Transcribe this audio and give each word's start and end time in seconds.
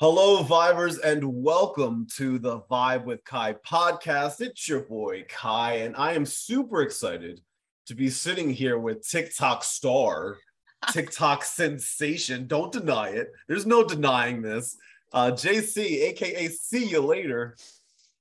Hello, 0.00 0.42
Vibers, 0.42 0.98
and 1.04 1.22
welcome 1.24 2.08
to 2.16 2.40
the 2.40 2.62
Vibe 2.62 3.04
with 3.04 3.24
Ky 3.24 3.54
podcast. 3.64 4.40
It's 4.40 4.68
your 4.68 4.80
boy 4.80 5.24
Ky, 5.28 5.82
and 5.82 5.94
I 5.94 6.14
am 6.14 6.26
super 6.26 6.82
excited 6.82 7.40
to 7.86 7.94
be 7.94 8.10
sitting 8.10 8.50
here 8.50 8.80
with 8.80 9.06
TikTok 9.08 9.62
star, 9.62 10.38
TikTok 10.90 11.44
sensation. 11.44 12.48
Don't 12.48 12.72
deny 12.72 13.10
it. 13.10 13.30
There's 13.46 13.66
no 13.66 13.84
denying 13.84 14.42
this. 14.42 14.76
Uh, 15.12 15.30
Jaysea, 15.30 16.08
aka 16.08 16.48
See 16.48 16.84
You 16.86 17.00
Later, 17.02 17.56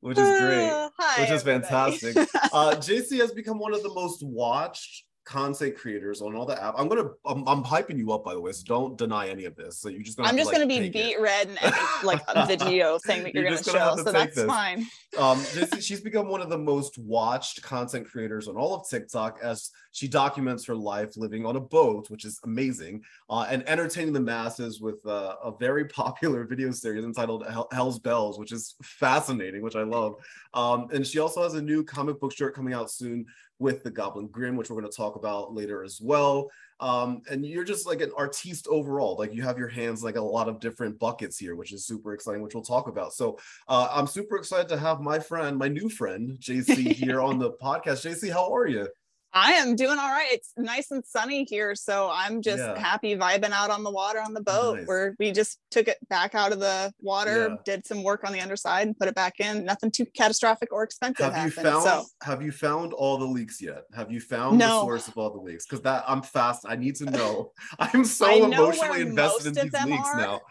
which 0.02 0.20
is 0.20 0.40
great, 0.40 0.70
Uh, 0.70 0.90
hi, 1.00 1.22
which 1.22 1.32
is 1.32 1.42
everybody. 1.42 1.66
fantastic. 1.68 2.30
Uh, 2.54 2.76
Jaysea 2.76 3.22
has 3.22 3.32
become 3.32 3.58
one 3.58 3.74
of 3.74 3.82
the 3.82 3.94
most 3.94 4.22
watched 4.24 5.06
content 5.30 5.78
creators 5.78 6.22
on 6.24 6.36
all 6.36 6.46
the 6.46 6.62
app. 6.62 6.74
I'm 6.76 6.88
gonna, 6.88 7.10
I'm, 7.24 7.48
I'm 7.48 7.64
hyping 7.64 8.00
you 8.00 8.12
up 8.12 8.26
by 8.26 8.34
the 8.34 8.42
way, 8.42 8.52
so 8.52 8.64
don't 8.66 8.98
deny 8.98 9.28
any 9.30 9.46
of 9.46 9.56
this. 9.56 9.78
So 9.78 9.88
you're 9.88 10.02
just 10.02 10.18
gonna. 10.18 10.28
I'm 10.28 10.36
just 10.36 10.50
to, 10.50 10.58
like, 10.58 10.68
gonna 10.68 10.82
be 10.82 10.90
take 10.90 10.96
it. 10.96 11.18
beat 11.18 11.22
red 11.22 11.50
in 11.50 11.58
any 11.60 11.76
like 12.04 12.22
a 12.30 12.48
video 12.48 12.98
thing 12.98 13.22
that 13.24 13.36
you're, 13.36 13.44
You're 13.44 13.52
gonna 13.54 13.64
gonna 13.64 13.80
show, 13.80 13.96
to 13.98 14.04
so 14.04 14.12
that's 14.12 14.36
this. 14.36 14.46
fine. 14.46 14.88
um 15.20 15.38
this, 15.54 15.86
she's 15.86 16.02
become 16.02 16.28
one 16.30 16.42
of 16.42 16.50
the 16.50 16.58
most 16.58 16.98
watched 16.98 17.62
content 17.62 18.10
creators 18.10 18.48
on 18.48 18.56
all 18.56 18.74
of 18.74 18.90
tiktok 18.90 19.40
as 19.44 19.70
she 19.92 20.08
documents 20.08 20.66
her 20.66 20.76
life 20.76 21.16
living 21.16 21.46
on 21.46 21.56
a 21.56 21.60
boat 21.60 22.10
which 22.10 22.26
is 22.26 22.40
amazing 22.44 23.02
uh, 23.30 23.46
and 23.50 23.68
entertaining 23.68 24.14
the 24.14 24.20
masses 24.20 24.82
with 24.82 25.06
uh, 25.06 25.36
a 25.44 25.52
very 25.60 25.86
popular 26.02 26.44
video 26.44 26.72
series 26.72 27.04
entitled 27.04 27.44
Hells 27.72 28.00
Belles 28.00 28.40
which 28.40 28.52
is 28.52 28.76
fascinating 28.84 29.62
which 29.62 29.76
i 29.76 29.84
love 29.84 30.16
um, 30.54 30.88
and 30.94 31.06
she 31.06 31.20
also 31.20 31.44
has 31.44 31.54
a 31.54 31.62
new 31.62 31.84
comic 31.84 32.20
book 32.20 32.34
short 32.34 32.56
coming 32.56 32.74
out 32.74 32.90
soon 32.92 33.26
with 33.60 33.84
the 33.84 33.92
GoblinGrimm, 33.92 34.56
which 34.56 34.70
we're 34.70 34.80
going 34.80 34.92
to 34.92 34.98
talk 34.98 35.16
about 35.16 35.54
later 35.54 35.84
as 35.84 36.00
well 36.02 36.50
um, 36.82 37.22
and 37.30 37.46
you're 37.46 37.66
just 37.66 37.86
like 37.86 38.02
an 38.02 38.12
artiste 38.18 38.68
overall 38.70 39.18
like 39.18 39.34
you 39.34 39.44
have 39.44 39.58
your 39.58 39.68
hands 39.68 40.04
like 40.04 40.16
a 40.16 40.22
lot 40.22 40.48
of 40.48 40.60
different 40.60 40.98
buckets 40.98 41.38
here 41.38 41.56
which 41.56 41.74
is 41.74 41.86
super 41.86 42.14
exciting 42.14 42.42
which 42.42 42.54
we'll 42.54 42.64
talk 42.64 42.88
about 42.88 43.14
so 43.14 43.38
uh, 43.68 43.90
I'm 43.92 44.08
super 44.08 44.38
excited 44.38 44.70
to 44.70 44.78
have 44.78 45.02
my 45.02 45.20
friend, 45.20 45.58
my 45.58 45.68
new 45.68 45.90
friend, 45.90 46.38
Jaysea, 46.40 46.92
here 46.94 47.22
on 47.22 47.40
the 47.40 47.52
podcast. 47.52 48.06
Jaysea, 48.06 48.32
how 48.32 48.54
are 48.54 48.68
you? 48.68 48.88
I 49.34 49.54
am 49.54 49.76
doing 49.76 50.00
all 50.00 50.10
right. 50.12 50.30
It's 50.32 50.54
nice 50.58 50.90
and 50.92 51.06
sunny 51.06 51.46
here, 51.48 51.76
so 51.76 52.10
I'm 52.12 52.42
just 52.42 52.58
Yeah. 52.60 52.78
happy 52.80 53.16
vibing 53.16 53.52
out 53.52 53.70
on 53.70 53.84
the 53.84 53.92
water 53.92 54.20
on 54.20 54.34
the 54.34 54.42
boat. 54.42 54.78
Nice. 54.80 54.88
Where 54.88 55.16
we 55.20 55.32
just 55.32 55.60
took 55.70 55.88
it 55.88 55.98
back 56.10 56.34
out 56.34 56.52
of 56.52 56.60
the 56.60 56.92
water, 57.00 57.50
Yeah. 57.50 57.56
did 57.64 57.86
some 57.86 58.02
work 58.04 58.24
on 58.26 58.34
the 58.34 58.42
underside, 58.42 58.88
and 58.88 58.98
put 58.98 59.08
it 59.08 59.14
back 59.16 59.40
in. 59.40 59.64
Nothing 59.66 59.92
too 59.92 60.06
catastrophic 60.16 60.74
or 60.74 60.84
expensive 60.84 61.32
Have 61.34 61.46
you 61.46 61.52
found 61.52 61.84
So 61.84 62.06
have 62.24 62.42
you 62.42 62.52
found 62.52 62.94
all 62.94 63.18
the 63.18 63.26
leaks 63.26 63.62
yet? 63.62 63.84
Have 63.96 64.12
you 64.12 64.20
found 64.20 64.60
the 64.60 64.68
source 64.82 65.08
of 65.08 65.18
all 65.18 65.32
the 65.32 65.42
leaks? 65.42 65.66
Because 65.66 65.82
that 65.84 66.04
I'm 66.08 66.24
fast. 66.24 66.66
I 66.68 66.76
need 66.76 66.96
to 66.96 67.06
know. 67.06 67.52
I'm 67.80 68.06
so 68.06 68.46
emotionally 68.46 69.02
invested 69.02 69.58
in 69.58 69.70
these 69.70 69.86
leaks 69.86 70.10
are. 70.16 70.42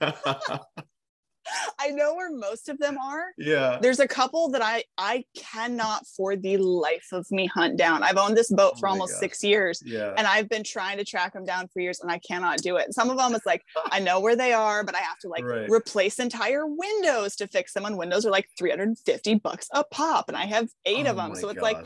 now. 0.00 0.14
I 1.80 1.90
know 1.90 2.14
where 2.14 2.30
most 2.30 2.68
of 2.68 2.78
them 2.78 2.96
are. 2.98 3.26
yeah. 3.38 3.78
There's 3.80 4.00
a 4.00 4.08
couple 4.08 4.48
that 4.50 4.62
I 4.62 4.84
I 4.98 5.24
cannot 5.36 6.06
for 6.16 6.36
the 6.36 6.56
life 6.56 7.06
of 7.12 7.26
me 7.30 7.46
hunt 7.46 7.76
down. 7.76 8.02
I've 8.02 8.16
owned 8.16 8.36
this 8.36 8.50
boat 8.50 8.72
Oh 8.76 8.78
for 8.80 8.88
almost 8.88 9.12
gosh. 9.14 9.20
six 9.20 9.44
years. 9.44 9.82
Yeah. 9.84 10.14
and 10.16 10.26
I've 10.26 10.48
been 10.48 10.64
trying 10.64 10.98
to 10.98 11.04
track 11.04 11.32
them 11.34 11.44
down 11.44 11.68
for 11.72 11.80
years 11.80 12.00
and 12.00 12.10
I 12.10 12.18
cannot 12.18 12.58
do 12.58 12.76
it. 12.76 12.92
Some 12.94 13.10
of 13.10 13.16
them 13.18 13.34
it's 13.34 13.46
like 13.46 13.62
I 13.92 14.00
know 14.00 14.20
where 14.20 14.36
they 14.36 14.52
are, 14.52 14.84
but 14.84 14.94
I 14.94 15.00
have 15.00 15.18
to 15.20 15.28
like 15.28 15.44
Right. 15.44 15.68
replace 15.70 16.18
entire 16.18 16.66
windows 16.66 17.36
to 17.36 17.46
fix 17.48 17.72
them. 17.72 17.84
And 17.84 17.98
windows 17.98 18.24
are 18.26 18.30
like 18.30 18.48
350 18.58 19.34
bucks 19.36 19.68
a 19.72 19.84
pop, 19.84 20.28
and 20.28 20.36
I 20.36 20.46
have 20.46 20.68
eight 20.86 21.06
of 21.06 21.16
Oh 21.18 21.22
them. 21.22 21.34
So 21.34 21.48
it's 21.48 21.60
like. 21.60 21.78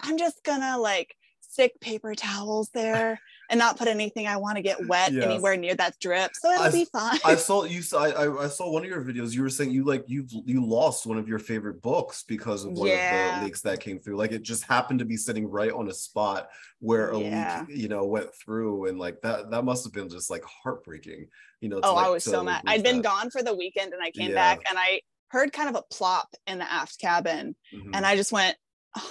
I'm 0.00 0.18
just 0.18 0.44
gonna 0.44 0.76
like 0.78 1.14
stick 1.40 1.80
paper 1.80 2.14
towels 2.14 2.68
there 2.74 3.18
and 3.50 3.58
not 3.58 3.76
put 3.78 3.88
anything 3.88 4.26
I 4.26 4.36
want 4.36 4.56
to 4.56 4.62
get 4.62 4.86
wet 4.88 5.12
Yes. 5.12 5.24
anywhere 5.24 5.56
near 5.56 5.74
that 5.76 5.98
drip. 6.00 6.32
So 6.34 6.50
it'll 6.50 6.64
I- 6.64 6.70
be 6.70 6.84
fine. 6.86 7.18
I 7.24 7.34
saw 7.36 7.64
you. 7.64 7.82
saw- 7.82 8.04
I, 8.04 8.10
I 8.10 8.44
I 8.44 8.48
saw 8.48 8.70
one 8.70 8.82
of 8.82 8.88
your 8.88 9.02
videos. 9.02 9.32
You 9.34 9.42
were 9.42 9.50
saying 9.50 9.70
you 9.70 9.84
like 9.84 10.04
you've 10.06 10.30
you 10.44 10.64
lost 10.64 11.06
one 11.06 11.18
of 11.18 11.28
your 11.28 11.38
favorite 11.38 11.80
books 11.82 12.24
because 12.26 12.64
of 12.64 12.72
one 12.72 12.88
of 12.88 12.94
the 12.94 13.40
leaks 13.44 13.60
that 13.62 13.80
came 13.80 13.98
through. 13.98 14.16
Like 14.16 14.32
it 14.32 14.42
just 14.42 14.64
happened 14.64 14.98
to 15.00 15.04
be 15.04 15.16
sitting 15.16 15.46
right 15.48 15.72
on 15.72 15.88
a 15.88 15.94
spot 15.94 16.48
where 16.80 17.10
a 17.10 17.18
Yeah. 17.20 17.64
leak, 17.68 17.78
you 17.78 17.88
know, 17.88 18.04
went 18.04 18.34
through, 18.34 18.86
and 18.86 18.98
like 18.98 19.20
that 19.22 19.50
that 19.50 19.64
must 19.64 19.84
have 19.84 19.92
been 19.92 20.08
just 20.08 20.30
like 20.30 20.44
heartbreaking. 20.44 21.28
You 21.60 21.68
know. 21.70 21.80
oh, 21.82 21.96
I 21.96 22.08
was 22.10 22.22
so 22.24 22.42
mad. 22.44 22.62
I'd 22.66 22.82
been 22.82 22.96
that. 22.96 23.04
gone 23.04 23.30
for 23.30 23.42
the 23.42 23.54
weekend 23.54 23.92
and 23.94 24.02
I 24.02 24.10
came 24.10 24.30
Yeah. 24.30 24.34
back 24.34 24.60
and 24.68 24.78
I 24.78 25.00
heard 25.28 25.52
kind 25.52 25.68
of 25.68 25.74
a 25.74 25.82
plop 25.94 26.28
in 26.46 26.58
the 26.58 26.70
aft 26.70 27.00
cabin 27.00 27.56
Mhm. 27.74 27.90
and 27.94 28.06
I 28.06 28.14
just 28.14 28.30
went, 28.30 28.56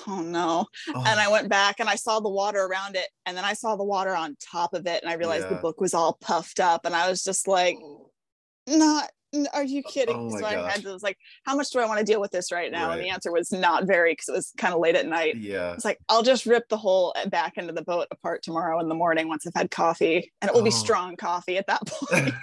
oh 0.07 0.21
no. 0.21 0.65
Oh, 0.93 1.03
and 1.05 1.19
I 1.19 1.27
oh. 1.27 1.31
went 1.31 1.49
back 1.49 1.79
and 1.79 1.89
I 1.89 1.95
saw 1.95 2.19
the 2.19 2.29
water 2.29 2.65
around 2.65 2.95
it, 2.95 3.07
and 3.25 3.35
then 3.35 3.45
I 3.45 3.53
saw 3.53 3.75
the 3.75 3.83
water 3.83 4.15
on 4.15 4.35
top 4.39 4.73
of 4.73 4.87
it, 4.87 5.01
and 5.03 5.11
I 5.11 5.15
realized 5.15 5.49
the 5.49 5.55
book 5.55 5.81
was 5.81 5.93
all 5.93 6.17
puffed 6.21 6.59
up, 6.59 6.85
and 6.85 6.95
I 6.95 7.09
was 7.09 7.23
just 7.23 7.47
like, 7.47 7.77
oh. 7.81 8.11
not. 8.67 9.09
Are 9.53 9.63
you 9.63 9.81
oh, 9.85 9.89
kidding? 9.89 10.15
Oh 10.15 10.29
my 10.29 10.39
so 10.39 10.45
I 10.45 10.53
gosh. 10.55 10.71
had 10.73 10.81
to 10.83 10.89
was 10.93 11.03
like, 11.03 11.17
how 11.43 11.55
much 11.55 11.69
do 11.71 11.79
I 11.79 11.85
want 11.85 11.99
to 11.99 12.05
deal 12.05 12.21
with 12.21 12.31
this 12.31 12.51
right 12.51 12.71
now? 12.71 12.91
And 12.91 13.01
the 13.01 13.09
answer 13.09 13.31
was 13.31 13.51
not 13.51 13.85
very 13.85 14.13
because 14.13 14.29
it 14.29 14.33
was 14.33 14.53
kind 14.57 14.73
of 14.73 14.79
late 14.79 14.95
at 14.95 15.05
night. 15.07 15.35
yeah. 15.37 15.73
It's 15.73 15.85
like 15.85 15.99
I'll 16.09 16.23
just 16.23 16.45
rip 16.45 16.67
the 16.69 16.77
whole 16.77 17.13
uh, 17.15 17.27
back 17.29 17.53
end 17.57 17.69
of 17.69 17.75
the 17.75 17.81
boat 17.83 18.07
apart 18.11 18.43
tomorrow 18.43 18.79
in 18.79 18.87
the 18.89 18.95
morning 18.95 19.27
once 19.27 19.45
I've 19.47 19.53
had 19.55 19.71
coffee, 19.71 20.31
and 20.41 20.49
it 20.49 20.53
will 20.55 20.63
be 20.63 20.69
Oh. 20.69 20.83
strong 20.85 21.15
coffee 21.15 21.57
at 21.57 21.67
that 21.67 21.81
point. 21.87 22.33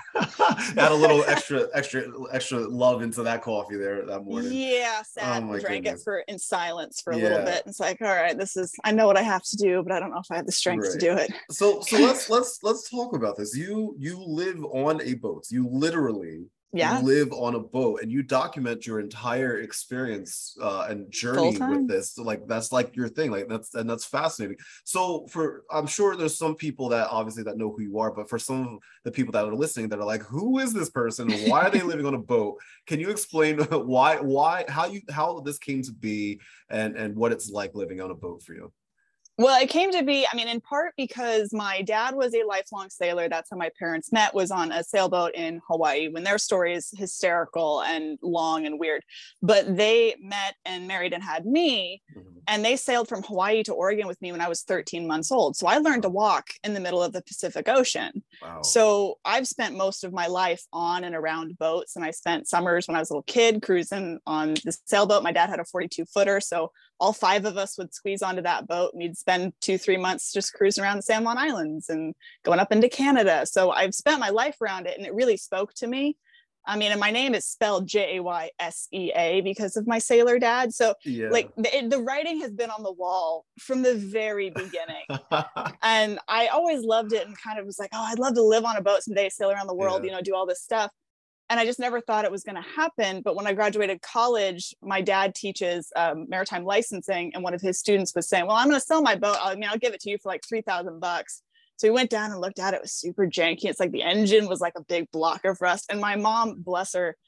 Add 0.78 0.92
a 0.92 0.94
little 0.94 1.24
extra, 1.24 1.68
extra, 1.74 2.04
extra 2.32 2.58
love 2.60 3.02
into 3.02 3.22
that 3.22 3.42
coffee 3.42 3.76
there 3.76 4.04
that 4.06 4.24
morning. 4.24 4.52
yeah, 4.52 5.02
sat 5.02 5.42
Oh 5.42 5.58
drank 5.58 5.84
goodness. 5.84 6.00
it 6.00 6.04
for 6.04 6.18
in 6.28 6.38
silence 6.38 7.00
for 7.00 7.12
a 7.12 7.16
little 7.16 7.38
Yeah. 7.38 7.44
bit. 7.44 7.62
It's 7.66 7.80
like, 7.80 8.00
all 8.00 8.08
right, 8.08 8.36
this 8.36 8.56
is 8.56 8.72
I 8.84 8.92
know 8.92 9.06
what 9.06 9.16
I 9.16 9.22
have 9.22 9.42
to 9.44 9.56
do, 9.56 9.82
but 9.82 9.92
I 9.92 10.00
don't 10.00 10.10
know 10.10 10.18
if 10.20 10.30
I 10.30 10.36
have 10.36 10.46
the 10.46 10.52
strength 10.52 10.82
Right. 10.84 10.92
to 10.92 10.98
do 10.98 11.16
it. 11.16 11.32
So 11.50 11.80
so 11.82 11.98
let's 11.98 12.28
let's 12.34 12.58
let's 12.62 12.88
talk 12.90 13.14
about 13.14 13.36
this. 13.36 13.56
You 13.56 13.94
you 13.98 14.18
live 14.18 14.62
on 14.64 15.00
a 15.02 15.14
boat. 15.14 15.44
You 15.50 15.68
literally 15.70 16.46
Yeah. 16.74 17.00
live 17.00 17.32
on 17.32 17.54
a 17.54 17.60
boat 17.60 18.00
and 18.00 18.10
you 18.10 18.22
document 18.22 18.86
your 18.86 18.98
entire 18.98 19.58
experience 19.60 20.56
uh, 20.60 20.86
and 20.88 21.10
journey 21.12 21.58
with 21.58 21.86
this. 21.86 22.16
Like 22.16 22.46
that's 22.46 22.72
like 22.72 22.96
your 22.96 23.08
thing. 23.08 23.30
Like 23.30 23.46
that's 23.46 23.74
and 23.74 23.88
that's 23.88 24.06
fascinating. 24.06 24.56
So 24.84 25.26
for 25.26 25.64
I'm 25.70 25.86
sure 25.86 26.16
there's 26.16 26.38
some 26.38 26.54
people 26.54 26.88
that 26.88 27.08
obviously 27.10 27.42
that 27.42 27.58
know 27.58 27.74
who 27.76 27.82
you 27.82 27.98
are, 27.98 28.10
but 28.10 28.30
for 28.30 28.38
some 28.38 28.62
of 28.62 28.78
the 29.04 29.12
people 29.12 29.32
that 29.32 29.44
are 29.44 29.54
listening 29.54 29.90
that 29.90 29.98
are 29.98 30.06
like, 30.06 30.22
who 30.22 30.60
is 30.60 30.72
this 30.72 30.88
person? 30.88 31.30
Why 31.46 31.66
are 31.66 31.70
they 31.70 31.82
living 31.82 32.06
on 32.06 32.14
a 32.14 32.18
boat? 32.18 32.56
Can 32.86 33.00
you 33.00 33.10
explain 33.10 33.58
why 33.70 34.16
why 34.16 34.64
how 34.68 34.86
you 34.86 35.02
how 35.10 35.40
this 35.40 35.58
came 35.58 35.82
to 35.82 35.92
be 35.92 36.40
and 36.70 36.96
and 36.96 37.14
what 37.14 37.32
it's 37.32 37.50
like 37.50 37.74
living 37.74 38.00
on 38.00 38.10
a 38.10 38.14
boat 38.14 38.42
for 38.42 38.54
you? 38.54 38.72
Well, 39.42 39.60
it 39.60 39.70
came 39.70 39.90
to 39.90 40.04
be, 40.04 40.24
I 40.32 40.36
mean, 40.36 40.46
in 40.46 40.60
part 40.60 40.94
because 40.96 41.52
my 41.52 41.82
dad 41.82 42.14
was 42.14 42.32
a 42.32 42.44
lifelong 42.46 42.90
sailor. 42.90 43.28
That's 43.28 43.50
how 43.50 43.56
my 43.56 43.70
parents 43.76 44.12
met, 44.12 44.32
was 44.34 44.52
on 44.52 44.70
a 44.70 44.84
sailboat 44.84 45.34
in 45.34 45.60
Hawaii 45.66 46.06
when 46.06 46.22
their 46.22 46.38
story 46.38 46.74
is 46.74 46.90
hysterical 46.96 47.82
and 47.82 48.20
long 48.22 48.66
and 48.66 48.78
weird. 48.78 49.02
But 49.42 49.76
they 49.76 50.14
met 50.20 50.54
and 50.64 50.86
married 50.86 51.12
and 51.12 51.24
had 51.24 51.44
me, 51.44 52.02
Mhm. 52.16 52.42
and 52.46 52.64
they 52.64 52.76
sailed 52.76 53.08
from 53.08 53.24
Hawaii 53.24 53.64
to 53.64 53.72
Oregon 53.72 54.06
with 54.06 54.22
me 54.22 54.30
when 54.30 54.40
I 54.40 54.48
was 54.48 54.62
13 54.62 55.08
months 55.08 55.32
old. 55.32 55.56
So 55.56 55.66
I 55.66 55.78
learned 55.78 56.02
to 56.02 56.08
walk 56.08 56.50
in 56.62 56.72
the 56.72 56.80
middle 56.80 57.02
of 57.02 57.12
the 57.12 57.22
Pacific 57.22 57.68
Ocean. 57.68 58.22
Wow. 58.42 58.62
So 58.62 59.18
I've 59.24 59.48
spent 59.48 59.76
most 59.76 60.04
of 60.04 60.12
my 60.12 60.28
life 60.28 60.62
on 60.72 61.02
and 61.02 61.16
around 61.16 61.58
boats, 61.58 61.96
and 61.96 62.04
I 62.04 62.12
spent 62.12 62.48
summers 62.48 62.86
when 62.86 62.96
I 62.96 63.00
was 63.00 63.10
a 63.10 63.14
little 63.14 63.24
kid 63.24 63.60
cruising 63.60 64.20
on 64.24 64.54
the 64.64 64.76
sailboat. 64.84 65.24
My 65.24 65.32
dad 65.32 65.50
had 65.50 65.58
a 65.58 65.64
42 65.64 66.04
footer, 66.04 66.40
so 66.40 66.70
all 67.02 67.12
five 67.12 67.46
of 67.46 67.56
us 67.56 67.76
would 67.76 67.92
squeeze 67.92 68.22
onto 68.22 68.42
that 68.42 68.68
boat, 68.68 68.92
and 68.92 69.02
we'd 69.02 69.18
spend 69.18 69.52
two, 69.60 69.76
three 69.76 69.96
months 69.96 70.32
just 70.32 70.54
cruising 70.54 70.84
around 70.84 70.98
the 70.98 71.02
San 71.02 71.24
Juan 71.24 71.36
Islands 71.36 71.88
and 71.90 72.14
going 72.44 72.60
up 72.60 72.70
into 72.70 72.88
Canada. 72.88 73.44
So 73.44 73.72
I've 73.72 73.92
spent 73.92 74.20
my 74.20 74.28
life 74.28 74.62
around 74.62 74.86
it, 74.86 74.96
and 74.96 75.04
it 75.04 75.12
really 75.12 75.36
spoke 75.36 75.74
to 75.74 75.88
me. 75.88 76.16
I 76.64 76.76
mean, 76.76 76.92
and 76.92 77.00
my 77.00 77.10
name 77.10 77.34
is 77.34 77.44
spelled 77.44 77.88
J 77.88 78.18
A 78.18 78.22
Y 78.22 78.50
S 78.60 78.86
E 78.92 79.10
A 79.16 79.40
because 79.40 79.76
of 79.76 79.88
my 79.88 79.98
sailor 79.98 80.38
dad. 80.38 80.72
So 80.72 80.94
yeah. 81.04 81.28
like 81.28 81.50
the, 81.56 81.88
the 81.88 81.98
writing 81.98 82.40
has 82.40 82.52
been 82.52 82.70
on 82.70 82.84
the 82.84 82.92
wall 82.92 83.46
from 83.58 83.82
the 83.82 83.96
very 83.96 84.50
beginning 84.50 85.02
and 85.82 86.20
I 86.28 86.46
always 86.46 86.84
loved 86.84 87.14
it 87.14 87.26
and 87.26 87.36
kind 87.36 87.58
of 87.58 87.66
was 87.66 87.80
like, 87.80 87.90
oh, 87.92 88.04
I'd 88.08 88.20
love 88.20 88.34
to 88.34 88.42
live 88.44 88.64
on 88.64 88.76
a 88.76 88.80
boat 88.80 89.02
someday, 89.02 89.28
sail 89.28 89.50
around 89.50 89.66
the 89.66 89.74
world, 89.74 90.04
Yeah. 90.04 90.10
you 90.10 90.16
know, 90.16 90.22
do 90.22 90.36
all 90.36 90.46
this 90.46 90.62
stuff. 90.62 90.92
And 91.52 91.60
I 91.60 91.66
just 91.66 91.78
never 91.78 92.00
thought 92.00 92.24
it 92.24 92.30
was 92.30 92.44
going 92.44 92.56
to 92.56 92.62
happen. 92.62 93.20
But 93.20 93.36
when 93.36 93.46
I 93.46 93.52
graduated 93.52 94.00
college, 94.00 94.74
my 94.80 95.02
dad 95.02 95.34
teaches 95.34 95.92
um, 95.94 96.24
maritime 96.26 96.64
licensing, 96.64 97.30
and 97.34 97.44
one 97.44 97.52
of 97.52 97.60
his 97.60 97.78
students 97.78 98.14
was 98.14 98.26
saying, 98.26 98.46
"Well, 98.46 98.56
I'm 98.56 98.68
going 98.68 98.80
to 98.80 98.86
sell 98.86 99.02
my 99.02 99.16
boat. 99.16 99.36
I 99.38 99.54
mean, 99.54 99.68
I'll 99.70 99.76
give 99.76 99.92
it 99.92 100.00
to 100.00 100.10
you 100.10 100.16
for 100.16 100.30
like 100.30 100.42
three 100.48 100.62
thousand 100.62 100.98
bucks." 100.98 101.42
So 101.76 101.88
we 101.88 101.92
went 101.92 102.08
down 102.08 102.30
and 102.30 102.40
looked 102.40 102.58
at 102.58 102.72
it. 102.72 102.78
It 102.78 102.82
was 102.84 102.92
super 102.92 103.26
janky. 103.26 103.66
It's 103.66 103.80
like 103.80 103.92
the 103.92 104.02
engine 104.02 104.48
was 104.48 104.62
like 104.62 104.72
a 104.76 104.84
big 104.84 105.10
block 105.12 105.44
of 105.44 105.60
rust. 105.60 105.90
And 105.90 106.00
my 106.00 106.16
mom, 106.16 106.62
bless 106.62 106.94
her, 106.94 107.18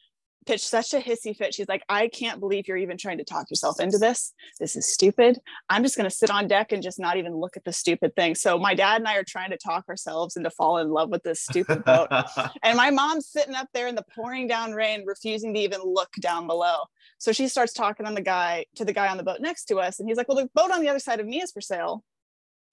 pitched 0.46 0.64
such 0.64 0.94
a 0.94 0.98
hissy 0.98 1.36
fit. 1.36 1.54
She's 1.54 1.68
like, 1.68 1.82
I 1.88 2.08
can't 2.08 2.40
believe 2.40 2.68
you're 2.68 2.76
even 2.76 2.96
trying 2.96 3.18
to 3.18 3.24
talk 3.24 3.50
yourself 3.50 3.80
into 3.80 3.98
this. 3.98 4.32
This 4.60 4.76
is 4.76 4.92
stupid. 4.92 5.38
I'm 5.68 5.82
just 5.82 5.96
going 5.96 6.08
to 6.08 6.14
sit 6.14 6.30
on 6.30 6.48
deck 6.48 6.72
and 6.72 6.82
just 6.82 6.98
not 6.98 7.16
even 7.16 7.34
look 7.34 7.56
at 7.56 7.64
the 7.64 7.72
stupid 7.72 8.14
thing. 8.16 8.34
So 8.34 8.58
my 8.58 8.74
dad 8.74 9.00
and 9.00 9.08
I 9.08 9.16
are 9.16 9.24
trying 9.24 9.50
to 9.50 9.56
talk 9.56 9.88
ourselves 9.88 10.36
into 10.36 10.50
falling 10.50 10.86
in 10.86 10.92
love 10.92 11.10
with 11.10 11.22
this 11.22 11.42
stupid 11.42 11.84
boat. 11.84 12.08
and 12.62 12.76
my 12.76 12.90
mom's 12.90 13.28
sitting 13.28 13.54
up 13.54 13.68
there 13.74 13.88
in 13.88 13.94
the 13.94 14.04
pouring 14.14 14.46
down 14.46 14.72
rain, 14.72 15.04
refusing 15.06 15.54
to 15.54 15.60
even 15.60 15.80
look 15.84 16.12
down 16.20 16.46
below. 16.46 16.76
So 17.18 17.32
she 17.32 17.48
starts 17.48 17.72
talking 17.72 18.06
on 18.06 18.14
the 18.14 18.20
guy 18.20 18.66
to 18.76 18.84
the 18.84 18.92
guy 18.92 19.08
on 19.08 19.16
the 19.16 19.22
boat 19.22 19.40
next 19.40 19.66
to 19.66 19.78
us, 19.78 19.98
and 19.98 20.08
he's 20.08 20.16
like, 20.16 20.28
"Well, 20.28 20.36
the 20.36 20.50
boat 20.54 20.70
on 20.70 20.80
the 20.80 20.88
other 20.88 20.98
side 20.98 21.20
of 21.20 21.26
me 21.26 21.40
is 21.40 21.52
for 21.52 21.60
sale." 21.60 22.04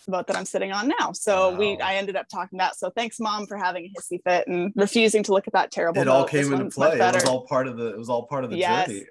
The 0.05 0.11
boat 0.11 0.27
that 0.27 0.35
I'm 0.35 0.45
sitting 0.45 0.71
on 0.71 0.87
now. 0.99 1.11
So 1.13 1.55
we, 1.55 1.77
I 1.79 1.95
ended 1.95 2.15
up 2.15 2.27
talking 2.27 2.57
about. 2.57 2.75
So 2.75 2.89
thanks, 2.89 3.19
mom, 3.19 3.45
for 3.47 3.57
having 3.57 3.85
a 3.85 3.99
hissy 3.99 4.19
fit 4.23 4.47
and 4.47 4.71
refusing 4.75 5.23
to 5.23 5.31
look 5.33 5.47
at 5.47 5.53
that 5.53 5.71
terrible. 5.71 6.01
it 6.01 6.07
all 6.07 6.21
boat. 6.23 6.31
This 6.31 6.43
came 6.45 6.53
into 6.53 6.63
one's 6.65 6.75
play. 6.75 6.97
It 6.99 7.13
was 7.13 7.23
all 7.25 7.45
part 7.47 7.67
of 7.67 7.77
the. 7.77 7.87
It 7.87 7.97
was 7.97 8.09
all 8.09 8.25
part 8.27 8.43
of 8.43 8.49
the 8.51 8.57
Yes. 8.57 8.87
journey. 8.87 9.05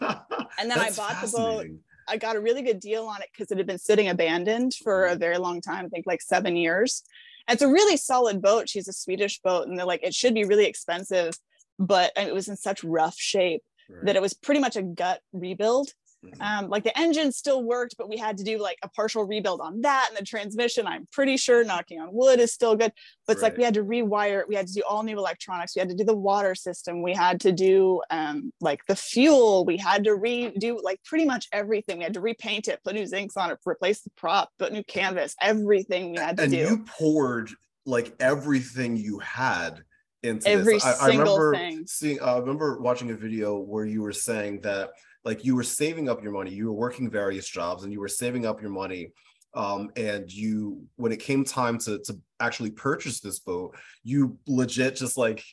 And 0.58 0.70
then 0.70 0.78
I 0.78 0.90
bought 0.90 1.20
the 1.22 1.28
boat. 1.34 1.66
I 2.08 2.16
got 2.18 2.36
a 2.36 2.40
really 2.40 2.62
good 2.62 2.78
deal 2.80 3.06
on 3.06 3.22
it 3.22 3.28
because 3.32 3.50
it 3.50 3.58
had 3.58 3.66
been 3.66 3.78
sitting 3.78 4.08
abandoned 4.08 4.74
for 4.82 5.04
Mm-hmm. 5.04 5.14
a 5.14 5.18
very 5.18 5.38
long 5.38 5.60
time, 5.60 5.86
I 5.86 5.88
think 5.88 6.06
like 6.06 6.20
seven 6.20 6.56
years. 6.56 7.02
And 7.48 7.54
it's 7.54 7.62
a 7.62 7.68
really 7.68 7.96
solid 7.96 8.42
boat. 8.42 8.68
She's 8.68 8.86
a 8.86 8.92
Swedish 8.92 9.40
boat, 9.40 9.66
and 9.66 9.78
they're 9.78 9.86
like, 9.86 10.02
it 10.04 10.14
should 10.14 10.34
be 10.34 10.44
really 10.44 10.66
expensive, 10.66 11.34
but 11.78 12.12
it 12.16 12.32
was 12.34 12.48
in 12.48 12.56
such 12.56 12.84
rough 12.84 13.16
shape 13.16 13.62
Right. 13.88 14.06
that 14.06 14.16
it 14.16 14.22
was 14.22 14.32
pretty 14.34 14.60
much 14.60 14.76
a 14.76 14.82
gut 14.82 15.20
rebuild. 15.32 15.88
Mhm. 16.24 16.40
Um, 16.40 16.68
like 16.68 16.84
the 16.84 16.96
engine 16.96 17.32
still 17.32 17.64
worked, 17.64 17.96
but 17.98 18.08
we 18.08 18.16
had 18.16 18.38
to 18.38 18.44
do 18.44 18.58
like 18.58 18.78
a 18.82 18.88
partial 18.88 19.24
rebuild 19.24 19.60
on 19.60 19.80
that. 19.80 20.06
And 20.08 20.16
the 20.16 20.24
transmission, 20.24 20.86
I'm 20.86 21.08
pretty 21.12 21.36
sure, 21.36 21.64
knocking 21.64 22.00
on 22.00 22.10
wood, 22.12 22.38
is 22.38 22.52
still 22.52 22.76
good. 22.76 22.92
But 23.26 23.34
it's 23.34 23.42
like 23.42 23.56
we 23.56 23.64
had 23.64 23.74
to 23.74 23.82
rewire 23.82 24.40
it. 24.40 24.48
We 24.48 24.54
had 24.54 24.68
to 24.68 24.72
do 24.72 24.82
all 24.88 25.02
new 25.02 25.18
electronics. 25.18 25.74
We 25.74 25.80
had 25.80 25.88
to 25.88 25.96
do 25.96 26.04
the 26.04 26.16
water 26.16 26.54
system. 26.54 27.02
We 27.02 27.12
had 27.12 27.40
to 27.40 27.52
do 27.52 28.02
um, 28.10 28.52
like 28.60 28.84
the 28.86 28.94
fuel. 28.96 29.64
We 29.64 29.76
had 29.76 30.04
to 30.04 30.10
redo 30.10 30.80
like 30.82 31.02
pretty 31.04 31.24
much 31.24 31.48
everything. 31.52 31.98
We 31.98 32.04
had 32.04 32.14
to 32.14 32.20
repaint 32.20 32.68
it, 32.68 32.80
put 32.84 32.94
new 32.94 33.04
zincs 33.04 33.36
on 33.36 33.50
it, 33.50 33.58
replace 33.66 34.02
the 34.02 34.10
prop, 34.16 34.50
put 34.58 34.72
new 34.72 34.84
canvas, 34.84 35.34
everything 35.40 36.12
we 36.12 36.18
had 36.18 36.36
to 36.36 36.44
and 36.44 36.52
do. 36.52 36.58
you 36.58 36.84
poured 36.86 37.50
like 37.84 38.14
everything 38.20 38.96
you 38.96 39.18
had 39.18 39.82
into 40.22 40.48
Every 40.48 40.74
this. 40.74 40.84
I, 40.84 40.92
single 41.10 41.34
I 41.34 41.38
remember 41.40 41.54
thing. 41.56 41.86
seeing. 41.88 42.20
I 42.20 42.38
remember 42.38 42.80
watching 42.80 43.10
a 43.10 43.14
video 43.14 43.58
where 43.58 43.84
you 43.84 44.02
were 44.02 44.12
saying 44.12 44.60
that 44.60 44.90
like 45.24 45.44
you 45.44 45.54
were 45.54 45.62
saving 45.62 46.08
up 46.08 46.22
your 46.22 46.32
money. 46.32 46.50
You 46.52 46.66
were 46.66 46.72
working 46.72 47.10
various 47.10 47.48
jobs, 47.48 47.84
and 47.84 47.92
you 47.92 48.00
were 48.00 48.08
saving 48.08 48.46
up 48.46 48.60
your 48.60 48.70
money. 48.70 49.10
Um, 49.54 49.90
and 49.96 50.32
you, 50.32 50.82
when 50.96 51.12
it 51.12 51.18
came 51.20 51.44
time 51.44 51.78
to 51.80 51.98
to 52.00 52.18
actually 52.40 52.70
purchase 52.70 53.20
this 53.20 53.38
boat, 53.38 53.76
you 54.02 54.38
legit 54.46 54.96
just 54.96 55.16
like 55.16 55.44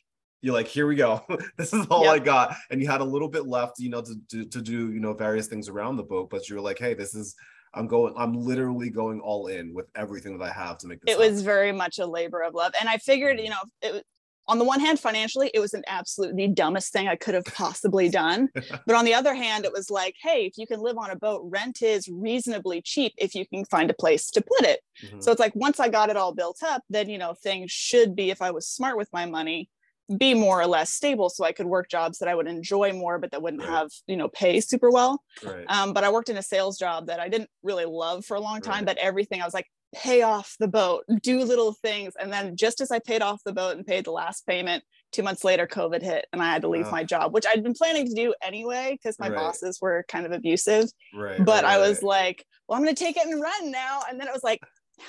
you're 0.41 0.53
like, 0.53 0.67
here 0.67 0.87
we 0.87 0.95
go. 0.95 1.21
this 1.57 1.73
is 1.73 1.85
all 1.87 2.07
I 2.09 2.17
got, 2.19 2.55
and 2.71 2.81
you 2.81 2.87
had 2.87 3.01
a 3.01 3.05
little 3.05 3.27
bit 3.27 3.45
left, 3.45 3.79
you 3.79 3.89
know, 3.89 4.01
to, 4.01 4.15
to 4.31 4.45
to 4.45 4.61
do 4.61 4.91
you 4.91 4.99
know 4.99 5.13
various 5.13 5.47
things 5.47 5.67
around 5.69 5.97
the 5.97 6.03
boat. 6.03 6.29
But 6.29 6.49
you 6.49 6.55
were 6.55 6.61
like, 6.61 6.79
hey, 6.79 6.93
this 6.93 7.13
is 7.13 7.35
I'm 7.73 7.87
going, 7.87 8.13
I'm 8.17 8.33
literally 8.33 8.89
going 8.89 9.19
all 9.19 9.47
in 9.47 9.73
with 9.75 9.87
everything 9.95 10.37
that 10.39 10.45
I 10.45 10.51
have 10.51 10.77
to 10.79 10.87
make 10.87 11.01
this. 11.01 11.13
it 11.15 11.19
was 11.19 11.41
very 11.43 11.71
much 11.71 11.99
a 11.99 12.05
labor 12.07 12.41
of 12.41 12.55
love. 12.55 12.71
And 12.79 12.89
I 12.89 12.97
figured, 12.97 13.37
Mm-hmm. 13.37 13.43
you 13.43 13.49
know, 13.51 13.57
it 13.83 13.93
was 13.93 14.03
on 14.49 14.57
the 14.59 14.65
one 14.65 14.79
hand, 14.81 14.99
financially, 14.99 15.49
it 15.53 15.59
was 15.59 15.73
an 15.73 15.83
absolutely 15.87 16.47
dumbest 16.47 16.91
thing 16.91 17.07
I 17.07 17.15
could 17.15 17.33
have 17.35 17.45
possibly 17.45 18.09
done. 18.09 18.49
but 18.85 18.95
on 18.95 19.05
the 19.05 19.13
other 19.13 19.33
hand, 19.33 19.63
it 19.65 19.71
was 19.71 19.89
like, 19.89 20.15
hey, 20.21 20.45
if 20.45 20.57
you 20.57 20.67
can 20.67 20.81
live 20.81 20.97
on 20.97 21.09
a 21.11 21.15
boat, 21.15 21.41
rent 21.45 21.81
is 21.81 22.07
reasonably 22.09 22.81
cheap 22.81 23.13
if 23.17 23.35
you 23.35 23.47
can 23.47 23.63
find 23.65 23.89
a 23.89 23.93
place 23.93 24.29
to 24.31 24.41
put 24.41 24.65
it. 24.67 24.81
Mhm. 25.03 25.23
So 25.23 25.31
it's 25.31 25.39
like 25.39 25.55
once 25.55 25.79
I 25.79 25.87
got 25.89 26.09
it 26.09 26.17
all 26.17 26.33
built 26.33 26.61
up, 26.63 26.83
then 26.89 27.09
you 27.09 27.17
know, 27.17 27.33
things 27.33 27.71
should 27.71 28.15
be, 28.15 28.31
if 28.31 28.41
I 28.41 28.51
was 28.51 28.67
smart 28.67 28.97
with 28.97 29.09
my 29.13 29.25
money, 29.25 29.69
be 30.17 30.33
more 30.33 30.59
or 30.59 30.65
less 30.65 30.91
stable 30.91 31.29
so 31.29 31.43
I 31.45 31.51
could 31.51 31.67
work 31.67 31.87
jobs 31.87 32.17
that 32.17 32.27
I 32.27 32.33
would 32.33 32.47
enjoy 32.47 32.91
more, 32.93 33.19
but 33.19 33.29
that 33.31 33.43
wouldn't 33.43 33.61
Right. 33.61 33.69
have, 33.69 33.91
you 34.07 34.17
know, 34.17 34.27
pay 34.27 34.59
super 34.59 34.89
well. 34.89 35.21
right. 35.43 35.65
Um, 35.69 35.93
but 35.93 36.03
I 36.03 36.09
worked 36.11 36.29
in 36.29 36.37
a 36.37 36.41
sales 36.41 36.79
job 36.79 37.05
that 37.07 37.19
I 37.19 37.29
didn't 37.29 37.49
really 37.61 37.85
love 37.85 38.25
for 38.25 38.35
a 38.35 38.39
long 38.39 38.59
time, 38.61 38.85
Right. 38.85 38.95
but 38.95 38.97
everything 38.97 39.39
I 39.41 39.45
was 39.45 39.53
like, 39.53 39.67
pay 39.93 40.21
off 40.21 40.55
the 40.59 40.67
boat, 40.67 41.03
do 41.21 41.39
little 41.43 41.73
things. 41.73 42.13
And 42.19 42.31
then 42.31 42.55
just 42.55 42.79
as 42.81 42.91
I 42.91 42.99
paid 42.99 43.21
off 43.21 43.41
the 43.43 43.53
boat 43.53 43.75
and 43.77 43.85
paid 43.85 44.05
the 44.05 44.11
last 44.11 44.45
payment, 44.45 44.83
two 45.11 45.23
months 45.23 45.43
later, 45.43 45.65
COVID 45.67 46.01
hit 46.01 46.25
and 46.31 46.41
I 46.41 46.51
had 46.51 46.61
to 46.61 46.67
leave 46.69 46.89
my 46.91 47.03
job, 47.03 47.33
which 47.33 47.45
I'd 47.47 47.63
been 47.63 47.73
planning 47.73 48.05
to 48.07 48.13
do 48.13 48.33
anyway 48.43 48.91
because 49.01 49.17
my 49.19 49.29
Right. 49.29 49.35
bosses 49.37 49.79
were 49.81 50.05
kind 50.07 50.25
of 50.25 50.31
abusive. 50.31 50.89
right. 51.15 51.43
But 51.43 51.63
right, 51.63 51.73
I 51.73 51.77
was 51.79 52.03
like, 52.03 52.45
well, 52.67 52.77
I'm 52.77 52.83
going 52.83 52.93
to 52.95 53.03
take 53.03 53.17
it 53.17 53.25
and 53.25 53.41
run 53.41 53.71
now. 53.71 54.01
And 54.09 54.19
then 54.19 54.27
it 54.27 54.33
was 54.33 54.43
like, 54.43 54.59
now 54.99 55.05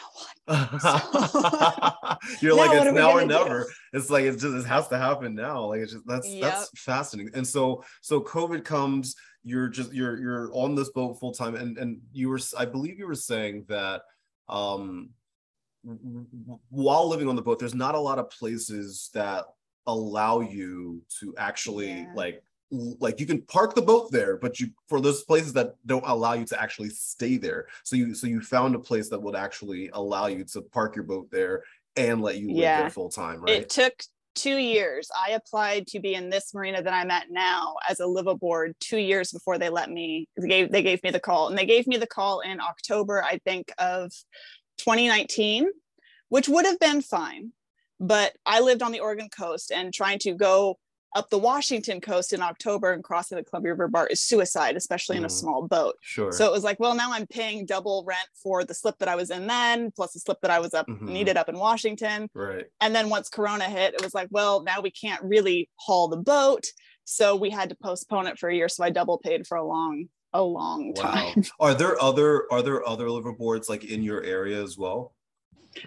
what? 0.46 2.18
You're 2.40 2.56
Now 2.56 2.62
like 2.64 2.82
it's 2.86 2.94
now 2.94 3.10
or 3.10 3.20
gonna 3.20 3.38
do? 3.38 3.44
never. 3.44 3.72
It's 3.92 4.08
like 4.10 4.24
it 4.24 4.32
just 4.38 4.44
it 4.64 4.66
has 4.66 4.88
to 4.88 4.98
happen 4.98 5.34
now. 5.34 5.64
Like 5.66 5.80
it's 5.80 5.92
just 5.92 6.06
that's 6.06 6.28
Yep. 6.28 6.40
that's 6.40 6.70
fascinating. 6.80 7.32
And 7.34 7.46
so 7.46 7.82
so 8.00 8.20
COVID 8.20 8.64
comes. 8.64 9.14
You're 9.42 9.68
just 9.68 9.92
you're 9.92 10.18
you're 10.20 10.50
on 10.54 10.74
this 10.74 10.90
boat 10.90 11.18
full 11.18 11.32
time, 11.32 11.54
and 11.56 11.76
and 11.78 11.98
you 12.12 12.28
were 12.28 12.38
I 12.58 12.66
believe 12.66 12.98
you 12.98 13.06
were 13.06 13.14
saying 13.14 13.64
that 13.68 14.02
um 14.50 15.10
while 16.68 17.08
living 17.08 17.28
on 17.28 17.36
the 17.36 17.42
boat, 17.42 17.58
there's 17.58 17.74
not 17.74 17.94
a 17.94 17.98
lot 17.98 18.18
of 18.18 18.28
places 18.30 19.10
that 19.14 19.46
allow 19.86 20.40
you 20.40 21.02
to 21.20 21.34
actually 21.38 21.86
Yeah. 21.86 22.04
like 22.14 22.42
like 22.70 23.18
you 23.18 23.26
can 23.26 23.42
park 23.42 23.74
the 23.74 23.82
boat 23.82 24.12
there 24.12 24.36
but 24.36 24.60
you 24.60 24.68
for 24.86 25.00
those 25.00 25.24
places 25.24 25.52
that 25.54 25.74
don't 25.86 26.06
allow 26.06 26.34
you 26.34 26.44
to 26.44 26.60
actually 26.62 26.88
stay 26.90 27.36
there 27.36 27.66
so 27.82 27.96
you 27.96 28.14
so 28.14 28.28
you 28.28 28.40
found 28.40 28.76
a 28.76 28.78
place 28.78 29.08
that 29.08 29.20
would 29.20 29.34
actually 29.34 29.88
allow 29.94 30.26
you 30.26 30.44
to 30.44 30.60
park 30.62 30.94
your 30.94 31.02
boat 31.04 31.28
there 31.32 31.64
and 31.96 32.20
let 32.22 32.36
you 32.36 32.48
live 32.48 32.58
Yeah. 32.58 32.82
there 32.82 32.90
full 32.90 33.08
time 33.08 33.40
right 33.40 33.62
It 33.62 33.70
took 33.70 33.94
two 34.34 34.56
years. 34.56 35.08
I 35.14 35.32
applied 35.32 35.86
to 35.88 36.00
be 36.00 36.14
in 36.14 36.30
this 36.30 36.54
marina 36.54 36.82
that 36.82 36.92
I'm 36.92 37.10
at 37.10 37.30
now 37.30 37.74
as 37.88 38.00
a 38.00 38.06
live 38.06 38.26
aboard 38.26 38.74
two 38.80 38.98
years 38.98 39.32
before 39.32 39.58
they 39.58 39.68
let 39.68 39.90
me. 39.90 40.28
They 40.36 40.48
gave 40.48 40.72
they 40.72 40.82
gave 40.82 41.02
me 41.02 41.10
the 41.10 41.20
call, 41.20 41.48
and 41.48 41.58
they 41.58 41.66
gave 41.66 41.86
me 41.86 41.96
the 41.96 42.06
call 42.06 42.40
in 42.40 42.60
October, 42.60 43.22
I 43.22 43.38
think, 43.44 43.72
of 43.78 44.10
2019, 44.78 45.70
which 46.28 46.48
would 46.48 46.66
have 46.66 46.78
been 46.78 47.02
fine. 47.02 47.52
But 47.98 48.32
I 48.46 48.60
lived 48.60 48.82
on 48.82 48.92
the 48.92 49.00
Oregon 49.00 49.28
coast, 49.28 49.70
and 49.70 49.92
trying 49.92 50.18
to 50.20 50.34
go 50.34 50.78
up 51.16 51.28
the 51.30 51.38
Washington 51.38 52.00
coast 52.00 52.32
in 52.32 52.40
October 52.40 52.92
and 52.92 53.02
crossing 53.02 53.36
the 53.36 53.44
Columbia 53.44 53.72
River 53.72 53.88
Bar 53.88 54.06
is 54.08 54.20
suicide, 54.22 54.76
especially 54.76 55.16
in 55.16 55.24
a 55.24 55.28
Mhm. 55.28 55.30
small 55.32 55.66
boat. 55.66 55.96
sure 56.02 56.30
So 56.32 56.46
it 56.46 56.52
was 56.52 56.62
like, 56.62 56.78
well, 56.78 56.94
now 56.94 57.12
I'm 57.12 57.26
paying 57.26 57.66
double 57.66 58.04
rent 58.06 58.28
for 58.34 58.64
the 58.64 58.74
slip 58.74 58.98
that 58.98 59.08
I 59.08 59.16
was 59.16 59.30
in 59.30 59.46
then, 59.46 59.90
plus 59.90 60.12
the 60.12 60.20
slip 60.20 60.40
that 60.42 60.50
I 60.50 60.60
was 60.60 60.72
up 60.74 60.86
Mhm. 60.86 61.02
needed 61.08 61.36
up 61.36 61.48
in 61.48 61.58
Washington. 61.58 62.28
right 62.34 62.66
And 62.80 62.94
then 62.94 63.08
once 63.10 63.28
Corona 63.28 63.64
hit, 63.64 63.94
it 63.94 64.02
was 64.02 64.14
like, 64.14 64.28
well, 64.30 64.62
now 64.62 64.80
we 64.80 64.90
can't 64.90 65.22
really 65.24 65.68
haul 65.76 66.08
the 66.08 66.16
boat. 66.16 66.66
So 67.04 67.34
we 67.34 67.50
had 67.50 67.68
to 67.70 67.74
postpone 67.74 68.26
it 68.28 68.38
for 68.38 68.48
a 68.48 68.54
year. 68.54 68.68
So 68.68 68.84
I 68.84 68.90
double 68.90 69.18
paid 69.18 69.46
for 69.46 69.56
a 69.56 69.64
long, 69.66 70.08
a 70.32 70.42
long 70.42 70.92
wow 70.94 71.02
time. 71.02 71.42
are 71.60 71.74
there 71.74 72.00
other 72.00 72.46
are 72.52 72.62
there 72.62 72.86
other 72.88 73.06
liveaboards 73.06 73.68
like 73.68 73.82
in 73.84 74.02
your 74.04 74.22
area 74.22 74.62
as 74.62 74.78
well 74.78 75.12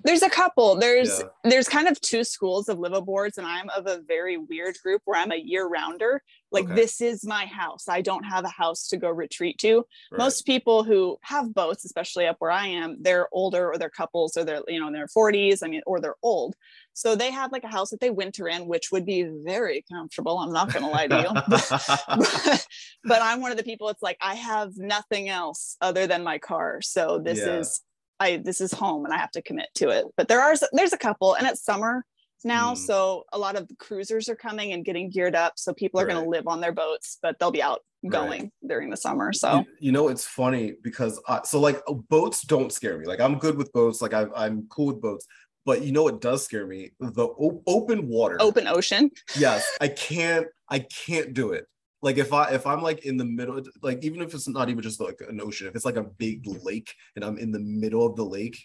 There's 0.04 0.22
a 0.22 0.30
couple. 0.30 0.76
There's 0.76 1.20
Yeah. 1.20 1.26
there's 1.44 1.68
kind 1.68 1.88
of 1.90 2.00
two 2.00 2.24
schools 2.24 2.70
of 2.70 2.78
liveaboards, 2.78 3.38
and 3.38 3.46
I'm 3.46 3.70
of 3.72 3.86
a 3.86 4.00
very 4.08 4.38
weird 4.38 4.78
group 4.82 5.02
where 5.06 5.20
I'm 5.20 5.32
a 5.32 5.36
year 5.38 5.68
rounder. 5.68 6.24
Like 6.52 6.66
Okay. 6.66 6.76
this 6.76 7.02
is 7.02 7.26
my 7.26 7.46
house. 7.46 7.90
I 7.90 8.02
don't 8.02 8.24
have 8.24 8.46
a 8.46 8.50
house 8.50 8.88
to 8.90 8.98
go 8.98 9.10
retreat 9.10 9.58
to. 9.60 9.86
Right. 10.12 10.18
Most 10.20 10.46
people 10.46 10.84
who 10.84 11.18
have 11.24 11.54
boats, 11.54 11.84
especially 11.84 12.28
up 12.28 12.38
where 12.40 12.52
I 12.52 12.68
am, 12.68 12.98
they're 13.02 13.28
older 13.34 13.72
or 13.72 13.78
they're 13.78 13.90
couples 13.90 14.38
or 14.38 14.44
they're 14.46 14.62
you 14.68 14.80
know 14.80 14.88
in 14.88 14.94
their 14.94 15.08
40s. 15.08 15.64
I 15.64 15.68
mean, 15.68 15.82
or 15.86 16.00
they're 16.00 16.16
old. 16.24 16.56
So 16.94 17.16
they 17.16 17.32
have 17.32 17.52
like 17.52 17.64
a 17.64 17.68
house 17.68 17.90
that 17.90 18.00
they 18.00 18.10
winter 18.12 18.48
in, 18.48 18.68
which 18.68 18.92
would 18.92 19.06
be 19.06 19.24
very 19.44 19.84
comfortable. 19.92 20.38
I'm 20.40 20.54
not 20.54 20.72
gonna 20.72 20.90
lie 20.90 21.08
to 21.08 21.22
you. 21.24 21.30
but, 21.48 22.68
but 23.04 23.22
I'm 23.22 23.42
one 23.42 23.52
of 23.52 23.58
the 23.58 23.64
people. 23.64 23.90
It's 23.90 24.04
like 24.04 24.18
I 24.22 24.36
have 24.36 24.78
nothing 24.78 25.28
else 25.28 25.76
other 25.82 26.08
than 26.08 26.24
my 26.24 26.38
car. 26.38 26.82
So 26.82 27.20
this 27.20 27.40
Yeah. 27.40 27.60
is 27.60 27.82
I 28.24 28.38
this 28.38 28.60
is 28.62 28.72
home, 28.74 29.06
and 29.06 29.14
I 29.14 29.18
have 29.18 29.32
to 29.32 29.42
commit 29.42 29.70
to 29.76 29.90
it. 29.90 30.06
But 30.18 30.28
there 30.28 30.42
are 30.42 30.56
there's 30.72 30.94
a 30.94 30.98
couple, 30.98 31.34
and 31.36 31.46
it's 31.48 31.64
summer 31.64 32.06
now, 32.46 32.74
Mm. 32.74 32.78
so 32.78 33.24
a 33.32 33.38
lot 33.38 33.56
of 33.56 33.68
the 33.70 33.76
cruisers 33.76 34.28
are 34.30 34.36
coming 34.36 34.74
and 34.74 34.84
getting 34.84 35.10
geared 35.10 35.36
up. 35.36 35.54
So 35.56 35.74
people 35.74 36.00
are 36.02 36.06
going 36.06 36.22
to 36.22 36.30
live 36.30 36.46
on 36.48 36.60
their 36.60 36.74
boats, 36.74 37.18
but 37.22 37.38
they'll 37.40 37.52
be 37.52 37.62
out 37.64 37.80
Right. 38.06 38.12
going 38.12 38.52
during 38.68 38.90
the 38.90 38.98
summer. 38.98 39.32
So 39.32 39.60
you, 39.60 39.66
you 39.80 39.92
know 39.94 40.10
it's 40.10 40.26
funny 40.26 40.74
because 40.84 41.22
uh, 41.30 41.42
so 41.44 41.58
like 41.62 41.82
uh, 41.88 41.94
boats 41.94 42.42
don't 42.42 42.70
scare 42.74 42.98
me 43.00 43.06
like 43.06 43.22
i'm 43.22 43.38
good 43.40 43.56
with 43.58 43.72
boats 43.72 44.02
like 44.02 44.14
i 44.14 44.26
i'm 44.36 44.68
cool 44.68 44.88
with 44.88 45.00
boats 45.02 45.26
but 45.66 45.84
you 45.86 45.94
know 45.94 46.04
what 46.04 46.20
does 46.20 46.44
scare 46.44 46.68
me 46.68 46.92
the 47.00 47.24
o- 47.46 47.64
open 47.66 48.10
water 48.10 48.36
open 48.42 48.68
ocean. 48.68 49.10
yes 49.40 49.66
i 49.80 49.88
can't 49.88 50.48
i 50.68 50.80
can't 50.80 51.34
do 51.34 51.54
it 51.54 51.66
like 52.04 52.18
if 52.18 52.32
i 52.32 52.52
if 52.52 52.68
i'm 52.68 52.82
like 52.84 53.06
in 53.06 53.18
the 53.18 53.26
middle 53.26 53.60
like 53.82 54.04
even 54.04 54.22
if 54.22 54.34
it's 54.34 54.48
not 54.48 54.70
even 54.70 54.84
just 54.84 55.00
like 55.00 55.20
an 55.28 55.42
ocean 55.42 55.68
if 55.68 55.76
it's 55.76 55.86
like 55.86 55.96
a 55.96 56.04
big 56.04 56.46
lake 56.62 56.94
and 57.16 57.26
i'm 57.26 57.38
in 57.40 57.52
the 57.52 57.60
middle 57.60 58.06
of 58.06 58.16
the 58.16 58.24
lake 58.24 58.58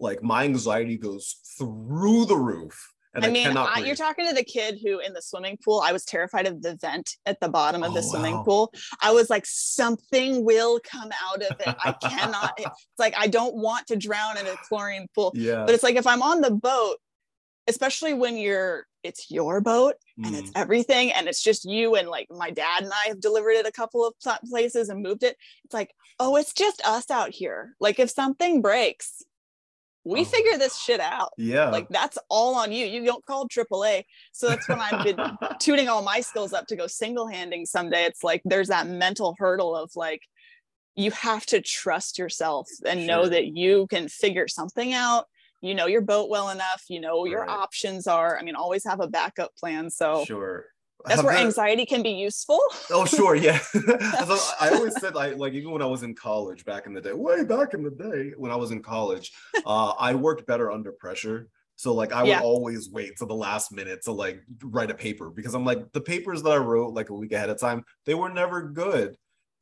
like 0.00 0.22
my 0.22 0.44
anxiety 0.44 0.96
goes 0.96 1.36
through 1.56 2.24
the 2.24 2.36
roof 2.36 2.92
and 3.14 3.24
i, 3.24 3.28
I 3.28 3.30
mean, 3.30 3.44
cannot 3.44 3.76
I, 3.76 3.80
you're 3.84 3.96
talking 3.96 4.28
to 4.28 4.34
the 4.34 4.44
kid 4.44 4.78
who 4.82 5.00
in 5.00 5.12
the 5.12 5.22
swimming 5.22 5.58
pool, 5.64 5.82
I 5.84 5.92
was 5.92 6.04
terrified 6.04 6.46
of 6.46 6.62
the 6.62 6.76
vent 6.76 7.08
at 7.26 7.40
the 7.40 7.48
bottom 7.48 7.82
of 7.82 7.94
the 7.94 8.00
Oh, 8.00 8.10
swimming 8.10 8.34
wow. 8.34 8.44
pool. 8.44 8.72
I 9.00 9.12
was 9.12 9.30
like, 9.30 9.44
something 9.46 10.44
will 10.44 10.78
come 10.80 11.10
out 11.26 11.42
of 11.42 11.58
it. 11.58 11.74
I 11.84 11.92
cannot. 11.92 12.52
it's 12.58 12.68
like, 12.98 13.14
I 13.16 13.26
don't 13.26 13.56
want 13.56 13.86
to 13.88 13.96
drown 13.96 14.36
in 14.36 14.46
a 14.46 14.54
chlorine 14.68 15.06
pool. 15.14 15.32
yeah 15.34 15.64
But 15.64 15.74
it's 15.74 15.82
like, 15.82 15.96
if 15.96 16.06
I'm 16.06 16.22
on 16.22 16.42
the 16.42 16.50
boat, 16.50 16.96
especially 17.66 18.12
when 18.12 18.36
you're, 18.36 18.86
it's 19.08 19.30
your 19.30 19.60
boat 19.60 19.94
and 20.24 20.34
it's 20.34 20.50
Mm, 20.50 20.60
everything 20.60 21.12
and 21.12 21.28
it's 21.28 21.42
just 21.42 21.64
you 21.64 21.94
and 21.96 22.08
like 22.08 22.28
my 22.30 22.50
dad 22.50 22.82
and 22.82 22.92
I 22.92 23.08
have 23.08 23.20
delivered 23.20 23.52
it 23.52 23.66
a 23.66 23.72
couple 23.72 24.06
of 24.06 24.14
places 24.48 24.88
and 24.88 25.02
moved 25.02 25.22
it. 25.22 25.36
It's 25.64 25.74
like, 25.74 25.92
oh, 26.20 26.36
it's 26.36 26.52
just 26.52 26.80
us 26.84 27.10
out 27.10 27.30
here. 27.30 27.74
Like 27.80 27.98
if 27.98 28.10
something 28.10 28.62
breaks, 28.62 29.22
we 30.04 30.20
Oh. 30.20 30.24
figure 30.24 30.56
this 30.56 30.78
shit 30.78 31.00
out 31.00 31.32
yeah 31.36 31.68
like 31.68 31.86
that's 31.90 32.16
all 32.30 32.54
on 32.54 32.72
you 32.72 32.86
you 32.86 33.04
don't 33.04 33.24
call 33.26 33.46
AAA 33.48 34.04
so 34.32 34.48
that's 34.48 34.66
when 34.68 34.80
I've 34.80 35.04
been 35.04 35.18
tooting 35.60 35.88
all 35.88 36.02
my 36.02 36.20
skills 36.20 36.52
up 36.54 36.66
to 36.68 36.76
go 36.76 36.86
single 36.86 37.26
handing 37.26 37.66
someday 37.66 38.04
it's 38.04 38.24
like 38.24 38.40
there's 38.44 38.68
that 38.68 38.86
mental 38.86 39.34
hurdle 39.38 39.76
of 39.76 39.90
like 39.96 40.22
you 40.98 41.10
have 41.12 41.46
to 41.46 41.60
trust 41.60 42.18
yourself 42.18 42.66
and 42.84 43.06
know 43.06 43.28
that 43.28 43.46
you 43.46 43.86
can 43.88 44.08
figure 44.08 44.48
something 44.48 44.92
out. 44.92 45.26
You 45.60 45.74
know 45.74 45.86
your 45.86 46.02
boat 46.02 46.28
well 46.30 46.50
enough, 46.50 46.84
you 46.88 47.00
know 47.00 47.24
your 47.24 47.40
Right. 47.40 47.50
options 47.50 48.06
are. 48.06 48.38
I 48.38 48.42
mean, 48.42 48.54
always 48.54 48.84
have 48.84 49.00
a 49.00 49.08
backup 49.08 49.54
plan. 49.56 49.90
So 49.90 50.24
Sure. 50.24 50.66
that's 51.04 51.16
Have 51.16 51.24
where 51.24 51.34
there- 51.34 51.44
anxiety 51.44 51.84
can 51.86 52.02
be 52.02 52.10
useful. 52.10 52.60
Oh, 52.90 53.04
sure, 53.04 53.34
yeah. 53.34 53.58
So 53.58 53.78
I 54.60 54.70
always 54.74 54.98
said, 55.00 55.16
I 55.16 55.30
like 55.30 55.52
even 55.54 55.70
when 55.72 55.82
I 55.82 55.86
was 55.86 56.02
in 56.04 56.14
college 56.14 56.64
back 56.64 56.86
in 56.86 56.92
the 56.94 57.00
day, 57.00 57.12
way 57.12 57.44
back 57.44 57.74
in 57.74 57.82
the 57.82 57.90
day 57.90 58.32
when 58.36 58.50
I 58.52 58.56
was 58.56 58.70
in 58.70 58.82
college, 58.82 59.32
uh, 59.66 59.90
I 59.98 60.14
worked 60.14 60.46
better 60.46 60.70
under 60.70 60.92
pressure. 60.92 61.48
So 61.76 61.94
like 61.94 62.12
I 62.12 62.22
would 62.22 62.28
Yeah. 62.30 62.40
always 62.40 62.90
wait 62.90 63.16
to 63.18 63.26
the 63.26 63.34
last 63.34 63.70
minute 63.72 64.02
to 64.04 64.12
like 64.12 64.42
write 64.64 64.90
a 64.90 64.94
paper 64.94 65.30
because 65.30 65.54
I'm 65.54 65.64
like 65.64 65.92
the 65.92 66.00
papers 66.00 66.42
that 66.42 66.50
I 66.50 66.56
wrote 66.56 66.92
like 66.94 67.10
a 67.10 67.14
week 67.14 67.32
ahead 67.32 67.50
of 67.50 67.58
time, 67.60 67.84
they 68.04 68.14
were 68.14 68.28
never 68.30 68.62
good. 68.62 69.16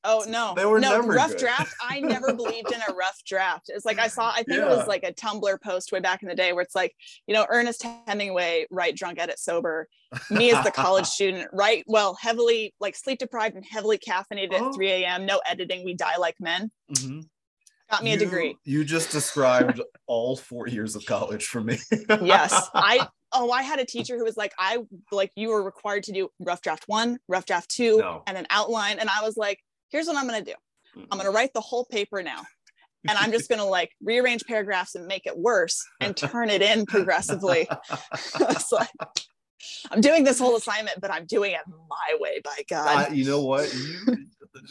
Oh 0.08 0.24
no, 0.28 0.54
They 0.56 0.64
were 0.64 0.78
no 0.80 1.00
rough 1.00 1.30
good. 1.30 1.38
draft. 1.40 1.74
I 1.82 2.00
never 2.00 2.32
believed 2.32 2.72
in 2.72 2.80
a 2.88 2.94
rough 2.94 3.18
draft. 3.26 3.64
It's 3.68 3.84
like 3.84 3.98
I 3.98 4.08
saw. 4.08 4.30
I 4.30 4.42
think 4.44 4.58
it 4.60 4.66
was 4.66 4.86
like 4.86 5.02
a 5.02 5.12
Tumblr 5.12 5.60
post 5.62 5.90
way 5.92 6.00
back 6.00 6.22
in 6.22 6.28
the 6.28 6.34
day 6.34 6.52
where 6.52 6.62
it's 6.62 6.74
like, 6.76 6.94
you 7.26 7.34
know, 7.34 7.44
Ernest 7.50 7.84
Hemingway, 8.06 8.66
write 8.70 8.94
drunk, 8.96 9.18
edit 9.18 9.38
sober. 9.38 9.88
Me 10.30 10.52
as 10.52 10.64
the 10.64 10.70
college 10.70 11.06
student, 11.18 11.48
write 11.52 11.82
well, 11.88 12.16
heavily 12.20 12.72
like 12.80 12.94
sleep 12.94 13.18
deprived 13.18 13.56
and 13.56 13.64
heavily 13.68 13.98
caffeinated 13.98 14.52
Oh. 14.52 14.68
at 14.68 14.74
3 14.74 14.88
a.m. 14.92 15.26
No 15.26 15.40
editing. 15.48 15.84
We 15.84 15.94
die 15.94 16.16
like 16.18 16.36
men. 16.40 16.70
Mhm. 16.92 17.24
Got 17.90 18.02
me 18.04 18.10
You- 18.10 18.16
a 18.16 18.18
degree. 18.20 18.56
You 18.64 18.84
just 18.84 19.10
described 19.10 19.80
all 20.06 20.36
four 20.36 20.68
years 20.68 20.94
of 20.96 21.04
college 21.06 21.46
for 21.46 21.60
me. 21.60 21.78
Yes, 22.22 22.68
I. 22.74 23.08
Oh, 23.32 23.50
I 23.50 23.62
had 23.62 23.80
a 23.80 23.84
teacher 23.84 24.16
who 24.16 24.24
was 24.24 24.36
like, 24.36 24.52
I 24.56 24.78
like 25.10 25.32
you 25.34 25.48
were 25.50 25.62
required 25.62 26.04
to 26.04 26.12
do 26.12 26.28
rough 26.38 26.62
draft 26.62 26.84
one, 26.86 27.18
rough 27.28 27.44
draft 27.44 27.68
two, 27.68 27.98
No. 27.98 28.22
and 28.26 28.38
an 28.38 28.46
outline, 28.50 28.98
and 29.00 29.10
I 29.10 29.22
was 29.22 29.36
like, 29.36 29.58
here's 29.90 30.06
what 30.06 30.16
I'm 30.16 30.26
gonna 30.26 30.44
do. 30.44 30.54
I'm 31.10 31.18
gonna 31.18 31.30
write 31.30 31.52
the 31.52 31.60
whole 31.60 31.84
paper 31.84 32.22
now. 32.22 32.42
And 33.08 33.16
I'm 33.18 33.30
just 33.30 33.48
gonna 33.50 33.64
like 33.64 33.90
rearrange 34.02 34.44
paragraphs 34.46 34.94
and 34.94 35.06
make 35.06 35.26
it 35.26 35.36
worse 35.36 35.84
and 36.00 36.16
turn 36.16 36.50
it 36.50 36.62
in 36.62 36.86
progressively. 36.86 37.68
it's 38.40 38.72
like 38.72 38.88
I'm 39.90 40.00
doing 40.00 40.24
this 40.24 40.38
whole 40.38 40.56
assignment, 40.56 41.00
but 41.00 41.10
I'm 41.10 41.26
doing 41.26 41.52
it 41.52 41.60
my 41.66 42.18
way, 42.18 42.40
by 42.42 42.56
God. 42.68 43.10
Uh, 43.10 43.12
you 43.12 43.24
know 43.24 43.40
what? 43.40 43.72
You 43.74 44.26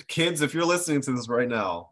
kids, 0.07 0.41
if 0.41 0.53
you're 0.53 0.65
listening 0.65 1.01
to 1.01 1.11
this 1.11 1.27
right 1.27 1.47
now, 1.47 1.91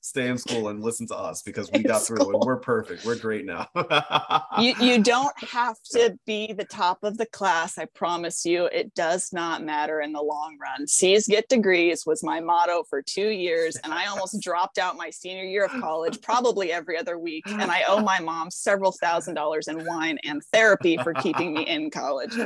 stay 0.00 0.28
in 0.28 0.38
school 0.38 0.68
and 0.68 0.82
listen 0.82 1.06
to 1.08 1.16
us 1.16 1.42
because 1.42 1.70
we 1.72 1.82
got 1.82 2.02
through 2.02 2.30
it. 2.30 2.46
We're 2.46 2.56
perfect. 2.56 3.04
We're 3.04 3.18
great 3.18 3.44
now. 3.44 3.68
you 4.58 4.74
you 4.80 5.02
don't 5.02 5.36
have 5.50 5.76
to 5.92 6.16
be 6.26 6.52
the 6.52 6.64
top 6.64 7.02
of 7.02 7.18
the 7.18 7.26
class. 7.26 7.78
I 7.78 7.86
promise 7.86 8.44
you, 8.44 8.66
it 8.66 8.94
does 8.94 9.32
not 9.32 9.64
matter 9.64 10.00
in 10.00 10.12
the 10.12 10.22
long 10.22 10.56
run. 10.60 10.86
C's 10.86 11.26
get 11.26 11.48
degrees 11.48 12.04
was 12.06 12.22
my 12.22 12.40
motto 12.40 12.84
for 12.88 13.02
two 13.02 13.28
years, 13.28 13.76
and 13.82 13.92
I 13.92 14.06
almost 14.06 14.40
dropped 14.40 14.78
out 14.78 14.96
my 14.96 15.10
senior 15.10 15.44
year 15.44 15.64
of 15.64 15.72
college, 15.80 16.20
probably 16.20 16.72
every 16.72 16.96
other 16.96 17.18
week. 17.18 17.44
And 17.46 17.70
I 17.70 17.82
owe 17.88 18.00
my 18.06 18.20
mom 18.20 18.50
several 18.50 18.92
thousand 18.92 19.34
dollars 19.34 19.68
in 19.68 19.84
wine 19.84 20.18
and 20.24 20.42
therapy 20.52 20.96
for 20.98 21.14
keeping 21.14 21.54
me 21.54 21.62
in 21.66 21.90
college. 21.90 22.36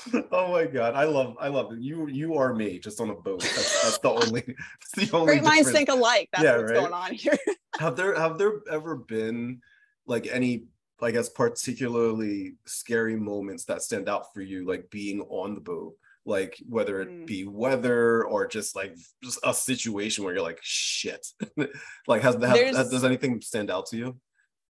oh 0.32 0.52
my 0.52 0.64
god, 0.66 0.94
I 0.94 1.04
love 1.04 1.36
I 1.40 1.48
love 1.48 1.72
it. 1.72 1.80
You 1.80 2.08
you 2.08 2.34
are 2.36 2.54
me 2.54 2.78
just 2.78 3.00
on 3.00 3.10
a 3.10 3.14
boat. 3.14 3.40
That's, 3.40 3.82
that's 3.82 3.98
the 3.98 4.10
only 4.10 4.40
that's 4.96 5.10
the 5.10 5.16
only 5.16 5.26
Great 5.34 5.42
minds 5.44 5.70
think 5.70 5.88
alike. 5.88 6.28
That's 6.32 6.44
Yeah, 6.44 6.56
what's 6.58 6.70
right? 6.72 6.80
going 6.80 6.92
on 6.92 7.12
here. 7.12 7.36
have 7.78 7.96
there 7.96 8.14
have 8.18 8.38
there 8.38 8.54
ever 8.70 8.96
been 8.96 9.60
like 10.06 10.26
any 10.30 10.64
i 11.00 11.10
guess 11.10 11.28
particularly 11.28 12.54
scary 12.66 13.16
moments 13.16 13.64
that 13.64 13.82
stand 13.82 14.08
out 14.08 14.32
for 14.34 14.40
you 14.42 14.66
like 14.66 14.88
being 14.90 15.20
on 15.22 15.54
the 15.54 15.60
boat 15.60 15.94
like 16.24 16.56
whether 16.68 17.00
it 17.00 17.08
Mm. 17.08 17.26
be 17.26 17.44
weather 17.44 18.24
or 18.24 18.46
just 18.46 18.76
like 18.76 18.94
just 19.24 19.38
a 19.42 19.52
situation 19.54 20.22
where 20.22 20.34
you're 20.34 20.42
like 20.42 20.60
shit 20.62 21.26
like 22.06 22.22
has, 22.22 22.34
has, 22.34 22.40
There's- 22.40 22.90
does 22.90 23.04
anything 23.04 23.40
stand 23.40 23.70
out 23.70 23.86
to 23.86 23.96
you 23.96 24.16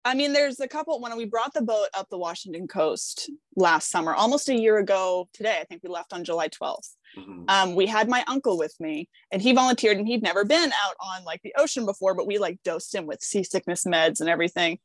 I 0.07 0.15
mean, 0.15 0.33
there's 0.33 0.61
a 0.61 0.69
couple 0.69 1.01
when 1.01 1.17
we 1.17 1.25
brought 1.25 1.53
the 1.53 1.63
boat 1.63 1.89
up 1.93 2.09
the 2.11 2.17
Washington 2.17 2.69
coast 2.69 3.29
last 3.57 3.91
summer, 3.91 4.15
almost 4.15 4.49
a 4.49 4.55
year 4.55 4.79
ago 4.79 5.29
today. 5.33 5.59
I 5.61 5.65
think 5.65 5.83
we 5.83 5.89
left 5.91 6.13
on 6.13 6.23
July 6.23 6.49
12th. 6.49 6.95
Mhm. 7.17 7.45
um, 7.49 7.75
we 7.75 7.87
had 7.87 8.09
my 8.09 8.23
uncle 8.29 8.59
with 8.59 8.75
me 8.79 9.09
and 9.33 9.41
he 9.41 9.53
volunteered 9.53 9.97
and 9.97 10.07
he'd 10.07 10.23
never 10.23 10.45
been 10.45 10.71
out 10.85 10.97
on 11.01 11.25
like 11.25 11.41
the 11.43 11.55
ocean 11.57 11.87
before 11.87 12.15
but 12.15 12.27
we 12.27 12.37
like 12.37 12.59
dosed 12.63 12.95
him 12.95 13.07
with 13.07 13.23
seasickness 13.23 13.85
meds 13.85 14.21
and 14.21 14.29
everything 14.29 14.79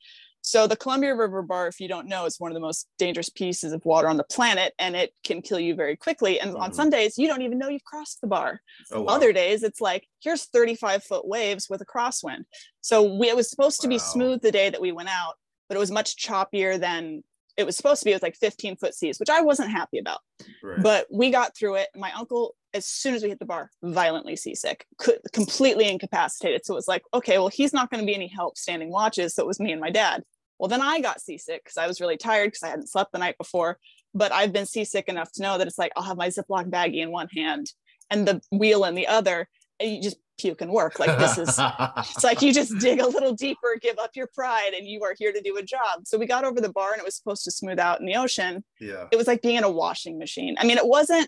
so 0.43 0.65
the 0.67 0.75
columbia 0.75 1.13
river 1.15 1.41
bar 1.41 1.67
if 1.67 1.79
you 1.79 1.87
don't 1.87 2.07
know 2.07 2.25
is 2.25 2.39
one 2.39 2.51
of 2.51 2.55
the 2.55 2.59
most 2.59 2.87
dangerous 2.97 3.29
pieces 3.29 3.71
of 3.73 3.83
water 3.85 4.07
on 4.07 4.17
the 4.17 4.23
planet 4.23 4.73
and 4.79 4.95
it 4.95 5.13
can 5.23 5.41
kill 5.41 5.59
you 5.59 5.75
very 5.75 5.95
quickly 5.95 6.39
and 6.39 6.55
on 6.57 6.71
Mhm. 6.71 6.75
some 6.75 6.89
days 6.89 7.17
you 7.17 7.27
don't 7.27 7.41
even 7.43 7.57
know 7.59 7.69
you've 7.69 7.83
crossed 7.83 8.21
the 8.21 8.27
bar 8.27 8.61
oh, 8.91 9.01
wow. 9.01 9.13
other 9.13 9.31
days 9.33 9.61
it's 9.63 9.79
like 9.81 10.07
here's 10.21 10.45
35 10.45 11.03
foot 11.03 11.27
waves 11.27 11.67
with 11.69 11.81
a 11.81 11.85
crosswind 11.85 12.43
so 12.81 13.03
we, 13.17 13.29
it 13.29 13.35
was 13.35 13.49
supposed 13.49 13.81
to 13.81 13.87
be 13.87 13.97
smooth 13.99 14.41
the 14.41 14.51
day 14.51 14.69
that 14.69 14.81
we 14.81 14.91
went 14.91 15.09
out 15.09 15.33
but 15.69 15.75
it 15.75 15.79
was 15.79 15.91
much 15.91 16.15
choppier 16.17 16.79
than 16.79 17.23
it 17.57 17.65
was 17.65 17.75
supposed 17.77 17.99
to 18.01 18.05
be 18.05 18.13
with 18.13 18.23
like 18.23 18.35
15 18.37 18.77
foot 18.77 18.95
seas 18.95 19.19
which 19.19 19.29
i 19.29 19.41
wasn't 19.41 19.69
happy 19.69 19.99
about 19.99 20.19
Right. 20.63 20.81
but 20.81 21.05
we 21.11 21.29
got 21.29 21.55
through 21.55 21.75
it. 21.75 21.89
My 21.95 22.11
uncle, 22.13 22.55
as 22.73 22.85
soon 22.87 23.13
as 23.13 23.21
we 23.21 23.29
hit 23.29 23.37
the 23.37 23.45
bar, 23.45 23.69
violently 23.83 24.35
seasick, 24.35 24.85
could, 24.97 25.19
completely 25.33 25.87
incapacitated. 25.87 26.65
So 26.65 26.73
it 26.73 26.77
was 26.77 26.87
like, 26.87 27.03
okay, 27.13 27.37
well, 27.37 27.47
he's 27.49 27.73
not 27.73 27.91
going 27.91 27.99
to 28.01 28.05
be 28.07 28.15
any 28.15 28.27
help 28.27 28.57
standing 28.57 28.89
watches. 28.89 29.35
So 29.35 29.43
it 29.43 29.45
was 29.47 29.59
me 29.59 29.71
and 29.71 29.79
my 29.79 29.91
dad. 29.91 30.23
Well, 30.61 30.67
then 30.67 30.79
I 30.83 30.99
got 31.01 31.19
seasick 31.19 31.63
because 31.63 31.77
I 31.77 31.87
was 31.87 31.99
really 31.99 32.17
tired 32.17 32.51
because 32.51 32.61
I 32.61 32.67
hadn't 32.69 32.87
slept 32.87 33.11
the 33.13 33.17
night 33.17 33.35
before. 33.39 33.79
But 34.13 34.31
I've 34.31 34.53
been 34.53 34.67
seasick 34.67 35.07
enough 35.07 35.31
to 35.31 35.41
know 35.41 35.57
that 35.57 35.65
it's 35.65 35.79
like 35.79 35.91
I'll 35.95 36.03
have 36.03 36.17
my 36.17 36.27
Ziploc 36.27 36.69
baggie 36.69 37.01
in 37.01 37.09
one 37.11 37.29
hand 37.35 37.71
and 38.11 38.27
the 38.27 38.41
wheel 38.51 38.83
in 38.85 38.93
the 38.93 39.07
other, 39.07 39.49
and 39.79 39.89
you 39.91 39.99
just 40.03 40.17
puke 40.37 40.61
and 40.61 40.69
work. 40.71 40.99
Like 40.99 41.17
this 41.17 41.39
is 41.39 41.57
it's 41.97 42.23
like 42.23 42.43
you 42.43 42.53
just 42.53 42.77
dig 42.77 42.99
a 42.99 43.07
little 43.07 43.33
deeper, 43.33 43.75
give 43.81 43.97
up 43.97 44.11
your 44.15 44.27
pride, 44.35 44.73
and 44.77 44.85
you 44.85 45.03
are 45.03 45.15
here 45.17 45.31
to 45.33 45.41
do 45.41 45.57
a 45.57 45.63
job. 45.63 46.05
So 46.05 46.19
we 46.19 46.27
got 46.27 46.43
over 46.43 46.61
the 46.61 46.69
bar 46.71 46.91
and 46.91 46.99
it 46.99 47.05
was 47.05 47.15
supposed 47.15 47.43
to 47.45 47.51
smooth 47.51 47.79
out 47.79 47.99
in 47.99 48.05
the 48.05 48.15
ocean 48.15 48.63
yeah 48.79 49.07
it 49.11 49.15
was 49.15 49.25
like 49.25 49.41
being 49.41 49.55
in 49.55 49.63
a 49.63 49.71
washing 49.71 50.19
machine. 50.19 50.57
I 50.59 50.65
mean, 50.65 50.77
it 50.77 50.85
wasn't 50.85 51.27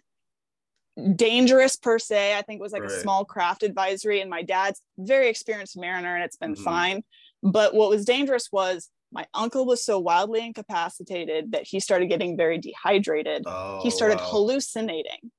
dangerous 1.16 1.76
per 1.76 1.98
se. 1.98 2.38
I 2.38 2.42
think 2.44 2.60
it 2.60 2.62
was 2.64 2.72
like 2.72 2.84
Right. 2.84 2.92
a 2.92 3.00
small 3.00 3.26
craft 3.26 3.64
advisory, 3.64 4.22
and 4.22 4.30
my 4.30 4.44
dad's 4.44 4.80
very 4.98 5.28
experienced 5.30 5.76
mariner, 5.78 6.14
and 6.16 6.24
it's 6.24 6.38
been 6.38 6.54
Mhm. 6.56 6.64
fine. 6.64 7.04
But 7.42 7.74
what 7.74 7.90
was 7.90 8.06
dangerous 8.06 8.52
was 8.52 8.90
my 9.14 9.26
uncle 9.34 9.66
was 9.66 9.86
so 9.86 10.00
wildly 10.00 10.44
incapacitated 10.46 11.52
that 11.52 11.64
he 11.66 11.80
started 11.80 12.08
getting 12.08 12.36
very 12.36 12.58
dehydrated. 12.58 13.44
oh, 13.46 13.80
he 13.84 13.90
started 13.90 14.18
wow. 14.18 14.26
hallucinating. 14.26 15.32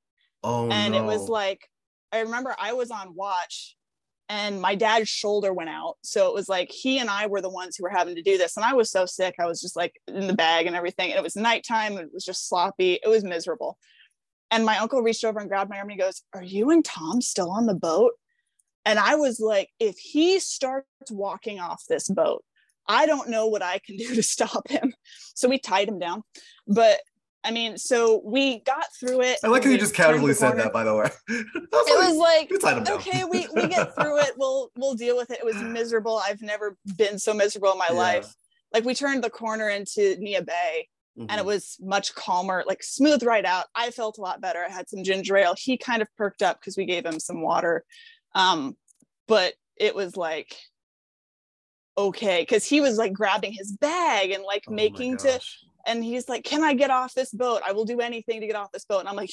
Oh 0.42 0.68
and 0.70 0.94
it 0.94 1.02
was 1.02 1.28
like 1.28 1.68
i 2.12 2.20
remember 2.20 2.54
i 2.58 2.74
was 2.74 2.90
on 2.90 3.14
watch 3.14 3.76
and 4.28 4.60
my 4.60 4.74
dad's 4.74 5.08
shoulder 5.08 5.52
went 5.52 5.68
out. 5.68 5.96
So 6.02 6.28
it 6.28 6.34
was 6.34 6.48
like 6.48 6.70
he 6.70 6.98
and 6.98 7.10
i 7.10 7.26
were 7.26 7.40
the 7.40 7.50
ones 7.50 7.76
who 7.76 7.82
were 7.82 7.90
having 7.90 8.14
to 8.14 8.22
do 8.22 8.38
this. 8.38 8.56
And 8.56 8.64
i 8.64 8.72
was 8.72 8.90
so 8.90 9.06
sick. 9.06 9.34
I 9.38 9.46
was 9.46 9.60
just 9.60 9.76
like 9.76 10.00
in 10.08 10.26
the 10.26 10.34
bag 10.34 10.66
and 10.66 10.76
everything. 10.76 11.10
And 11.10 11.18
it 11.18 11.22
was 11.22 11.36
nighttime. 11.36 11.98
It 11.98 12.10
was 12.12 12.24
just 12.24 12.48
sloppy. 12.48 12.98
It 13.02 13.08
was 13.08 13.24
miserable. 13.24 13.78
And 14.50 14.64
my 14.64 14.78
uncle 14.78 15.02
reached 15.02 15.24
over 15.24 15.40
and 15.40 15.48
grabbed 15.48 15.70
my 15.70 15.78
arm. 15.78 15.90
And 15.90 15.92
he 15.92 15.98
goes 15.98 16.22
are 16.32 16.42
you 16.42 16.70
and 16.70 16.84
tom 16.84 17.20
still 17.20 17.50
on 17.50 17.66
the 17.66 17.74
boat? 17.74 18.12
And 18.86 18.98
i 18.98 19.14
was 19.14 19.40
like 19.40 19.70
if 19.78 19.98
he 19.98 20.38
starts 20.40 21.10
walking 21.10 21.60
off 21.60 21.82
this 21.88 22.08
boat 22.08 22.44
i 22.88 23.06
don't 23.06 23.28
know 23.28 23.46
what 23.46 23.62
i 23.62 23.78
can 23.78 23.96
do 24.02 24.14
to 24.14 24.22
stop 24.22 24.68
him 24.68 24.92
so 25.34 25.48
we 25.48 25.58
tied 25.58 25.88
him 25.88 25.98
down 25.98 26.22
but 26.66 27.00
I 27.46 27.50
mean, 27.50 27.76
so 27.76 28.22
we 28.24 28.60
got 28.60 28.86
through 28.98 29.20
it. 29.20 29.36
i 29.44 29.48
like 29.48 29.64
how 29.64 29.68
you 29.68 29.76
just 29.76 29.94
casually 29.94 30.32
said 30.32 30.56
that 30.56 30.72
by 30.72 30.82
the 30.82 30.94
way 30.94 31.10
It 31.28 31.68
was 31.72 32.16
like, 32.16 32.48
you 32.50 32.58
tied 32.58 32.88
okay, 32.88 33.24
we, 33.24 33.46
we 33.54 33.68
get 33.68 33.94
through 33.94 34.18
it. 34.20 34.32
We'll 34.38 34.70
we'll 34.78 34.94
deal 34.94 35.14
with 35.18 35.30
it. 35.30 35.40
It 35.40 35.44
was 35.44 35.56
miserable. 35.56 36.18
I've 36.24 36.40
never 36.40 36.78
been 36.96 37.18
so 37.18 37.34
miserable 37.34 37.72
in 37.72 37.76
my 37.78 37.88
Yeah. 37.90 37.96
life. 37.98 38.34
Like 38.72 38.86
we 38.86 38.94
turned 38.94 39.22
the 39.22 39.28
corner 39.28 39.68
into 39.68 40.16
Neah 40.16 40.40
Bay 40.46 40.88
and 41.18 41.30
it 41.32 41.42
Mhm. 41.42 41.44
was 41.44 41.76
much 41.82 42.14
calmer, 42.14 42.64
like 42.66 42.82
smooth 42.82 43.22
right 43.22 43.44
out. 43.44 43.66
I 43.74 43.90
felt 43.90 44.16
a 44.16 44.22
lot 44.22 44.40
better. 44.40 44.64
I 44.66 44.70
had 44.72 44.88
some 44.88 45.04
ginger 45.04 45.36
ale. 45.36 45.54
He 45.58 45.76
kind 45.76 46.00
of 46.00 46.08
perked 46.16 46.40
up 46.42 46.58
because 46.60 46.78
we 46.78 46.86
gave 46.86 47.04
him 47.04 47.20
some 47.20 47.42
water. 47.42 47.84
Um, 48.34 48.74
but 49.28 49.52
it 49.76 49.94
was 49.94 50.16
like 50.16 50.56
okay, 51.96 52.42
because 52.42 52.64
he 52.64 52.80
was 52.80 52.96
like 52.96 53.12
grabbing 53.12 53.52
his 53.52 53.72
bag 53.72 54.30
and 54.30 54.42
like 54.44 54.64
Oh 54.68 54.72
making 54.72 55.16
to 55.18 55.40
and 55.86 56.02
he's 56.02 56.28
like, 56.28 56.44
"Can 56.44 56.62
I 56.62 56.74
get 56.74 56.90
off 56.90 57.14
this 57.14 57.30
boat? 57.30 57.62
I 57.66 57.72
will 57.72 57.84
do 57.84 58.00
anything 58.00 58.40
to 58.40 58.46
get 58.46 58.56
off 58.56 58.72
this 58.72 58.84
boat." 58.84 59.00
And 59.00 59.08
I'm 59.08 59.16
like, 59.16 59.30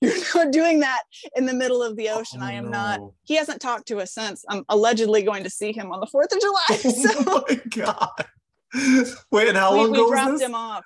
"You're, 0.00 0.12
not 0.34 0.52
doing 0.52 0.80
that 0.80 1.02
in 1.36 1.46
the 1.46 1.54
middle 1.54 1.82
of 1.82 1.96
the 1.96 2.10
ocean. 2.10 2.40
Oh, 2.42 2.46
I 2.46 2.52
am 2.52 2.70
not." 2.70 3.00
He 3.24 3.36
hasn't 3.36 3.60
talked 3.60 3.88
to 3.88 4.00
us 4.00 4.12
since. 4.12 4.44
I'm 4.48 4.64
allegedly 4.68 5.22
going 5.22 5.44
to 5.44 5.50
see 5.50 5.72
him 5.72 5.92
on 5.92 6.00
the 6.00 6.06
Fourth 6.06 6.32
of 6.32 6.40
July. 6.42 6.76
So 6.76 7.24
oh 7.26 7.44
my 7.48 7.60
god 7.70 8.26
wait 9.30 9.48
and 9.48 9.56
how 9.56 9.72
we, 9.72 9.78
long 9.78 9.92
we 9.92 9.98
ago 9.98 10.08
was 10.08 10.10
dropped 10.10 10.32
this 10.32 10.42
him 10.42 10.54
off. 10.54 10.84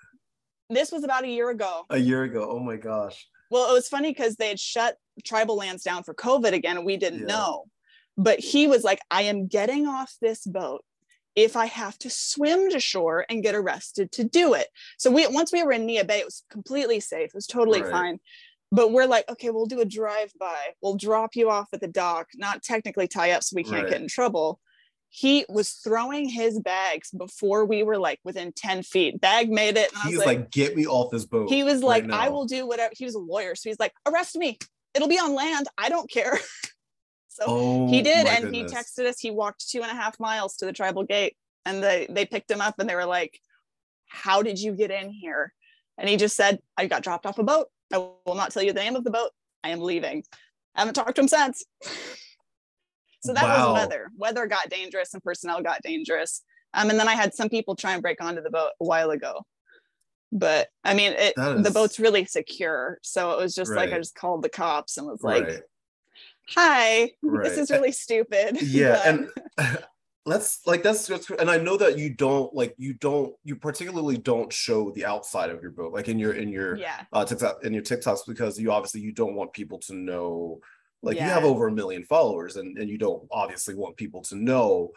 This 0.70 0.92
was 0.92 1.04
about 1.04 1.24
a 1.24 1.28
year 1.28 1.50
ago. 1.50 1.84
a 1.90 1.98
year 1.98 2.24
ago 2.24 2.46
oh 2.50 2.58
my 2.58 2.76
gosh 2.76 3.26
Well, 3.50 3.70
it 3.70 3.74
was 3.74 3.88
funny 3.88 4.10
because 4.10 4.36
they 4.36 4.48
had 4.48 4.60
shut 4.60 4.96
tribal 5.24 5.56
lands 5.56 5.82
down 5.82 6.02
for 6.04 6.14
COVID 6.14 6.52
again, 6.52 6.76
and 6.76 6.86
we 6.86 6.96
didn't 6.96 7.20
Yeah. 7.20 7.26
know. 7.26 7.64
But 8.16 8.40
he 8.40 8.66
was 8.66 8.82
like, 8.82 8.98
"I 9.10 9.22
am 9.22 9.46
getting 9.46 9.86
off 9.86 10.14
this 10.20 10.44
boat." 10.44 10.84
If 11.34 11.56
I 11.56 11.66
have 11.66 11.98
to 12.00 12.10
swim 12.10 12.70
to 12.70 12.80
shore 12.80 13.24
and 13.28 13.42
get 13.42 13.54
arrested 13.54 14.10
to 14.12 14.24
do 14.24 14.54
it. 14.54 14.66
So 14.98 15.10
we 15.10 15.26
once 15.28 15.52
we 15.52 15.62
were 15.62 15.72
in 15.72 15.86
Neah 15.86 16.04
Bay, 16.06 16.18
it 16.18 16.24
was 16.24 16.44
completely 16.50 17.00
safe. 17.00 17.28
It 17.28 17.34
was 17.34 17.46
totally 17.46 17.82
Right. 17.82 17.90
fine. 17.90 18.20
but 18.70 18.92
we're 18.92 19.06
like, 19.06 19.26
okay, 19.30 19.48
we'll 19.48 19.64
do 19.64 19.80
a 19.80 19.84
drive 19.86 20.30
by. 20.38 20.58
We'll 20.82 20.96
drop 20.96 21.34
you 21.36 21.48
off 21.48 21.68
at 21.72 21.80
the 21.80 21.88
dock, 21.88 22.28
not 22.34 22.62
technically 22.62 23.08
tie 23.08 23.30
up 23.30 23.42
so 23.42 23.54
we 23.56 23.62
can't 23.64 23.76
Right. 23.76 23.88
get 23.88 24.02
in 24.02 24.08
trouble. 24.08 24.60
He 25.08 25.46
was 25.48 25.70
throwing 25.72 26.28
his 26.28 26.60
bags 26.60 27.10
before 27.10 27.64
we 27.64 27.82
were 27.82 27.96
like 27.96 28.20
within 28.24 28.52
10 28.52 28.82
feet. 28.82 29.22
Bag 29.22 29.48
made 29.50 29.78
it. 29.78 29.90
And 29.92 30.02
I 30.02 30.06
was 30.06 30.10
He's 30.10 30.18
like, 30.18 30.26
like, 30.26 30.50
get 30.50 30.76
me 30.76 30.86
off 30.86 31.10
this 31.10 31.24
boat. 31.24 31.48
he 31.48 31.62
was 31.64 31.80
right 31.82 32.06
like, 32.06 32.10
I 32.12 32.28
will 32.28 32.44
do 32.44 32.66
whatever. 32.66 32.92
He 32.94 33.06
was 33.06 33.14
a 33.14 33.18
lawyer. 33.20 33.54
So 33.54 33.70
he's 33.70 33.80
like, 33.80 33.94
arrest 34.04 34.36
me. 34.36 34.58
It'll 34.92 35.08
be 35.08 35.18
on 35.18 35.34
land. 35.34 35.66
I 35.78 35.88
don't 35.88 36.10
care. 36.10 36.38
so 37.38 37.44
Oh, 37.48 37.88
he 37.88 38.02
did. 38.02 38.26
And 38.26 38.50
goodness. 38.52 38.72
he 38.72 38.76
texted 38.76 39.08
us. 39.08 39.20
He 39.20 39.30
walked 39.30 39.68
two 39.70 39.82
and 39.82 39.90
a 39.90 39.94
half 39.94 40.18
miles 40.18 40.56
to 40.56 40.66
the 40.66 40.72
tribal 40.72 41.04
gate 41.04 41.36
and 41.64 41.82
they, 41.82 42.06
they 42.10 42.24
picked 42.26 42.50
him 42.50 42.60
up 42.60 42.78
and 42.78 42.88
they 42.88 42.94
were 42.94 43.04
like, 43.04 43.38
how 44.08 44.42
did 44.42 44.58
you 44.58 44.72
get 44.72 44.90
in 44.90 45.10
here? 45.10 45.52
And 45.98 46.08
he 46.08 46.16
just 46.16 46.36
said, 46.36 46.58
I 46.76 46.86
got 46.86 47.02
dropped 47.02 47.26
off 47.26 47.38
a 47.38 47.42
boat. 47.44 47.68
I 47.92 47.98
will 47.98 48.34
not 48.34 48.50
tell 48.52 48.62
you 48.62 48.72
the 48.72 48.80
name 48.80 48.96
of 48.96 49.04
the 49.04 49.10
boat. 49.10 49.30
I 49.62 49.70
am 49.70 49.80
leaving. 49.80 50.24
I 50.74 50.80
haven't 50.80 50.94
talked 50.94 51.14
to 51.16 51.20
him 51.22 51.28
since. 51.28 51.64
so 53.20 53.32
that 53.34 53.44
Wow. 53.44 53.72
was 53.72 53.82
weather. 53.82 54.10
Weather 54.16 54.46
got 54.46 54.70
dangerous 54.70 55.12
and 55.14 55.22
personnel 55.22 55.62
got 55.62 55.82
dangerous. 55.82 56.42
Um, 56.74 56.90
and 56.90 56.98
then 57.00 57.08
I 57.08 57.14
had 57.14 57.34
some 57.34 57.48
people 57.48 57.74
try 57.76 57.92
and 57.94 58.02
break 58.02 58.22
onto 58.22 58.42
the 58.42 58.50
boat 58.50 58.70
a 58.80 58.84
while 58.84 59.10
ago. 59.10 59.42
But 60.30 60.68
I 60.84 60.92
mean, 60.94 61.12
it, 61.16 61.34
the 61.36 61.70
boat's 61.72 61.98
really 61.98 62.26
secure. 62.26 62.98
So 63.02 63.32
it 63.32 63.38
was 63.38 63.54
just 63.54 63.72
like 63.72 63.92
I 63.92 63.98
just 63.98 64.14
called 64.14 64.42
the 64.42 64.50
cops 64.50 64.98
and 64.98 65.06
was 65.06 65.22
like, 65.22 65.44
right. 65.46 65.62
Hi, 66.54 67.10
Right. 67.22 67.44
this 67.44 67.58
is 67.58 67.70
really 67.70 67.92
stupid. 67.92 68.58
yeah 68.62 69.02
and 69.04 69.28
let's 70.26 70.60
like 70.66 70.82
that's 70.82 71.06
that's- 71.06 71.30
and 71.40 71.50
i 71.50 71.56
know 71.56 71.76
that 71.78 71.96
you 71.98 72.10
don't 72.10 72.52
like 72.54 72.74
you 72.76 72.92
don't 72.92 73.34
you 73.44 73.56
particularly 73.56 74.18
don't 74.18 74.52
show 74.52 74.90
the 74.90 75.04
outside 75.06 75.48
of 75.48 75.62
your 75.62 75.70
boat 75.70 75.92
like 75.92 76.08
in 76.08 76.18
your 76.18 76.34
in 76.34 76.50
your 76.50 76.76
yeah. 76.76 77.00
uh 77.14 77.24
tiktok 77.24 77.64
in 77.64 77.72
your 77.72 77.82
tiktoks 77.82 78.20
because 78.26 78.58
you 78.60 78.70
obviously 78.70 79.00
you 79.00 79.12
don't 79.12 79.34
want 79.34 79.52
people 79.54 79.78
to 79.78 79.94
know 79.94 80.60
like 81.02 81.16
you 81.16 81.22
have 81.22 81.44
over 81.44 81.68
a 81.68 81.72
million 81.72 82.02
followers 82.04 82.56
and 82.56 82.76
and 82.76 82.90
you 82.90 82.98
don't 82.98 83.22
obviously 83.30 83.74
want 83.74 83.96
people 83.96 84.20
to 84.20 84.36
know 84.36 84.90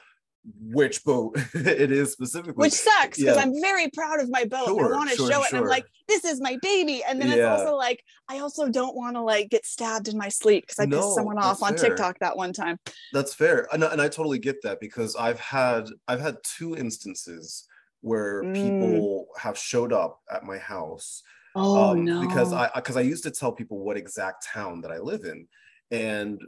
which 0.72 1.04
boat 1.04 1.36
it 1.54 1.92
is 1.92 2.12
specifically 2.12 2.66
Which 2.66 2.74
sucks 2.74 3.20
because 3.20 3.38
Yeah. 3.38 3.44
I'm 3.44 3.54
very 3.62 3.90
proud 3.92 4.20
of 4.20 4.30
my 4.30 4.46
boat. 4.46 4.68
Sure, 4.68 4.94
I 4.94 4.98
want 4.98 5.10
to 5.12 5.16
sure, 5.16 5.32
show 5.32 5.44
it. 5.44 5.50
And 5.50 5.60
I'm 5.60 5.68
like, 5.68 5.86
this 6.08 6.26
is 6.26 6.42
my 6.42 6.58
baby. 6.62 7.04
And 7.08 7.22
then 7.22 7.30
it's 7.30 7.46
also 7.48 7.76
like, 7.76 8.04
I 8.28 8.40
also 8.40 8.68
don't 8.70 8.96
want 8.96 9.16
to 9.16 9.22
like 9.22 9.50
get 9.50 9.66
stabbed 9.66 10.08
in 10.08 10.18
my 10.18 10.30
sleep 10.30 10.64
because 10.66 10.80
I 10.80 10.88
No, 10.88 10.98
pissed 10.98 11.14
someone 11.16 11.38
off 11.38 11.62
on 11.62 11.76
fair. 11.76 11.90
TikTok 11.90 12.18
that 12.20 12.36
one 12.36 12.54
time. 12.54 12.78
That's 13.14 13.34
fair, 13.34 13.68
and, 13.74 13.84
and 13.84 14.02
I 14.02 14.08
totally 14.08 14.40
get 14.40 14.62
that 14.64 14.80
because 14.80 15.16
I've 15.16 15.40
had 15.40 15.88
I've 16.08 16.22
had 16.22 16.38
two 16.44 16.76
instances 16.76 17.68
where 18.02 18.46
Mm. 18.46 18.54
people 18.56 19.28
have 19.38 19.58
showed 19.58 19.94
up 19.94 20.22
at 20.32 20.44
my 20.44 20.58
house 20.58 21.22
Oh 21.56 21.92
um, 21.92 22.06
no. 22.06 22.22
because 22.22 22.54
I 22.54 22.70
because 22.74 22.98
I 22.98 23.02
used 23.02 23.24
to 23.26 23.32
tell 23.32 23.52
people 23.52 23.80
what 23.80 23.98
exact 23.98 24.48
town 24.48 24.82
that 24.82 24.92
I 24.92 24.98
live 24.98 25.24
in, 25.26 25.48
and 25.92 26.42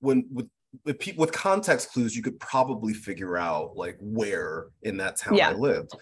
when 0.00 0.26
with 0.32 0.48
with, 0.84 0.98
pe- 0.98 1.16
with 1.16 1.32
context 1.32 1.92
clues, 1.92 2.16
you 2.16 2.22
could 2.22 2.38
probably 2.40 2.94
figure 2.94 3.36
out 3.36 3.76
like 3.76 3.96
where 4.00 4.66
in 4.82 4.96
that 4.98 5.16
town 5.16 5.34
Yeah. 5.36 5.50
I 5.50 5.52
lived. 5.54 5.92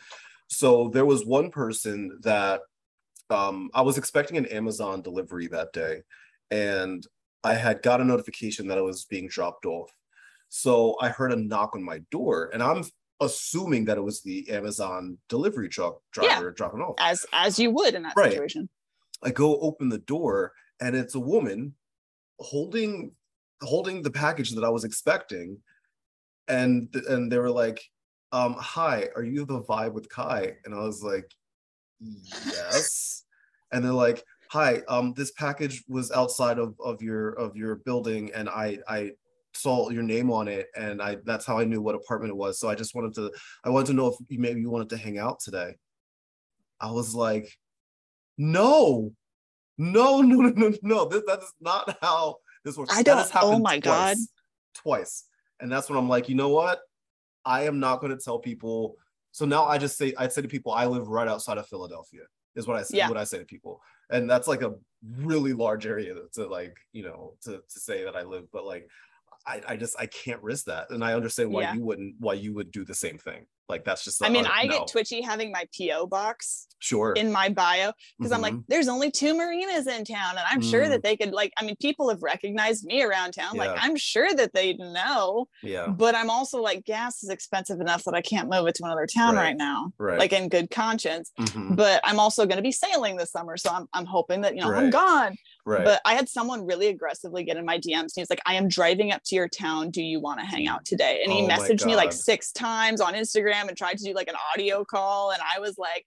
So 0.49 0.89
there 0.89 1.07
was 1.07 1.25
one 1.25 1.51
person 1.51 2.19
that 2.23 2.61
um, 3.31 3.71
I 3.75 3.83
was 3.83 3.97
expecting 3.99 4.37
an 4.37 4.47
Amazon 4.47 5.01
delivery 5.03 5.47
that 5.49 5.73
day, 5.73 6.03
and 6.51 7.07
I 7.45 7.55
had 7.55 7.83
got 7.83 8.01
a 8.01 8.05
notification 8.05 8.67
that 8.69 8.79
it 8.79 8.83
was 8.85 9.05
being 9.07 9.29
dropped 9.29 9.65
off. 9.65 9.91
So 10.51 10.97
I 11.01 11.09
heard 11.09 11.33
a 11.33 11.37
knock 11.37 11.75
on 11.75 11.83
my 11.83 12.01
door, 12.11 12.51
and 12.53 12.63
I'm 12.63 12.85
assuming 13.21 13.87
that 13.87 13.97
it 13.97 14.03
was 14.03 14.21
the 14.21 14.51
Amazon 14.51 15.17
delivery 15.29 15.69
truck 15.69 16.01
Yeah. 16.17 16.35
driver 16.35 16.51
dropping 16.51 16.81
off. 16.83 16.97
as 16.99 17.25
as 17.33 17.59
you 17.59 17.71
would 17.71 17.95
in 17.95 18.03
that 18.03 18.15
Right. 18.17 18.33
situation. 18.33 18.69
I 19.23 19.31
go 19.31 19.59
open 19.61 19.89
the 19.89 19.99
door 19.99 20.53
and 20.81 20.97
it's 20.97 21.15
a 21.15 21.21
woman 21.21 21.75
holding 22.41 23.13
holding 23.63 24.03
the 24.03 24.11
package 24.11 24.51
that 24.53 24.65
I 24.65 24.69
was 24.69 24.85
expecting. 24.85 25.59
And 26.49 26.95
and 27.09 27.31
they 27.31 27.39
were 27.39 27.51
like, 27.51 27.83
um, 28.33 28.55
hi, 28.59 29.09
are 29.15 29.23
you 29.23 29.45
the 29.45 29.63
vibe 29.63 29.93
with 29.93 30.13
Ky? 30.15 30.53
And 30.65 30.75
I 30.75 30.79
was 30.79 31.03
like, 31.03 31.31
yes. 32.01 33.25
and 33.73 33.85
they're 33.85 33.93
like, 33.93 34.25
hi, 34.51 34.83
um, 34.89 35.15
this 35.15 35.31
package 35.33 35.83
was 35.89 36.11
outside 36.11 36.59
of, 36.59 36.75
of 36.85 37.01
your 37.01 37.31
of 37.31 37.57
your 37.57 37.77
building 37.77 38.31
and 38.35 38.49
I 38.49 38.79
I 38.89 39.13
saw 39.55 39.91
your 39.91 40.03
name 40.03 40.31
on 40.31 40.49
it 40.49 40.69
and 40.77 41.01
I 41.01 41.19
that's 41.25 41.47
how 41.47 41.59
I 41.59 41.65
knew 41.65 41.81
what 41.81 41.95
apartment 41.95 42.33
it 42.33 42.37
was. 42.37 42.59
So 42.59 42.69
I 42.69 42.75
just 42.75 42.95
wanted 42.95 43.15
to 43.15 43.31
I 43.65 43.71
wanted 43.71 43.87
to 43.87 43.93
know 43.95 44.09
if 44.09 44.17
you 44.29 44.39
maybe 44.39 44.61
you 44.61 44.71
wanted 44.71 44.91
to 44.91 44.97
hang 44.97 45.19
out 45.19 45.41
today. 45.41 45.77
I 46.81 46.91
was 46.91 47.15
like, 47.15 47.57
no, 48.37 49.13
no, 49.79 50.21
no, 50.23 50.37
no, 50.37 50.51
no, 50.51 50.73
no. 50.83 51.05
This, 51.07 51.23
that 51.27 51.39
is 51.41 51.53
not 51.61 51.97
how 52.03 52.37
this 52.65 52.77
works. 52.77 52.95
I 52.97 53.03
don't- 53.03 53.29
oh 53.37 53.59
my 53.59 53.79
God. 53.79 54.17
twice, 54.17 54.29
Twice. 54.75 55.25
And 55.61 55.71
that's 55.71 55.89
when 55.89 55.99
I'm 55.99 56.09
like, 56.09 56.29
you 56.29 56.35
know 56.35 56.49
what? 56.49 56.81
I 57.45 57.65
am 57.65 57.79
not 57.81 58.01
going 58.01 58.17
to 58.17 58.23
tell 58.23 58.39
people. 58.39 58.97
So 59.33 59.45
now 59.47 59.65
I 59.65 59.79
just 59.79 59.97
say, 59.97 60.13
I 60.17 60.29
say 60.29 60.43
to 60.43 60.49
people, 60.49 60.73
I 60.73 60.87
live 60.87 61.09
right 61.09 61.29
outside 61.29 61.59
of 61.59 61.67
Philadelphia, 61.69 62.23
is 62.57 62.67
what 62.67 62.77
I 62.77 62.83
say, 62.83 62.99
Yeah. 62.99 63.09
what 63.09 63.17
I 63.19 63.25
say 63.25 63.39
to 63.39 63.45
people. 63.45 63.81
And 64.11 64.29
that's 64.29 64.47
like 64.49 64.63
a 64.63 64.75
really 65.19 65.53
large 65.53 65.87
area 65.87 66.15
to, 66.15 66.25
to 66.35 66.47
like, 66.47 66.77
you 66.93 67.03
know, 67.05 67.35
to, 67.43 67.53
to 67.59 67.81
say 67.81 68.05
that 68.05 68.15
I 68.17 68.23
live, 68.23 68.45
but 68.53 68.65
like, 68.65 68.89
I, 69.47 69.61
I 69.67 69.77
just 69.77 69.97
I 69.99 70.07
can't 70.07 70.41
risk 70.43 70.67
that, 70.67 70.91
and 70.91 71.03
I 71.05 71.15
understand 71.15 71.51
why 71.51 71.63
Yeah. 71.63 71.75
you 71.75 71.83
wouldn't, 71.83 72.15
why 72.21 72.35
you 72.35 72.55
would 72.55 72.71
do 72.71 72.85
the 72.85 72.95
same 72.95 73.19
thing. 73.19 73.47
Like 73.69 73.85
that's 73.85 74.05
just. 74.05 74.23
I 74.25 74.29
mean, 74.29 74.47
I 74.51 74.65
no. 74.67 74.79
get 74.81 74.89
twitchy 74.89 75.21
having 75.23 75.51
my 75.53 75.65
PO 75.79 76.07
box 76.07 76.67
Sure. 76.81 77.13
in 77.13 77.31
my 77.31 77.49
bio 77.49 77.93
because 78.19 78.33
I'm 78.33 78.41
like, 78.43 78.55
Mhm. 78.55 78.65
there's 78.69 78.89
only 78.89 79.11
two 79.11 79.35
marinas 79.37 79.87
in 79.87 80.05
town, 80.05 80.31
and 80.33 80.45
I'm 80.51 80.61
sure 80.61 80.85
Mm. 80.85 80.89
that 80.91 81.03
they 81.03 81.17
could 81.17 81.33
like. 81.33 81.53
I 81.59 81.65
mean, 81.65 81.77
people 81.81 82.09
have 82.11 82.23
recognized 82.23 82.85
me 82.85 83.03
around 83.03 83.33
town. 83.33 83.57
Like, 83.57 83.71
I'm 83.81 83.97
sure 83.97 84.35
that 84.35 84.53
they'd 84.53 84.79
know. 84.79 85.47
yeah. 85.63 85.87
But 85.87 86.15
I'm 86.17 86.29
also 86.29 86.61
like, 86.61 86.85
gas 86.85 87.23
is 87.23 87.31
expensive 87.31 87.81
enough 87.81 88.03
that 88.05 88.15
I 88.15 88.21
can't 88.21 88.49
move 88.51 88.67
it 88.67 88.75
to 88.77 88.85
another 88.85 89.07
town 89.07 89.37
Right. 89.37 89.43
right, 89.45 89.57
now, 89.57 89.93
Right. 89.99 90.19
like 90.19 90.33
in 90.33 90.49
good 90.49 90.71
conscience. 90.71 91.31
Mhm. 91.39 91.77
But 91.77 92.01
I'm 92.05 92.19
also 92.19 92.45
going 92.47 92.57
to 92.57 92.63
be 92.63 92.73
sailing 92.73 93.17
this 93.17 93.31
summer, 93.31 93.57
so 93.57 93.71
I'm 93.71 93.89
I'm 93.95 94.07
hoping 94.07 94.41
that 94.43 94.55
you 94.57 94.61
know 94.63 94.73
I'm 94.75 94.91
gone. 94.91 95.37
Right. 95.65 95.85
But 95.85 96.01
I 96.05 96.15
had 96.15 96.29
someone 96.29 96.67
really 96.67 96.89
aggressively 96.89 97.45
get 97.45 97.57
in 97.57 97.65
my 97.65 97.79
DMs. 97.79 98.01
And 98.01 98.13
he's 98.17 98.31
like, 98.31 98.43
I 98.47 98.55
am 98.55 98.69
driving 98.69 99.13
up 99.13 99.23
to 99.27 99.35
your 99.35 99.49
town. 99.49 99.91
Do 99.91 100.03
you 100.03 100.21
want 100.21 100.41
to 100.41 100.47
hang 100.47 100.69
out 100.69 100.85
today? 100.85 101.21
And 101.23 101.33
he 101.33 101.43
Oh 101.43 101.49
messaged 101.49 101.85
me 101.85 101.97
like 101.97 102.13
six 102.13 102.53
times 102.53 103.01
on 103.01 103.15
Instagram 103.15 103.69
and 103.69 103.77
tried 103.77 103.99
to 103.99 104.05
do 104.05 104.15
like 104.15 104.29
an 104.29 104.37
audio 104.53 104.85
call. 104.85 105.31
And 105.31 105.41
I 105.43 105.61
was 105.61 105.79
like, 105.79 106.07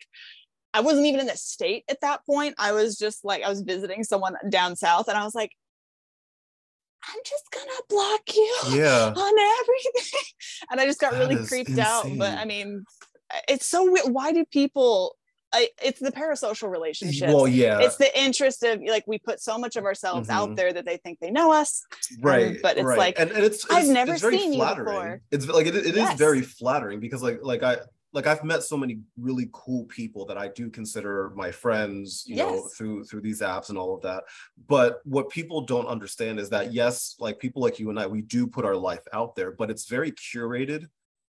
I 0.74 0.82
wasn't 0.82 1.06
even 1.06 1.22
in 1.22 1.28
the 1.28 1.38
state 1.38 1.86
at 1.90 2.02
that 2.02 2.26
point. 2.26 2.56
I 2.58 2.74
was 2.74 2.98
just 2.98 3.24
like, 3.24 3.44
I 3.44 3.50
was 3.50 3.62
visiting 3.62 4.04
someone 4.04 4.36
down 4.50 4.76
south 4.76 5.08
and 5.08 5.18
I 5.18 5.24
was 5.24 5.34
like, 5.34 5.52
I'm 7.08 7.20
just 7.26 7.44
gonna 7.52 7.82
block 7.90 8.22
you 8.36 8.82
yeah. 8.82 9.14
on 9.16 9.34
everything. 9.62 10.20
And 10.72 10.80
I 10.80 10.86
just 10.86 11.00
got 11.00 11.12
That 11.12 11.20
really 11.20 11.46
creeped 11.46 11.78
out. 11.78 12.06
But. 12.18 12.38
I 12.38 12.46
mean, 12.46 12.86
it's 13.48 13.68
so 13.68 13.92
weird. 13.92 14.08
Why 14.12 14.32
do 14.32 14.46
people? 14.46 15.16
I, 15.54 15.70
it's 15.82 16.00
the 16.00 16.12
parasocial 16.12 16.70
relationship 16.70 17.30
Well, 17.30 17.48
yeah. 17.48 17.80
it's 17.80 17.98
the 17.98 18.12
interest 18.20 18.64
of 18.64 18.82
like 18.82 19.06
we 19.08 19.20
put 19.20 19.40
so 19.40 19.58
much 19.58 19.76
of 19.76 19.86
ourselves 19.86 20.28
Mhm. 20.28 20.34
out 20.34 20.56
there 20.56 20.74
that 20.74 20.86
they 20.86 20.98
think 20.98 21.20
they 21.20 21.32
know 21.32 21.54
us 21.54 21.84
right. 22.20 22.58
but 22.62 22.78
it's 22.78 22.86
right. 22.86 22.98
like, 22.98 23.20
and, 23.20 23.32
and 23.32 23.44
it's, 23.44 23.66
I've 23.72 23.88
never 23.88 24.14
it's 24.14 24.22
very 24.22 24.38
seen 24.38 24.54
you 24.54 24.60
flattering. 24.60 24.86
before. 24.86 25.22
It's 25.32 25.48
like 25.48 25.68
it, 25.68 25.76
it 25.76 25.86
is 25.86 25.96
Yes. 25.96 26.18
very 26.18 26.42
flattering 26.42 27.00
because 27.00 27.24
like 27.24 27.40
like 27.42 27.64
I 27.64 27.78
like 28.14 28.28
I've 28.28 28.44
met 28.46 28.64
so 28.64 28.78
many 28.78 29.00
really 29.18 29.50
cool 29.52 29.84
people 29.86 30.26
that 30.28 30.38
I 30.38 30.48
do 30.48 30.70
consider 30.70 31.32
my 31.36 31.52
friends, 31.52 32.24
you 32.26 32.38
know, 32.38 32.70
through 32.78 33.04
through 33.04 33.20
these 33.22 33.42
apps 33.42 33.68
and 33.70 33.78
all 33.78 33.94
of 33.94 34.02
that. 34.04 34.24
But 34.68 35.02
what 35.04 35.30
people 35.30 35.62
don't 35.62 35.86
understand 35.88 36.40
is 36.40 36.50
that 36.52 36.72
yes, 36.74 37.16
like 37.20 37.40
people 37.40 37.62
like 37.62 37.78
you 37.78 37.90
and 37.90 38.00
I, 38.00 38.08
we 38.08 38.22
do 38.22 38.48
put 38.48 38.64
our 38.64 38.76
life 38.76 39.04
out 39.12 39.36
there, 39.36 39.52
but 39.52 39.70
it's 39.70 39.88
very 39.90 40.12
curated, 40.14 40.88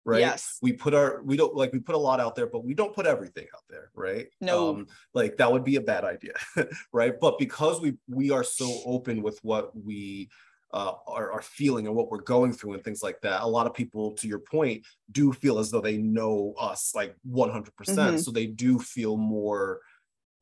right? 0.04 0.20
Yes. 0.20 0.58
We 0.62 0.72
put 0.72 0.94
our 0.94 1.22
we 1.22 1.36
don't 1.36 1.54
like 1.54 1.72
we 1.72 1.78
put 1.78 1.94
a 1.94 1.98
lot 1.98 2.20
out 2.20 2.34
there, 2.34 2.46
but 2.46 2.64
we 2.64 2.74
don't 2.74 2.94
put 2.94 3.06
everything 3.06 3.46
out 3.54 3.62
there, 3.68 3.90
right? 3.94 4.26
No. 4.40 4.70
Um, 4.70 4.86
like 5.14 5.36
that 5.36 5.50
would 5.50 5.64
be 5.64 5.76
a 5.76 5.80
bad 5.80 6.04
idea, 6.04 6.34
right? 6.92 7.14
But 7.20 7.38
because 7.38 7.80
we 7.80 7.94
we 8.08 8.30
are 8.30 8.44
so 8.44 8.80
open 8.84 9.22
with 9.22 9.38
what 9.42 9.70
we 9.76 10.28
uh, 10.72 10.94
are, 11.06 11.30
are 11.32 11.42
feeling 11.42 11.86
and 11.86 11.94
what 11.94 12.10
we're 12.10 12.22
going 12.22 12.52
through 12.52 12.72
and 12.72 12.82
things 12.82 13.02
like 13.02 13.20
that. 13.20 13.42
A 13.42 13.46
lot 13.46 13.66
of 13.66 13.74
people, 13.74 14.12
to 14.12 14.26
your 14.26 14.38
point, 14.38 14.84
do 15.10 15.30
feel 15.30 15.58
as 15.58 15.70
though 15.70 15.82
they 15.82 15.98
know 15.98 16.54
us 16.58 16.94
like 16.94 17.14
100%. 17.30 17.76
percent 17.76 18.16
Mhm. 18.16 18.24
So 18.24 18.30
they 18.30 18.46
do 18.46 18.78
feel 18.78 19.18
more 19.18 19.80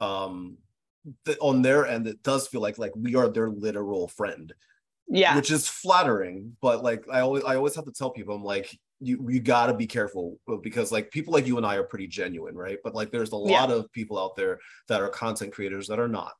um, 0.01 0.57
th- 1.25 1.39
on 1.41 1.63
their 1.63 1.87
end. 1.87 2.07
It 2.07 2.23
does 2.23 2.47
feel 2.47 2.61
like 2.61 2.79
like 2.79 2.93
we 2.95 3.17
are 3.17 3.29
their 3.29 3.51
literal 3.51 4.09
friend, 4.09 4.53
yeah 5.09 5.35
which 5.35 5.51
is 5.51 5.69
flattering. 5.69 6.57
But 6.63 6.85
like 6.85 7.05
I 7.11 7.21
always 7.21 7.43
I 7.45 7.57
always 7.57 7.75
have 7.75 7.87
to 7.87 7.93
tell 7.93 8.11
people, 8.11 8.35
I'm 8.37 8.45
like 8.45 8.79
you 9.01 9.27
you 9.31 9.41
got 9.41 9.67
to 9.67 9.75
be 9.75 9.87
careful 9.87 10.39
uh, 10.49 10.57
because 10.57 10.93
like 10.93 11.11
people 11.11 11.33
like 11.33 11.47
you 11.47 11.57
and 11.57 11.67
I 11.67 11.77
are 11.77 11.85
pretty 11.85 12.07
genuine, 12.07 12.55
right? 12.55 12.79
But 12.85 12.95
like 12.95 13.11
there's 13.11 13.33
a 13.33 13.37
Yeah. 13.37 13.61
lot 13.61 13.71
of 13.71 13.91
people 13.93 14.19
out 14.19 14.37
there 14.37 14.59
that 14.89 15.01
are 15.01 15.09
content 15.09 15.53
creators 15.53 15.87
that 15.89 15.99
are 15.99 16.09
not. 16.09 16.37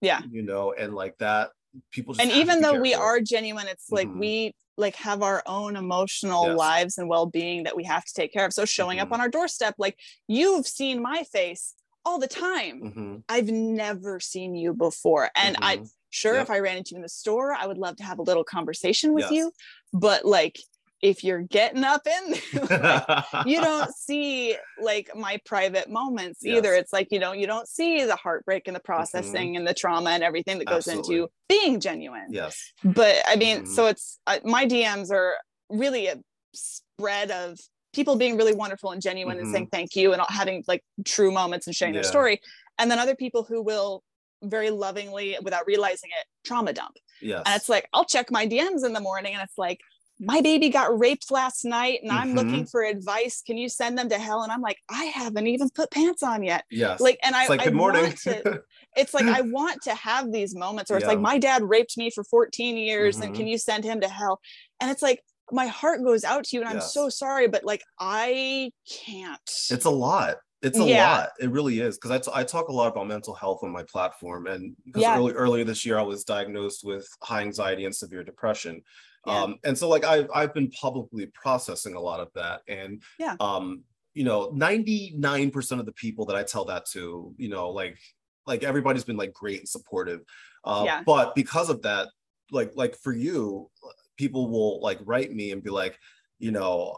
Yeah. 0.00 0.22
You 0.30 0.42
know, 0.42 0.72
and 0.72 0.94
like 0.94 1.18
that 1.18 1.50
people 1.92 2.14
just 2.14 2.22
and 2.26 2.32
even 2.36 2.60
though 2.60 2.80
we 2.80 2.94
are 2.94 3.20
genuine 3.20 3.66
it's 3.68 3.90
like 3.90 4.08
Mhm. 4.08 4.18
we 4.18 4.54
like 4.76 4.96
have 4.96 5.22
our 5.22 5.40
own 5.46 5.76
emotional 5.76 6.46
Yes. 6.48 6.56
lives 6.58 6.98
and 6.98 7.08
well-being 7.08 7.62
that 7.64 7.76
we 7.76 7.84
have 7.84 8.04
to 8.04 8.12
take 8.12 8.32
care 8.32 8.44
of 8.46 8.52
so 8.52 8.64
showing 8.64 8.98
Mhm. 8.98 9.02
up 9.02 9.12
on 9.12 9.20
our 9.20 9.28
doorstep 9.28 9.74
like 9.78 9.96
you've 10.26 10.66
seen 10.66 11.00
my 11.02 11.22
face 11.24 11.74
all 12.04 12.18
the 12.18 12.26
time. 12.26 12.80
Mhm. 12.82 13.22
I've 13.28 13.50
never 13.50 14.18
seen 14.20 14.54
you 14.56 14.72
before. 14.72 15.30
And 15.36 15.56
I 15.60 15.76
Mhm. 15.78 15.90
sure 16.08 16.34
Yep. 16.34 16.42
if 16.44 16.50
I 16.50 16.58
ran 16.60 16.78
into 16.78 16.92
you 16.92 16.96
in 16.96 17.02
the 17.02 17.08
store, 17.10 17.52
I 17.52 17.66
would 17.66 17.76
love 17.78 17.96
to 17.96 18.04
have 18.04 18.18
a 18.18 18.22
little 18.22 18.42
conversation 18.42 19.12
with 19.12 19.24
Yes. 19.24 19.32
you. 19.32 19.52
But 19.92 20.24
like 20.24 20.58
if 21.02 21.24
you're 21.24 21.42
getting 21.42 21.84
up 21.84 22.06
in 22.06 22.34
like, 22.70 23.24
you 23.46 23.60
don't 23.60 23.90
see 23.94 24.56
like 24.80 25.10
my 25.16 25.38
private 25.46 25.88
moments 25.88 26.44
either. 26.44 26.54
Yes. 26.54 26.66
Mm-hmm. 26.74 26.80
It's 26.80 26.92
like 26.92 27.08
you 27.10 27.18
know, 27.18 27.32
you 27.32 27.46
don't 27.46 27.68
see 27.68 28.04
the 28.04 28.16
heartbreak 28.16 28.66
and 28.66 28.76
the 28.76 28.80
processing 28.80 29.56
and 29.56 29.66
the 29.66 29.74
trauma 29.74 30.10
and 30.10 30.22
everything 30.22 30.58
that 30.58 30.66
goes 30.66 30.86
Absolutely. 30.88 31.16
into 31.16 31.28
being 31.48 31.80
genuine. 31.80 32.26
yes. 32.30 32.72
But 32.84 33.16
I 33.26 33.36
mean, 33.36 33.62
Mhm. 33.62 33.68
so 33.68 33.86
it's 33.86 34.18
uh, 34.26 34.38
my 34.44 34.66
DMs 34.66 35.10
are 35.10 35.34
really 35.68 36.06
a 36.08 36.16
spread 36.54 37.30
of 37.30 37.58
people 37.92 38.16
being 38.16 38.36
really 38.36 38.54
wonderful 38.54 38.90
and 38.92 39.02
genuine 39.02 39.38
and 39.38 39.48
Mhm. 39.48 39.52
saying 39.52 39.68
thank 39.72 39.96
you 39.96 40.12
and 40.12 40.22
having 40.28 40.62
like 40.68 40.84
true 41.04 41.32
moments 41.32 41.66
and 41.66 41.74
sharing 41.74 41.94
Yeah. 41.94 42.02
their 42.02 42.10
story. 42.10 42.40
And 42.78 42.90
then 42.90 42.98
other 42.98 43.16
people 43.16 43.42
who 43.44 43.62
will 43.62 44.02
very 44.42 44.70
lovingly, 44.70 45.36
without 45.42 45.66
realizing 45.66 46.08
it, 46.18 46.26
trauma 46.46 46.72
dump. 46.72 46.96
Yes. 47.20 47.42
And 47.44 47.54
it's 47.56 47.68
like, 47.68 47.86
I'll 47.92 48.06
check 48.06 48.30
my 48.30 48.46
DMs 48.46 48.84
in 48.84 48.92
the 48.94 49.00
morning 49.00 49.34
and 49.34 49.42
it's 49.42 49.58
like, 49.58 49.80
my 50.22 50.40
baby 50.42 50.68
got 50.68 50.96
raped 50.98 51.30
last 51.30 51.64
night 51.64 52.00
and 52.02 52.12
I'm 52.12 52.28
Mhm. 52.32 52.34
looking 52.36 52.66
for 52.66 52.82
advice. 52.82 53.42
Can 53.46 53.56
you 53.56 53.68
send 53.70 53.96
them 53.96 54.08
to 54.10 54.18
hell? 54.18 54.42
And 54.42 54.52
I'm 54.52 54.60
like, 54.60 54.76
I 54.90 55.06
haven't 55.06 55.46
even 55.46 55.70
put 55.70 55.90
pants 55.90 56.22
on 56.22 56.42
yet. 56.42 56.64
yes. 56.70 57.00
Like, 57.00 57.18
and 57.22 57.34
I, 57.34 57.42
it's 57.42 57.50
like 57.50 57.60
I 57.62 57.64
good 57.64 57.74
morning. 57.74 58.02
want 58.04 58.18
to, 58.18 58.62
it's 58.96 59.14
like 59.14 59.24
I 59.26 59.40
want 59.40 59.80
to 59.82 59.94
have 59.94 60.30
these 60.30 60.54
moments 60.54 60.90
where 60.90 60.98
it's 60.98 61.06
like 61.08 61.20
my 61.20 61.38
dad 61.38 61.62
raped 61.62 61.96
me 61.96 62.10
for 62.10 62.22
14 62.24 62.76
years 62.76 63.18
and 63.20 63.32
Mhm. 63.32 63.36
can 63.36 63.46
you 63.46 63.56
send 63.58 63.82
him 63.84 64.00
to 64.02 64.08
hell? 64.08 64.40
And 64.80 64.90
it's 64.90 65.02
like 65.02 65.22
my 65.52 65.66
heart 65.66 66.04
goes 66.04 66.22
out 66.22 66.44
to 66.44 66.56
you 66.56 66.60
and 66.62 66.68
I'm 66.68 66.80
so 66.80 67.08
sorry, 67.08 67.48
but 67.48 67.64
like 67.64 67.82
I 67.98 68.72
can't. 68.88 69.40
it's 69.70 69.84
a 69.86 69.90
lot 69.90 70.36
it's 70.62 70.78
a 70.78 70.84
Yeah. 70.84 71.10
lot 71.16 71.30
it 71.40 71.50
really 71.50 71.80
is 71.80 71.96
because 71.96 72.10
I, 72.10 72.18
t- 72.18 72.30
I 72.34 72.44
talk 72.44 72.68
a 72.68 72.72
lot 72.72 72.88
about 72.92 73.06
mental 73.06 73.32
health 73.32 73.60
on 73.62 73.70
my 73.70 73.82
platform 73.84 74.46
and 74.46 74.76
because 74.84 75.00
Yeah. 75.02 75.16
early, 75.16 75.32
earlier 75.32 75.64
this 75.64 75.86
year 75.86 75.98
i 75.98 76.02
was 76.02 76.22
diagnosed 76.22 76.84
with 76.84 77.08
high 77.22 77.40
anxiety 77.40 77.86
and 77.86 77.96
severe 77.96 78.22
depression 78.22 78.82
Yeah. 79.26 79.42
um 79.42 79.58
and 79.64 79.76
so 79.76 79.88
like 79.88 80.04
I've, 80.04 80.28
I've 80.34 80.54
been 80.54 80.70
publicly 80.70 81.26
processing 81.26 81.94
a 81.94 82.00
lot 82.00 82.20
of 82.20 82.28
that 82.34 82.62
and 82.68 83.02
Yeah. 83.18 83.36
um 83.40 83.84
you 84.14 84.24
know 84.24 84.50
99% 84.52 85.78
of 85.78 85.86
the 85.86 85.92
people 85.92 86.24
that 86.26 86.36
i 86.36 86.42
tell 86.42 86.64
that 86.66 86.86
to 86.86 87.34
you 87.36 87.48
know 87.48 87.70
like 87.70 87.98
like 88.46 88.62
everybody's 88.64 89.04
been 89.04 89.16
like 89.18 89.32
great 89.32 89.60
and 89.60 89.68
supportive 89.68 90.20
uh, 90.64 90.82
Yeah. 90.86 91.02
but 91.04 91.34
because 91.34 91.68
of 91.70 91.82
that 91.82 92.08
like 92.50 92.72
like 92.74 92.96
for 92.96 93.12
you 93.12 93.70
people 94.16 94.50
will 94.50 94.80
like 94.80 94.98
write 95.04 95.32
me 95.32 95.52
and 95.52 95.62
be 95.62 95.70
like 95.70 95.98
you 96.38 96.50
know 96.50 96.96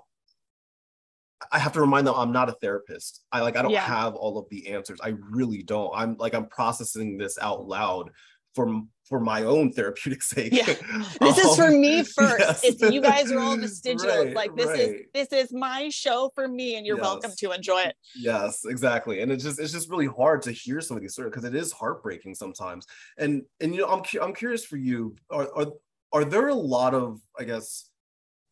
I 1.51 1.59
have 1.59 1.73
to 1.73 1.81
remind 1.81 2.07
them 2.07 2.15
I'm 2.17 2.31
not 2.31 2.49
a 2.49 2.53
therapist. 2.53 3.25
I 3.33 3.41
like 3.41 3.57
I 3.57 3.63
don't 3.63 3.73
Yeah. 3.73 3.81
have 3.85 4.15
all 4.15 4.39
of 4.39 4.47
the 4.49 4.69
answers. 4.69 5.01
I 5.03 5.15
really 5.31 5.65
don't. 5.65 5.91
I'm 5.93 6.17
like 6.17 6.35
I'm 6.35 6.47
processing 6.47 7.19
this 7.19 7.37
out 7.37 7.67
loud 7.67 8.11
for 8.55 8.81
for 9.13 9.21
my 9.21 9.43
own 9.43 9.71
therapeutic 9.71 10.23
sake. 10.35 10.55
Yeah. 10.55 10.65
this 11.21 11.37
is 11.37 11.55
for 11.55 11.65
Um, 11.67 11.83
me 11.83 12.03
first. 12.03 12.39
yes. 12.39 12.65
It's 12.65 12.81
you 12.81 13.03
guys 13.03 13.31
are 13.31 13.39
all 13.39 13.57
vestigial. 13.67 14.09
Right, 14.09 14.35
like 14.35 14.57
this 14.57 14.71
is 14.81 15.03
this 15.13 15.29
is 15.33 15.53
my 15.53 15.91
show 15.91 16.31
for 16.35 16.49
me, 16.49 16.77
and 16.77 16.87
you're 16.87 16.97
welcome 16.97 17.31
to 17.37 17.53
enjoy 17.53 17.83
it. 17.83 17.95
Yes, 18.17 18.65
exactly. 18.65 19.21
And 19.21 19.31
it's 19.31 19.45
just 19.45 19.61
it's 19.61 19.71
just 19.73 19.91
really 19.91 20.07
hard 20.07 20.41
to 20.47 20.51
hear 20.53 20.81
some 20.81 20.97
of 20.97 21.03
these 21.03 21.13
stories 21.13 21.31
because 21.31 21.45
it 21.45 21.55
is 21.55 21.73
heartbreaking 21.73 22.35
sometimes. 22.37 22.87
And 23.19 23.43
and 23.61 23.75
you 23.75 23.83
know 23.83 23.89
I'm 23.89 24.03
I'm 24.23 24.33
curious 24.33 24.65
for 24.65 24.79
you. 24.79 25.15
Are 25.29 25.47
are 25.59 25.67
are 26.15 26.25
there 26.25 26.49
a 26.49 26.55
lot 26.55 26.95
of 26.95 27.21
I 27.39 27.45
guess 27.45 27.91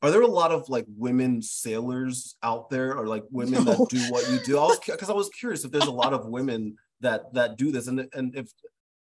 are 0.02 0.10
there 0.10 0.20
a 0.20 0.26
lot 0.26 0.52
of 0.52 0.68
like 0.68 0.84
women 1.06 1.40
sailors 1.40 2.36
out 2.42 2.68
there 2.68 2.98
or 2.98 3.06
like 3.06 3.24
women 3.30 3.64
No. 3.64 3.72
that 3.72 3.88
do 3.88 4.00
what 4.12 4.30
you 4.30 4.38
do? 4.40 4.58
I 4.58 4.64
was 4.64 4.78
because 4.78 5.08
I 5.08 5.14
was 5.14 5.30
curious 5.30 5.64
if 5.64 5.70
there's 5.72 5.86
a 5.86 5.90
lot 6.04 6.12
of 6.12 6.26
women 6.26 6.76
that 7.00 7.32
that 7.32 7.56
do 7.56 7.72
this 7.72 7.86
and 7.86 8.06
and 8.12 8.36
if 8.36 8.52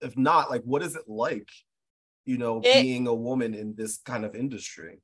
if 0.00 0.16
not 0.16 0.50
like 0.50 0.62
what 0.62 0.82
is 0.82 0.96
it 0.96 1.04
like 1.08 1.48
you 2.24 2.38
know 2.38 2.60
It- 2.64 2.82
being 2.82 3.06
a 3.06 3.14
woman 3.14 3.54
in 3.54 3.74
this 3.76 3.98
kind 3.98 4.24
of 4.24 4.34
industry? 4.34 5.00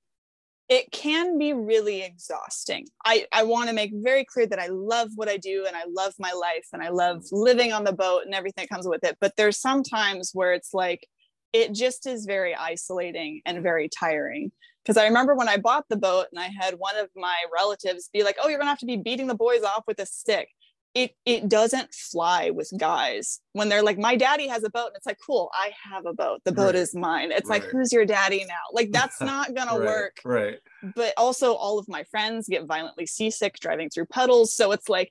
it 0.68 0.90
can 0.90 1.36
be 1.36 1.52
really 1.52 2.02
exhausting. 2.02 2.86
I, 3.04 3.26
I 3.30 3.42
want 3.42 3.68
to 3.68 3.74
make 3.74 3.90
very 3.92 4.24
clear 4.24 4.46
that 4.46 4.58
I 4.58 4.68
love 4.68 5.10
what 5.16 5.28
I 5.28 5.36
do 5.36 5.66
and 5.66 5.76
I 5.76 5.82
love 5.86 6.14
my 6.18 6.32
life 6.32 6.66
and 6.72 6.82
I 6.82 6.88
love 6.88 7.24
living 7.30 7.74
on 7.74 7.84
the 7.84 7.92
boat 7.92 8.22
and 8.24 8.34
everything 8.34 8.62
that 8.62 8.74
comes 8.74 8.88
with 8.88 9.04
it. 9.04 9.18
But 9.20 9.34
there's 9.36 9.58
some 9.60 9.82
times 9.82 10.30
where 10.32 10.54
it's 10.54 10.72
like, 10.72 11.06
it 11.52 11.74
just 11.74 12.06
is 12.06 12.24
very 12.24 12.54
isolating 12.54 13.42
and 13.44 13.62
very 13.62 13.90
tiring. 13.90 14.50
Because 14.82 14.96
I 14.96 15.04
remember 15.04 15.34
when 15.34 15.48
I 15.48 15.58
bought 15.58 15.84
the 15.90 15.96
boat 15.98 16.28
and 16.32 16.40
I 16.42 16.48
had 16.58 16.74
one 16.78 16.96
of 16.96 17.10
my 17.14 17.36
relatives 17.54 18.08
be 18.10 18.22
like, 18.22 18.36
oh, 18.40 18.48
you're 18.48 18.58
going 18.58 18.66
to 18.66 18.70
have 18.70 18.78
to 18.78 18.86
be 18.86 18.96
beating 18.96 19.26
the 19.26 19.34
boys 19.34 19.64
off 19.64 19.84
with 19.86 19.98
a 20.00 20.06
stick. 20.06 20.48
It, 20.94 21.12
it 21.24 21.48
doesn't 21.48 21.94
fly 21.94 22.50
with 22.50 22.70
guys. 22.76 23.40
When 23.54 23.70
they're 23.70 23.82
like 23.82 23.98
my 23.98 24.14
daddy 24.14 24.46
has 24.48 24.62
a 24.62 24.68
boat 24.70 24.88
and 24.88 24.96
it's 24.96 25.06
like 25.06 25.18
cool 25.24 25.50
i 25.54 25.70
have 25.90 26.04
a 26.04 26.12
boat. 26.12 26.40
The 26.44 26.52
boat 26.52 26.66
Right. 26.66 26.74
is 26.74 26.94
mine. 26.94 27.32
It's 27.32 27.48
like 27.48 27.64
who's 27.64 27.92
your 27.92 28.04
daddy 28.04 28.44
now? 28.46 28.54
Like 28.72 28.90
that's 28.98 29.20
not 29.20 29.54
gonna 29.54 29.78
right, 29.78 29.86
work. 29.86 30.16
Right. 30.24 30.58
but 30.94 31.14
also 31.16 31.54
all 31.54 31.78
of 31.78 31.88
my 31.88 32.04
friends 32.10 32.46
get 32.48 32.66
violently 32.66 33.06
seasick 33.06 33.54
driving 33.58 33.88
through 33.88 34.06
puddles. 34.06 34.54
So 34.54 34.72
it's 34.72 34.88
like 34.90 35.10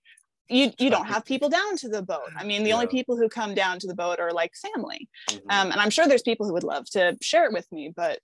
you 0.50 0.72
you 0.78 0.90
don't 0.92 1.08
have 1.08 1.26
people 1.26 1.50
down 1.50 1.78
to 1.78 1.90
the 1.90 2.04
boat. 2.04 2.30
I 2.38 2.44
mean 2.44 2.64
the 2.64 2.74
only 2.74 2.88
people 2.88 3.18
who 3.18 3.28
come 3.28 3.56
down 3.56 3.80
to 3.80 3.88
the 3.88 3.96
boat 3.96 4.20
are 4.20 4.32
like 4.32 4.52
family. 4.74 5.10
Mhm. 5.32 5.38
um, 5.50 5.72
and 5.72 5.80
i'm 5.82 5.90
sure 5.90 6.08
there's 6.08 6.22
people 6.22 6.46
who 6.46 6.54
would 6.54 6.64
love 6.64 6.86
to 6.92 7.18
share 7.22 7.46
it 7.46 7.54
with 7.54 7.68
me 7.72 7.92
but 7.96 8.20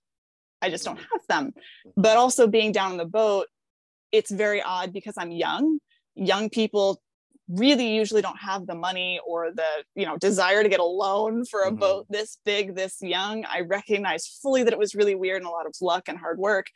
i 0.62 0.70
just 0.70 0.84
don't 0.84 0.98
Mhm. 0.98 1.06
have 1.12 1.26
them. 1.28 1.52
But 1.96 2.16
also 2.18 2.46
being 2.46 2.70
down 2.70 2.92
on 2.92 2.98
the 2.98 3.04
boat 3.22 3.46
it's 4.12 4.30
very 4.30 4.62
odd 4.62 4.92
because 4.92 5.14
i'm 5.18 5.32
young. 5.32 5.78
Young 6.14 6.50
people 6.50 7.00
really 7.48 7.94
usually 7.94 8.20
don't 8.20 8.38
have 8.38 8.66
the 8.66 8.74
money 8.74 9.20
or 9.26 9.50
the 9.54 9.84
you 9.94 10.04
know 10.04 10.16
desire 10.18 10.62
to 10.62 10.68
get 10.68 10.80
a 10.80 10.84
loan 10.84 11.44
for 11.46 11.62
a 11.62 11.70
Mhm. 11.70 11.78
boat 11.80 12.06
this 12.10 12.38
big 12.44 12.74
this 12.76 13.00
young 13.00 13.44
i 13.46 13.60
recognize 13.60 14.26
fully 14.42 14.62
that 14.62 14.72
it 14.72 14.78
was 14.78 14.94
really 14.94 15.14
weird 15.14 15.38
and 15.38 15.46
a 15.46 15.50
lot 15.50 15.66
of 15.66 15.74
luck 15.80 16.08
and 16.08 16.18
hard 16.18 16.38
work 16.38 16.66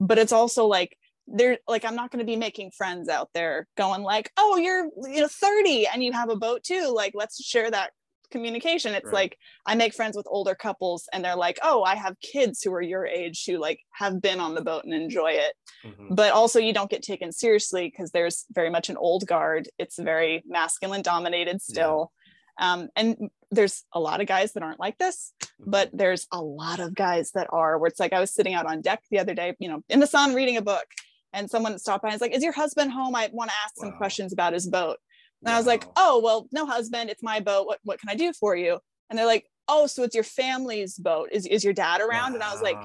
but 0.00 0.18
it's 0.18 0.32
also 0.32 0.66
like 0.66 0.96
there 1.26 1.58
like 1.68 1.84
i'm 1.84 1.94
not 1.94 2.10
going 2.10 2.18
to 2.18 2.24
be 2.24 2.36
making 2.36 2.70
friends 2.70 3.08
out 3.08 3.28
there 3.34 3.66
going 3.76 4.02
like 4.02 4.30
oh 4.38 4.56
you're 4.56 4.86
you 5.08 5.20
know 5.20 5.28
30 5.28 5.86
and 5.86 6.02
you 6.02 6.12
have 6.12 6.30
a 6.30 6.36
boat 6.36 6.62
too 6.64 6.92
like 6.94 7.12
let's 7.14 7.42
share 7.44 7.70
that 7.70 7.90
communication. 8.32 8.94
It's 8.94 9.04
Right. 9.04 9.14
like 9.14 9.38
i 9.66 9.74
make 9.76 9.94
friends 9.94 10.16
with 10.16 10.26
older 10.28 10.54
couples 10.54 11.08
and 11.12 11.24
they're 11.24 11.36
like 11.36 11.58
oh 11.62 11.82
i 11.84 11.94
have 11.94 12.14
kids 12.20 12.62
who 12.62 12.72
are 12.72 12.82
your 12.82 13.06
age 13.06 13.44
who 13.46 13.58
like 13.58 13.78
have 13.92 14.20
been 14.20 14.40
on 14.40 14.54
the 14.56 14.62
boat 14.62 14.82
and 14.84 14.92
enjoy 14.94 15.32
it. 15.46 15.52
Mhm. 15.84 16.16
but 16.16 16.32
also 16.32 16.58
you 16.58 16.72
don't 16.72 16.90
get 16.90 17.02
taken 17.02 17.30
seriously 17.32 17.84
because 17.90 18.10
there's 18.12 18.46
very 18.52 18.70
much 18.70 18.88
an 18.88 18.96
old 18.96 19.26
guard. 19.26 19.68
It's 19.78 19.98
very 19.98 20.42
masculine 20.46 21.02
dominated 21.02 21.60
still. 21.62 22.12
Um, 22.58 22.88
and 22.96 23.30
there's 23.50 23.84
a 23.92 24.00
lot 24.00 24.20
of 24.20 24.26
guys 24.26 24.52
that 24.52 24.62
aren't 24.62 24.80
like 24.86 24.98
this 24.98 25.32
but 25.74 25.88
there's 25.92 26.26
a 26.32 26.42
lot 26.42 26.80
of 26.80 26.94
guys 26.94 27.30
that 27.32 27.48
are 27.50 27.78
where 27.78 27.88
it's 27.88 28.00
like 28.00 28.12
i 28.12 28.20
was 28.20 28.30
sitting 28.34 28.54
out 28.54 28.66
on 28.66 28.80
deck 28.80 29.00
the 29.10 29.18
other 29.22 29.34
day 29.34 29.54
you 29.58 29.68
know 29.68 29.80
in 29.88 30.00
the 30.00 30.06
sun 30.06 30.34
reading 30.34 30.56
a 30.56 30.62
book 30.62 30.86
and 31.34 31.50
someone 31.50 31.78
stopped 31.78 32.02
by 32.02 32.08
and 32.08 32.14
was 32.14 32.20
like 32.20 32.34
is 32.36 32.42
your 32.42 32.52
husband 32.52 32.90
home? 32.92 33.14
I 33.14 33.30
want 33.32 33.50
to 33.50 33.56
ask 33.64 33.72
some 33.76 33.92
questions 33.92 34.32
about 34.32 34.52
his 34.52 34.66
boat 34.68 34.98
and 35.44 35.54
I 35.54 35.58
was 35.58 35.66
like, 35.66 35.84
oh, 35.96 36.20
well, 36.22 36.48
no 36.52 36.66
husband, 36.66 37.10
it's 37.10 37.22
my 37.22 37.40
boat. 37.40 37.66
What 37.66 37.78
what 37.84 37.98
can 38.00 38.08
I 38.08 38.14
do 38.14 38.32
for 38.32 38.54
you? 38.56 38.78
And 39.10 39.18
they're 39.18 39.26
like, 39.26 39.46
oh, 39.68 39.86
so 39.86 40.02
it's 40.02 40.14
your 40.14 40.24
family's 40.24 40.96
boat. 40.96 41.28
Is 41.32 41.46
is 41.46 41.64
your 41.64 41.72
dad 41.74 42.00
around? 42.00 42.34
And 42.34 42.42
I 42.42 42.52
was 42.52 42.62
like, 42.62 42.80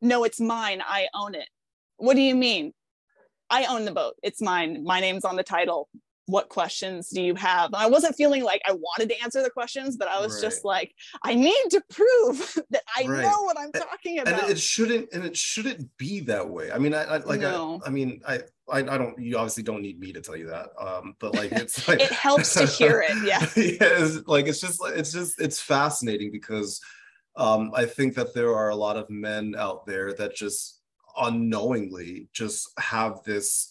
no, 0.00 0.24
it's 0.24 0.40
mine. 0.40 0.82
I 0.86 1.08
own 1.14 1.34
it. 1.34 1.48
What 1.98 2.14
do 2.14 2.22
you 2.22 2.34
mean? 2.34 2.72
I 3.50 3.64
own 3.66 3.84
the 3.84 3.92
boat. 3.92 4.14
It's 4.22 4.40
mine. 4.40 4.82
My 4.84 5.00
name's 5.00 5.24
on 5.24 5.36
the 5.36 5.42
title. 5.42 5.88
What 6.26 6.48
questions 6.48 7.08
do 7.10 7.20
you 7.20 7.34
have? 7.34 7.66
And 7.66 7.76
I 7.76 7.86
wasn't 7.86 8.14
feeling 8.16 8.44
like 8.44 8.62
I 8.66 8.72
wanted 8.72 9.08
to 9.10 9.22
answer 9.22 9.42
the 9.42 9.50
questions, 9.50 9.96
but 9.96 10.08
I 10.08 10.20
was 10.20 10.40
just 10.40 10.64
like, 10.64 10.94
I 11.24 11.34
need 11.34 11.64
to 11.70 11.82
prove 11.90 12.56
that 12.70 12.82
I 12.96 13.06
Right. 13.06 13.22
know 13.22 13.42
what 13.42 13.58
I'm 13.58 13.72
talking 13.72 14.20
and 14.20 14.28
about. 14.28 14.48
it 14.48 14.58
shouldn't 14.58 15.08
and 15.12 15.24
it 15.24 15.36
shouldn't 15.36 15.88
be 15.98 16.20
that 16.20 16.48
way 16.48 16.70
i 16.70 16.78
mean 16.78 16.94
i, 16.94 17.02
I 17.02 17.16
like 17.18 17.40
No. 17.40 17.80
I, 17.84 17.88
I 17.88 17.90
mean 17.90 18.20
I, 18.26 18.40
I 18.72 18.78
i 18.78 18.98
don't 18.98 19.18
you 19.18 19.36
obviously 19.36 19.62
don't 19.62 19.82
need 19.82 20.00
me 20.00 20.12
to 20.12 20.20
tell 20.20 20.36
you 20.36 20.48
that 20.48 20.70
um 20.80 21.14
but 21.20 21.34
like 21.34 21.52
it's 21.64 21.86
like 21.86 22.00
it 22.00 22.10
helps 22.10 22.54
to 22.54 22.66
hear 22.66 23.04
it. 23.06 23.12
Yeah. 23.24 23.40
yeah 23.56 24.02
it's 24.02 24.26
like 24.26 24.46
it's 24.46 24.60
just 24.60 24.80
it's 24.86 25.12
just 25.12 25.40
it's 25.40 25.60
fascinating 25.60 26.32
because 26.32 26.80
um 27.36 27.70
i 27.74 27.84
think 27.84 28.14
that 28.14 28.34
there 28.34 28.54
are 28.54 28.70
a 28.70 28.76
lot 28.76 28.96
of 28.96 29.08
men 29.10 29.54
out 29.56 29.86
there 29.86 30.12
that 30.14 30.34
just 30.34 30.80
unknowingly 31.18 32.28
just 32.32 32.70
have 32.78 33.22
this 33.24 33.68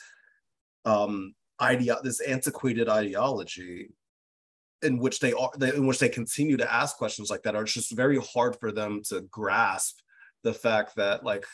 um 0.85 1.33
idea 1.59 1.97
this 2.03 2.21
antiquated 2.21 2.87
ideology 2.87 3.89
in 4.83 4.97
which 4.97 5.19
they 5.19 5.33
are 5.33 5.51
they, 5.57 5.69
in 5.73 5.85
which 5.85 5.99
they 5.99 6.09
continue 6.09 6.57
to 6.57 6.73
ask 6.73 6.97
questions 6.97 7.29
like 7.29 7.43
that 7.43 7.55
are 7.55 7.63
just 7.63 7.95
very 7.95 8.19
hard 8.19 8.55
for 8.59 8.71
them 8.71 9.01
to 9.03 9.21
grasp 9.31 9.99
the 10.43 10.53
fact 10.53 10.95
that 10.95 11.23
like 11.23 11.45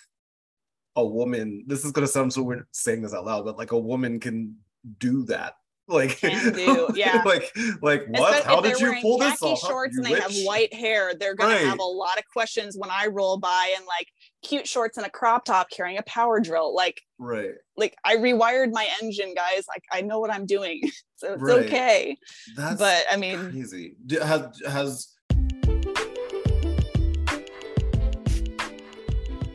a 0.97 1.05
woman 1.05 1.63
this 1.67 1.85
is 1.85 1.91
going 1.93 2.05
to 2.05 2.11
sound 2.11 2.33
so 2.33 2.41
weird 2.43 2.65
saying 2.71 3.01
this 3.01 3.13
out 3.13 3.25
loud 3.25 3.45
but 3.45 3.57
like 3.57 3.71
a 3.71 3.79
woman 3.79 4.19
can 4.19 4.55
do 4.97 5.23
that 5.25 5.53
Like, 5.89 6.17
Can 6.19 6.51
do, 6.53 6.89
yeah. 6.95 7.21
like, 7.25 7.55
like 7.81 8.03
what? 8.09 8.43
How 8.43 8.59
did 8.59 8.77
you 8.77 8.93
pull 9.01 9.17
this 9.19 9.41
off? 9.41 9.59
Shorts 9.61 9.95
you 9.95 10.03
and 10.03 10.05
they 10.13 10.19
have 10.19 10.33
white 10.45 10.73
hair, 10.73 11.13
they're 11.17 11.33
gonna 11.33 11.53
Right. 11.53 11.65
have 11.65 11.79
a 11.79 11.83
lot 12.03 12.17
of 12.17 12.25
questions 12.33 12.75
when 12.77 12.89
I 12.91 13.07
roll 13.07 13.37
by 13.37 13.73
and 13.77 13.85
like 13.85 14.07
cute 14.43 14.67
shorts 14.67 14.97
and 14.97 15.05
a 15.05 15.09
crop 15.09 15.45
top 15.45 15.69
carrying 15.69 15.97
a 15.97 16.03
power 16.03 16.41
drill. 16.41 16.75
Like, 16.75 16.99
Right. 17.19 17.51
like 17.77 17.95
I 18.03 18.17
rewired 18.17 18.73
my 18.73 18.85
engine, 19.01 19.33
guys. 19.33 19.63
Like 19.69 19.83
I 19.89 20.01
know 20.01 20.19
what 20.19 20.29
I'm 20.29 20.45
doing, 20.45 20.81
so 21.15 21.33
it's 21.35 21.41
Right. 21.41 21.65
okay. 21.65 22.17
That's 22.57 22.79
but 22.81 23.05
I 23.09 23.15
mean, 23.15 23.39
crazy. 23.51 23.95
D- 24.05 24.19
Has 24.19 24.59
has 24.67 25.07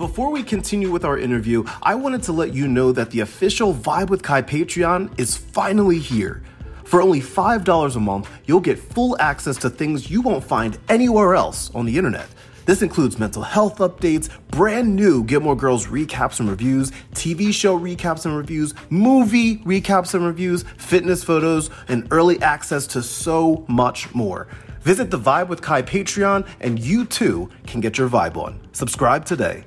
Before 0.03 0.33
we 0.33 0.43
continue 0.43 0.91
with 0.91 1.05
our 1.05 1.17
interview, 1.17 1.63
I 1.81 1.95
wanted 1.95 2.25
to 2.25 2.33
let 2.33 2.53
you 2.53 2.67
know 2.67 2.91
that 2.91 3.13
the 3.13 3.21
official 3.21 3.73
Vibe 3.73 4.11
with 4.11 4.25
Ky 4.25 4.43
Patreon 4.43 5.17
is 5.17 5.37
finally 5.37 6.01
here. 6.01 6.43
For 6.83 7.01
only 7.01 7.21
$5 7.21 7.95
a 7.95 8.01
month, 8.01 8.29
you'll 8.45 8.59
get 8.59 8.81
full 8.81 9.17
access 9.21 9.57
to 9.59 9.71
things 9.71 10.11
you 10.11 10.21
won't 10.21 10.43
find 10.43 10.77
anywhere 10.89 11.37
else 11.37 11.73
on 11.73 11.87
the 11.87 11.97
internet. 11.97 12.27
This 12.65 12.83
includes 12.83 13.21
mental 13.21 13.45
health 13.45 13.79
updates, 13.79 14.29
brand 14.49 14.97
new 14.97 15.23
Gilmore 15.23 15.55
Girls 15.55 15.87
recaps 15.87 16.41
and 16.41 16.51
reviews, 16.51 16.91
TV 17.13 17.55
show 17.55 17.79
recaps 17.79 18.27
and 18.27 18.37
reviews, 18.37 18.75
movie 18.91 19.59
recaps 19.59 20.15
and 20.15 20.27
reviews, 20.27 20.65
fitness 20.79 21.23
photos, 21.23 21.71
and 21.87 22.09
early 22.11 22.43
access 22.43 22.89
to 22.89 23.05
so 23.05 23.65
much 23.69 24.13
more. 24.17 24.49
Visit 24.81 25.13
the 25.13 25.19
Vibe 25.19 25.47
with 25.47 25.63
Ky 25.63 25.83
Patreon 25.83 26.45
and 26.61 26.81
you 26.81 27.05
too 27.05 27.49
can 27.69 27.81
get 27.81 27.99
your 27.99 28.09
vibe 28.09 28.37
on. 28.37 28.61
Subscribe 28.73 29.25
today. 29.25 29.63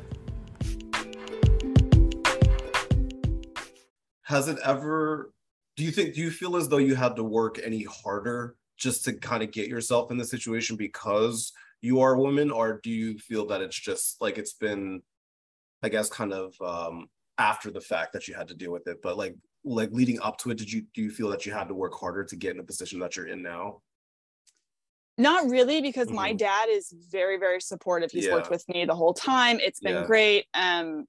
Has 4.26 4.48
it 4.48 4.58
ever 4.64 5.34
do 5.76 5.84
you 5.84 5.92
think 5.92 6.16
do 6.16 6.22
you 6.22 6.32
feel 6.32 6.56
as 6.56 6.70
though 6.70 6.78
you 6.78 6.96
had 6.96 7.16
to 7.16 7.24
work 7.24 7.60
any 7.60 7.84
harder 7.84 8.56
just 8.78 9.06
to 9.06 9.14
kind 9.14 9.44
of 9.44 9.52
get 9.52 9.68
yourself 9.68 10.12
in 10.12 10.18
the 10.18 10.26
situation 10.26 10.76
because 10.78 11.54
you 11.82 12.00
are 12.02 12.14
a 12.16 12.20
woman? 12.20 12.52
Or 12.52 12.80
do 12.82 12.90
you 12.90 13.18
feel 13.20 13.46
that 13.48 13.62
it's 13.62 13.80
just 13.80 14.20
like 14.22 14.38
it's 14.38 14.54
been 14.54 15.02
i 15.84 15.90
guess 15.90 16.10
kind 16.10 16.34
of 16.34 16.56
um 16.62 17.08
after 17.40 17.72
the 17.72 17.82
fact 17.82 18.14
that 18.14 18.28
you 18.28 18.34
had 18.36 18.48
to 18.50 18.56
deal 18.56 18.72
with 18.72 18.88
it 18.88 19.02
but 19.04 19.18
like 19.18 19.36
like 19.66 19.92
leading 19.92 20.20
up 20.22 20.38
to 20.40 20.52
it 20.52 20.58
did 20.58 20.72
you 20.72 20.84
do 20.94 21.02
you 21.04 21.12
feel 21.12 21.30
that 21.30 21.46
you 21.46 21.54
had 21.54 21.68
to 21.70 21.76
work 21.76 21.94
harder 21.96 22.24
to 22.26 22.36
get 22.38 22.52
in 22.52 22.58
the 22.58 22.64
position 22.64 23.00
that 23.00 23.16
you're 23.18 23.28
in 23.28 23.42
now? 23.44 23.82
Not 25.18 25.50
really 25.50 25.82
because 25.82 26.12
my 26.12 26.34
Mhm. 26.34 26.38
dad 26.38 26.68
is 26.70 26.92
very 27.10 27.38
very 27.38 27.62
supportive. 27.62 28.12
He's 28.12 28.30
worked 28.30 28.50
with 28.50 28.68
me 28.68 28.86
the 28.86 28.96
whole 28.96 29.14
time. 29.14 29.60
It's 29.62 29.80
been 29.80 29.96
Yeah. 29.96 30.04
great 30.04 30.46
um 30.54 31.06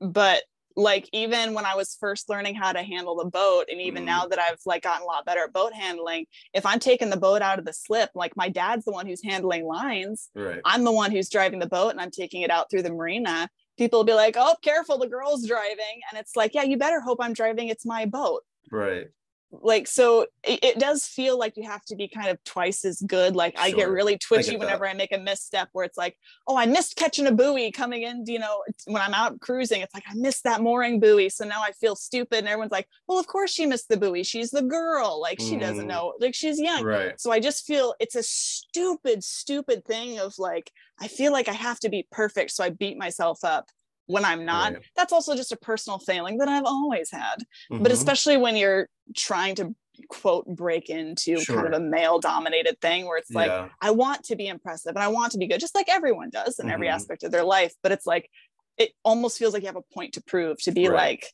but 0.00 0.42
like 0.76 1.08
even 1.12 1.52
when 1.54 1.64
i 1.64 1.74
was 1.74 1.96
first 1.98 2.28
learning 2.28 2.54
how 2.54 2.72
to 2.72 2.82
handle 2.82 3.16
the 3.16 3.24
boat 3.28 3.64
and 3.70 3.80
even 3.80 4.02
Mhm. 4.02 4.06
now 4.06 4.26
that 4.26 4.38
i've 4.38 4.60
like 4.66 4.82
gotten 4.82 5.02
a 5.02 5.06
lot 5.06 5.24
better 5.24 5.44
at 5.44 5.52
boat 5.52 5.72
handling 5.72 6.26
if 6.54 6.64
i'm 6.64 6.78
taking 6.78 7.10
the 7.10 7.16
boat 7.16 7.42
out 7.42 7.58
of 7.58 7.64
the 7.64 7.72
slip 7.72 8.10
like 8.14 8.36
my 8.36 8.48
dad's 8.48 8.84
the 8.84 8.92
one 8.92 9.06
who's 9.06 9.22
handling 9.22 9.64
lines. 9.66 10.30
Right. 10.34 10.60
I'm 10.64 10.84
the 10.84 10.92
one 10.92 11.10
who's 11.10 11.28
driving 11.28 11.58
the 11.58 11.66
boat 11.66 11.90
and 11.90 12.00
i'm 12.00 12.10
taking 12.10 12.42
it 12.42 12.50
out 12.50 12.70
through 12.70 12.82
the 12.82 12.92
marina. 12.92 13.48
People 13.78 14.00
will 14.00 14.04
be 14.04 14.14
like 14.14 14.36
oh 14.38 14.54
careful 14.62 14.98
the 14.98 15.08
girl's 15.08 15.46
driving. 15.46 16.00
And 16.10 16.20
it's 16.20 16.36
like 16.36 16.54
yeah 16.54 16.62
you 16.62 16.76
better 16.76 17.00
hope 17.00 17.18
i'm 17.20 17.32
driving. 17.32 17.68
It's 17.68 17.84
my 17.86 18.06
boat. 18.06 18.42
Right 18.70 19.08
like 19.52 19.86
so 19.88 20.22
it, 20.44 20.60
it 20.62 20.78
does 20.78 21.04
feel 21.04 21.36
like 21.38 21.56
you 21.56 21.64
have 21.64 21.84
to 21.84 21.96
be 21.96 22.06
kind 22.06 22.28
of 22.28 22.42
twice 22.44 22.84
as 22.84 23.00
good. 23.02 23.34
Like 23.34 23.58
i 23.58 23.72
get 23.72 23.88
really 23.88 24.16
twitchy 24.16 24.52
that. 24.52 24.60
whenever 24.60 24.86
i 24.86 24.94
make 24.94 25.10
a 25.12 25.18
misstep 25.18 25.68
where 25.72 25.84
it's 25.84 25.98
like 25.98 26.16
oh 26.46 26.56
i 26.56 26.66
missed 26.66 26.94
catching 26.96 27.26
a 27.26 27.32
buoy 27.32 27.72
coming 27.72 28.02
in 28.02 28.24
you 28.26 28.38
know 28.38 28.62
when 28.86 29.02
i'm 29.02 29.12
out 29.14 29.40
cruising 29.40 29.80
it's 29.80 29.92
like 29.92 30.04
i 30.08 30.14
missed 30.14 30.44
that 30.44 30.60
mooring 30.62 31.00
buoy 31.00 31.28
so 31.28 31.44
now 31.44 31.60
i 31.62 31.72
feel 31.72 31.96
stupid 31.96 32.38
and 32.38 32.48
everyone's 32.48 32.70
like 32.70 32.86
well 33.08 33.18
of 33.18 33.26
course 33.26 33.50
she 33.50 33.66
missed 33.66 33.88
the 33.88 33.96
buoy 33.96 34.22
she's 34.22 34.50
the 34.50 34.62
girl 34.62 35.20
like 35.20 35.40
she 35.40 35.56
doesn't 35.56 35.84
Mhm. 35.86 35.88
know 35.88 36.14
like 36.20 36.34
she's 36.34 36.60
young. 36.60 36.84
Right. 36.84 37.20
So 37.20 37.32
i 37.32 37.40
just 37.40 37.66
feel 37.66 37.94
it's 37.98 38.14
a 38.14 38.22
stupid 38.22 39.24
stupid 39.24 39.84
thing 39.84 40.18
of 40.20 40.34
like 40.38 40.70
i 41.00 41.08
feel 41.08 41.32
like 41.32 41.48
i 41.48 41.52
have 41.52 41.80
to 41.80 41.88
be 41.88 42.06
perfect 42.12 42.52
so 42.52 42.62
i 42.62 42.70
beat 42.70 42.96
myself 42.96 43.40
up 43.42 43.66
when 44.10 44.24
i'm 44.24 44.44
not 44.44 44.72
Right. 44.74 44.82
that's 44.96 45.12
also 45.12 45.34
just 45.36 45.52
a 45.52 45.56
personal 45.56 45.98
failing 45.98 46.38
that 46.38 46.48
i've 46.48 46.64
always 46.64 47.10
had 47.10 47.36
but 47.70 47.90
Mhm. 47.90 47.92
especially 47.92 48.36
when 48.36 48.56
you're 48.56 48.88
trying 49.16 49.54
to 49.56 49.74
quote 50.08 50.46
break 50.46 50.88
into 50.88 51.44
kind 51.44 51.66
of 51.66 51.72
a 51.74 51.80
male 51.80 52.18
dominated 52.20 52.80
thing 52.80 53.06
where 53.06 53.18
it's 53.18 53.30
like 53.34 53.48
yeah 53.48 53.68
i 53.80 53.90
want 53.90 54.24
to 54.24 54.34
be 54.36 54.46
impressive 54.48 54.94
and 54.96 55.02
i 55.02 55.08
want 55.08 55.32
to 55.32 55.38
be 55.38 55.46
good 55.46 55.60
just 55.60 55.74
like 55.74 55.88
everyone 55.88 56.30
does 56.30 56.58
in 56.58 56.70
every 56.70 56.88
Mhm. 56.88 56.94
aspect 56.94 57.22
of 57.22 57.30
their 57.32 57.44
life 57.44 57.74
but 57.82 57.92
it's 57.92 58.06
like 58.06 58.30
it 58.78 58.92
almost 59.04 59.38
feels 59.38 59.52
like 59.52 59.62
you 59.62 59.66
have 59.66 59.76
a 59.76 59.94
point 59.94 60.14
to 60.14 60.22
prove 60.22 60.60
to 60.62 60.72
be 60.72 60.88
Right. 60.88 60.94
like 61.22 61.26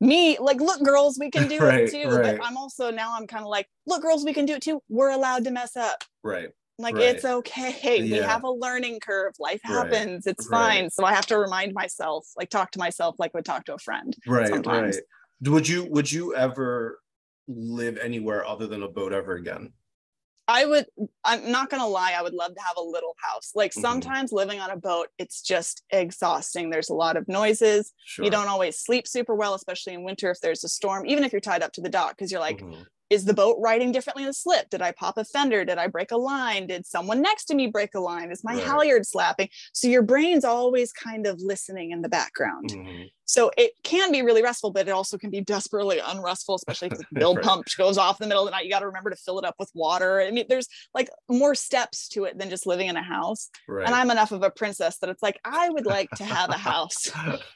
me 0.00 0.36
like 0.38 0.60
look 0.60 0.82
girls 0.82 1.16
we 1.18 1.30
can 1.30 1.48
do 1.54 1.58
Right, 1.60 1.84
it 1.84 1.90
too 1.90 2.08
right. 2.08 2.36
but 2.36 2.44
i'm 2.46 2.56
also 2.56 2.90
now 2.90 3.16
i'm 3.16 3.26
kind 3.26 3.42
of 3.42 3.48
like 3.48 3.68
look 3.86 4.02
girls 4.02 4.24
we 4.24 4.34
can 4.34 4.44
do 4.44 4.54
it 4.54 4.62
too 4.62 4.82
we're 4.88 5.10
allowed 5.10 5.44
to 5.44 5.50
mess 5.50 5.76
up 5.76 6.04
right 6.22 6.50
like 6.78 6.96
Right. 6.96 7.14
it's 7.14 7.24
okay 7.24 8.02
we 8.02 8.20
have 8.22 8.42
a 8.44 8.50
learning 8.50 8.98
curve 9.00 9.32
life 9.38 9.60
Right, 9.66 9.86
happens 9.90 10.26
it's 10.26 10.46
right. 10.46 10.80
fine 10.80 10.90
so 10.90 11.04
i 11.04 11.12
have 11.14 11.26
to 11.26 11.38
remind 11.38 11.72
myself 11.74 12.26
like 12.36 12.50
talk 12.50 12.70
to 12.72 12.78
myself 12.78 13.14
like 13.18 13.30
I 13.34 13.38
would 13.38 13.44
talk 13.44 13.64
to 13.66 13.74
a 13.74 13.78
friend 13.78 14.16
right 14.26 14.48
sometimes. 14.48 14.96
right 14.96 15.04
would 15.52 15.68
you 15.68 15.84
would 15.84 16.10
you 16.10 16.34
ever 16.34 17.00
live 17.46 17.96
anywhere 17.98 18.44
other 18.44 18.66
than 18.66 18.82
a 18.82 18.88
boat 18.88 19.12
ever 19.12 19.34
again 19.34 19.72
I 20.46 20.66
would, 20.66 20.84
I'm 21.24 21.50
not 21.50 21.70
gonna 21.70 21.86
lie, 21.88 22.12
I 22.12 22.20
would 22.20 22.34
love 22.34 22.54
to 22.54 22.60
have 22.60 22.76
a 22.76 22.82
little 22.82 23.16
house. 23.22 23.52
Like 23.54 23.72
Mhm. 23.72 23.80
sometimes 23.80 24.30
living 24.30 24.60
on 24.60 24.70
a 24.70 24.76
boat, 24.76 25.08
it's 25.18 25.40
just 25.40 25.82
exhausting. 25.90 26.68
There's 26.68 26.90
a 26.90 26.94
lot 26.94 27.16
of 27.16 27.26
noises. 27.28 27.94
sure 28.04 28.26
You 28.26 28.30
don't 28.30 28.48
always 28.48 28.78
sleep 28.78 29.06
super 29.08 29.34
well, 29.34 29.54
especially 29.54 29.94
in 29.94 30.04
winter 30.04 30.30
if 30.30 30.40
there's 30.42 30.62
a 30.62 30.68
storm, 30.68 31.06
even 31.06 31.24
if 31.24 31.32
you're 31.32 31.40
tied 31.40 31.62
up 31.62 31.72
to 31.72 31.80
the 31.80 31.88
dock, 31.88 32.10
because 32.18 32.30
you're 32.30 32.40
like, 32.42 32.60
Mhm. 32.60 32.84
Is 33.10 33.24
the 33.24 33.34
boat 33.34 33.56
riding 33.60 33.92
differently 33.92 34.22
in 34.24 34.28
the 34.28 34.34
slip? 34.34 34.70
Did 34.70 34.82
I 34.82 34.92
pop 34.92 35.18
a 35.18 35.24
fender? 35.24 35.64
Did 35.64 35.78
I 35.78 35.86
break 35.86 36.10
a 36.10 36.16
line? 36.16 36.66
Did 36.66 36.86
someone 36.86 37.20
next 37.22 37.44
to 37.46 37.54
me 37.54 37.66
break 37.66 37.94
a 37.94 38.00
line? 38.00 38.30
Is 38.30 38.42
my 38.42 38.54
Right. 38.54 38.62
halyard 38.64 39.06
slapping? 39.06 39.48
So 39.72 39.88
your 39.88 40.02
brain's 40.02 40.44
always 40.44 40.92
kind 40.92 41.26
of 41.26 41.40
listening 41.40 41.90
in 41.90 42.02
the 42.02 42.08
background. 42.08 42.70
Mhm. 42.70 43.10
So 43.26 43.50
it 43.56 43.72
can 43.82 44.12
be 44.12 44.22
really 44.22 44.42
restful, 44.42 44.70
but 44.70 44.86
it 44.88 44.90
also 44.90 45.16
can 45.18 45.30
be 45.30 45.40
desperately 45.40 45.98
unrestful, 46.04 46.54
especially 46.56 46.88
if 46.88 46.94
the 46.96 47.06
bilge 47.16 47.38
Right. 47.38 47.44
pump 47.44 47.66
goes 47.78 47.96
off 47.98 48.20
in 48.20 48.24
the 48.24 48.28
middle 48.28 48.44
of 48.44 48.48
the 48.48 48.56
night. 48.56 48.64
You 48.64 48.70
got 48.70 48.80
to 48.80 48.86
remember 48.86 49.10
to 49.10 49.16
fill 49.16 49.38
it 49.38 49.44
up 49.44 49.54
with 49.58 49.70
water. 49.74 50.20
I 50.20 50.30
mean, 50.30 50.44
there's 50.48 50.68
like 50.94 51.08
more 51.28 51.54
steps 51.54 52.08
to 52.10 52.24
it 52.24 52.38
than 52.38 52.50
just 52.50 52.66
living 52.66 52.88
in 52.88 52.96
a 52.96 53.02
house. 53.02 53.50
right 53.68 53.86
And 53.86 53.94
I'm 53.94 54.10
enough 54.10 54.32
of 54.32 54.42
a 54.42 54.50
princess 54.50 54.98
that 54.98 55.10
it's 55.10 55.22
like 55.22 55.38
I 55.44 55.70
would 55.70 55.86
like 55.86 56.12
to 56.14 56.24
have 56.24 56.50
a 56.50 56.58
house 56.58 57.10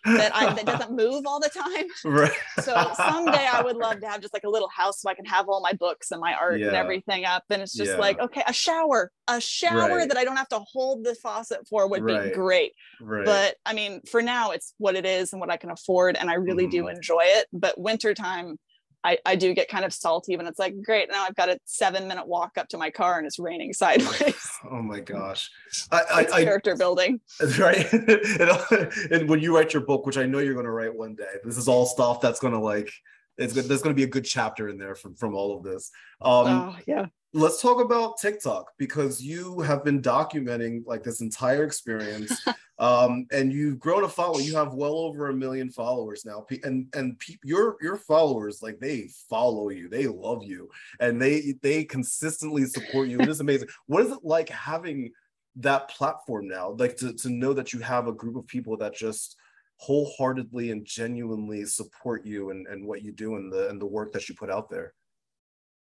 that 0.04 0.32
I 0.34 0.48
that 0.54 0.66
doesn't 0.66 0.92
move 0.92 1.24
all 1.26 1.40
the 1.40 1.50
time. 1.50 1.86
right 2.04 2.32
So 2.58 2.90
someday 2.94 3.46
I 3.46 3.60
would 3.60 3.76
love 3.76 4.00
to 4.00 4.08
have 4.08 4.20
just 4.20 4.32
like 4.34 4.44
a 4.44 4.50
little 4.50 4.68
house 4.68 5.00
so 5.00 5.08
I 5.08 5.14
can 5.14 5.24
have 5.26 5.48
all 5.48 5.60
my 5.60 5.72
books 5.74 6.10
and 6.10 6.20
my 6.20 6.34
art 6.34 6.60
and 6.60 6.74
everything 6.74 7.24
up. 7.24 7.44
And 7.50 7.62
it's 7.62 7.72
just 7.76 7.92
Yeah. 7.92 7.96
like, 7.96 8.18
okay, 8.20 8.42
a 8.46 8.52
shower, 8.52 9.12
a 9.28 9.40
shower 9.40 9.98
Right. 9.98 10.08
that 10.08 10.16
I 10.16 10.24
don't 10.24 10.36
have 10.36 10.48
to 10.48 10.58
hold 10.60 11.04
the 11.04 11.14
faucet 11.14 11.66
for 11.68 11.88
would 11.88 12.04
be 12.06 12.30
great 12.30 12.72
right 13.00 13.24
but 13.24 13.56
i 13.66 13.72
mean 13.72 14.00
for 14.10 14.22
now 14.22 14.50
it's 14.52 14.74
what 14.78 14.94
it 14.96 15.04
is 15.04 15.32
and 15.32 15.40
what 15.40 15.50
i 15.50 15.56
can 15.58 15.70
afford 15.70 16.16
and 16.16 16.30
i 16.30 16.34
really 16.34 16.66
do 16.66 16.84
Mhm. 16.84 16.94
enjoy 16.96 17.22
it 17.22 17.46
but 17.52 17.78
wintertime 17.78 18.56
I, 19.04 19.18
I 19.24 19.36
do 19.36 19.54
get 19.54 19.68
kind 19.68 19.84
of 19.84 19.92
salty 19.94 20.36
when 20.36 20.46
it's 20.48 20.58
like 20.58 20.74
great 20.82 21.08
now 21.10 21.24
i've 21.24 21.36
got 21.36 21.48
a 21.48 21.58
seven 21.64 22.08
minute 22.08 22.26
walk 22.26 22.58
up 22.58 22.68
to 22.70 22.78
my 22.78 22.90
car 22.90 23.16
and 23.18 23.26
it's 23.28 23.38
raining 23.38 23.72
sideways. 23.72 24.34
Oh 24.70 24.82
my 24.82 24.98
gosh. 25.14 25.48
I 25.92 26.02
i, 26.12 26.26
I 26.32 26.44
character 26.44 26.74
building. 26.76 27.20
Right? 27.58 27.86
And, 27.92 29.12
and 29.12 29.28
when 29.28 29.38
you 29.40 29.54
write 29.56 29.72
your 29.72 29.84
book 29.84 30.04
which 30.04 30.18
i 30.18 30.26
know 30.26 30.40
you're 30.40 30.54
going 30.54 30.66
to 30.66 30.72
write 30.72 30.94
one 30.94 31.14
day 31.14 31.32
this 31.44 31.56
is 31.56 31.68
all 31.68 31.86
stuff 31.86 32.20
that's 32.20 32.40
going 32.40 32.54
to 32.54 32.58
like 32.60 32.90
it's 33.36 33.54
there's 33.54 33.82
going 33.82 33.94
to 33.94 34.00
be 34.02 34.02
a 34.02 34.08
good 34.16 34.24
chapter 34.24 34.68
in 34.68 34.78
there 34.78 34.96
from 34.96 35.14
from 35.14 35.32
all 35.34 35.56
of 35.56 35.62
this. 35.62 35.90
Um 36.20 36.46
oh 36.48 36.76
yeah 36.88 37.06
let's 37.32 37.60
talk 37.60 37.80
about 37.80 38.18
TikTok 38.18 38.72
because 38.78 39.20
you 39.20 39.60
have 39.60 39.84
been 39.84 40.00
documenting 40.00 40.82
like 40.86 41.02
this 41.02 41.20
entire 41.20 41.64
experience, 41.64 42.44
um, 42.78 43.26
and 43.32 43.52
you've 43.52 43.78
grown 43.78 44.04
a 44.04 44.08
following. 44.08 44.44
You 44.44 44.56
have 44.56 44.74
well 44.74 44.96
over 44.96 45.28
a 45.28 45.34
million 45.34 45.70
followers 45.70 46.24
now, 46.24 46.46
and 46.64 46.86
and 46.94 47.18
pe- 47.18 47.36
your 47.44 47.76
your 47.80 47.96
followers 47.96 48.62
like 48.62 48.78
they 48.78 49.08
follow 49.28 49.68
you, 49.68 49.88
they 49.88 50.06
love 50.06 50.42
you, 50.44 50.68
and 51.00 51.20
they 51.20 51.54
they 51.62 51.84
consistently 51.84 52.64
support 52.64 53.08
you. 53.08 53.20
It 53.20 53.28
is 53.28 53.40
amazing. 53.40 53.68
What 53.86 54.04
is 54.04 54.12
it 54.12 54.24
like 54.24 54.48
having 54.48 55.12
that 55.56 55.88
platform 55.88 56.48
now? 56.48 56.70
Like 56.70 56.96
to 56.98 57.12
to 57.12 57.30
know 57.30 57.52
that 57.52 57.72
you 57.72 57.80
have 57.80 58.08
a 58.08 58.12
group 58.12 58.36
of 58.36 58.46
people 58.46 58.76
that 58.78 58.94
just 58.94 59.36
wholeheartedly 59.80 60.72
and 60.72 60.84
genuinely 60.84 61.64
support 61.64 62.26
you 62.26 62.50
and 62.50 62.66
and 62.66 62.84
what 62.84 63.02
you 63.02 63.12
do 63.12 63.36
and 63.36 63.52
the 63.52 63.68
and 63.68 63.80
the 63.80 63.86
work 63.86 64.12
that 64.12 64.28
you 64.28 64.34
put 64.34 64.50
out 64.50 64.70
there. 64.70 64.94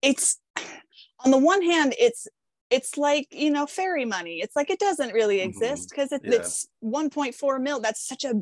it's 0.02 0.40
on 1.26 1.32
the 1.32 1.38
one 1.38 1.62
hand 1.62 1.94
it's 2.00 2.28
it's 2.70 2.98
like 2.98 3.28
you 3.32 3.50
know 3.50 3.66
fairy 3.66 4.06
money 4.06 4.40
it's 4.42 4.56
like 4.56 4.70
it 4.70 4.80
doesn't 4.80 5.14
really 5.14 5.40
Mhm. 5.40 5.46
exist 5.46 5.90
because 5.90 6.12
it, 6.12 6.22
Yeah. 6.24 6.36
it's 6.38 6.68
1.4 6.84 7.60
mil 7.62 7.80
that's 7.80 8.06
such 8.08 8.24
a 8.24 8.34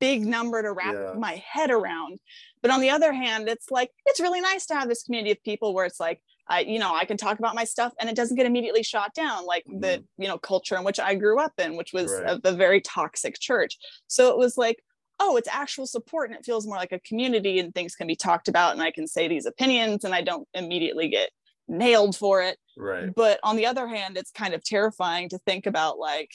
big 0.00 0.26
number 0.26 0.62
to 0.62 0.72
wrap 0.72 0.94
Yeah. 0.94 1.14
my 1.18 1.42
head 1.46 1.70
around 1.70 2.18
but 2.62 2.70
on 2.70 2.80
the 2.80 2.90
other 2.90 3.12
hand 3.12 3.48
it's 3.48 3.70
like 3.70 3.90
it's 4.06 4.20
really 4.20 4.40
nice 4.40 4.66
to 4.66 4.74
have 4.74 4.88
this 4.88 5.02
community 5.02 5.30
of 5.32 5.42
people 5.42 5.72
where 5.72 5.86
it's 5.86 5.98
like 6.00 6.20
i 6.48 6.60
you 6.60 6.78
know 6.78 6.94
i 6.94 7.04
can 7.06 7.16
talk 7.16 7.38
about 7.38 7.54
my 7.54 7.64
stuff 7.64 7.92
and 7.98 8.10
it 8.10 8.16
doesn't 8.16 8.36
get 8.36 8.44
immediately 8.46 8.82
shot 8.82 9.14
down 9.14 9.46
like 9.46 9.64
the 9.66 10.04
you 10.18 10.28
know 10.28 10.36
culture 10.36 10.76
in 10.76 10.84
which 10.84 11.00
i 11.00 11.14
grew 11.14 11.38
up 11.40 11.52
in 11.58 11.76
which 11.76 11.92
was 11.94 12.10
Mm-hmm. 12.10 12.24
Right. 12.26 12.40
a, 12.44 12.48
a 12.48 12.52
very 12.52 12.80
toxic 12.82 13.38
church 13.40 13.78
so 14.06 14.28
it 14.30 14.36
was 14.38 14.56
like 14.58 14.82
oh, 15.18 15.38
it's 15.38 15.48
actual 15.48 15.86
support 15.86 16.28
and 16.28 16.38
it 16.38 16.44
feels 16.44 16.66
more 16.66 16.76
like 16.76 16.92
a 16.92 17.00
community 17.00 17.58
and 17.58 17.74
things 17.74 17.94
can 17.94 18.06
be 18.06 18.14
talked 18.14 18.48
about 18.48 18.74
and 18.74 18.82
I 18.82 18.90
can 18.90 19.06
say 19.06 19.26
these 19.28 19.46
opinions 19.46 20.04
and 20.04 20.14
I 20.14 20.20
don't 20.20 20.46
immediately 20.52 21.08
get 21.08 21.30
nailed 21.68 22.16
for 22.16 22.42
it. 22.42 22.58
Right. 22.76 23.10
But 23.14 23.40
on 23.42 23.56
the 23.56 23.66
other 23.66 23.86
hand, 23.88 24.16
it's 24.16 24.30
kind 24.30 24.54
of 24.54 24.62
terrifying 24.64 25.28
to 25.30 25.38
think 25.38 25.66
about 25.66 25.98
like 25.98 26.30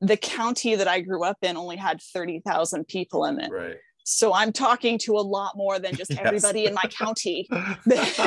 the 0.00 0.16
county 0.16 0.74
that 0.76 0.88
I 0.88 1.00
grew 1.00 1.24
up 1.24 1.38
in 1.42 1.56
only 1.56 1.76
had 1.76 2.00
30,000 2.00 2.86
people 2.86 3.24
in 3.26 3.40
it. 3.40 3.50
Right. 3.50 3.76
So 4.04 4.32
I'm 4.32 4.52
talking 4.52 4.98
to 5.00 5.16
a 5.16 5.20
lot 5.20 5.56
more 5.56 5.78
than 5.78 5.94
just 5.94 6.10
Yes. 6.12 6.20
everybody 6.24 6.64
in 6.66 6.74
my 6.74 6.84
county. 6.98 7.46
That's 7.86 8.18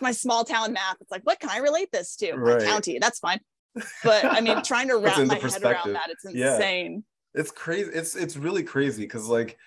my 0.00 0.12
small 0.12 0.44
town 0.44 0.72
math. 0.72 0.96
It's 1.00 1.10
like, 1.10 1.22
what 1.24 1.40
can 1.40 1.50
I 1.50 1.58
relate 1.58 1.90
this 1.92 2.16
to? 2.16 2.32
Right. 2.34 2.60
My 2.60 2.64
county. 2.66 2.98
That's 2.98 3.18
fine. 3.18 3.40
But 4.04 4.24
I 4.24 4.40
mean, 4.40 4.62
trying 4.62 4.88
to 4.88 4.96
wrap 4.96 5.18
my 5.26 5.34
head 5.38 5.62
around 5.62 5.92
that, 5.94 6.08
it's 6.10 6.24
Yeah. 6.34 6.54
insane. 6.54 7.04
it's 7.34 7.50
crazy. 7.50 7.90
It's 7.92 8.14
it's 8.14 8.36
really 8.36 8.62
crazy 8.62 9.02
because 9.02 9.26
like 9.28 9.58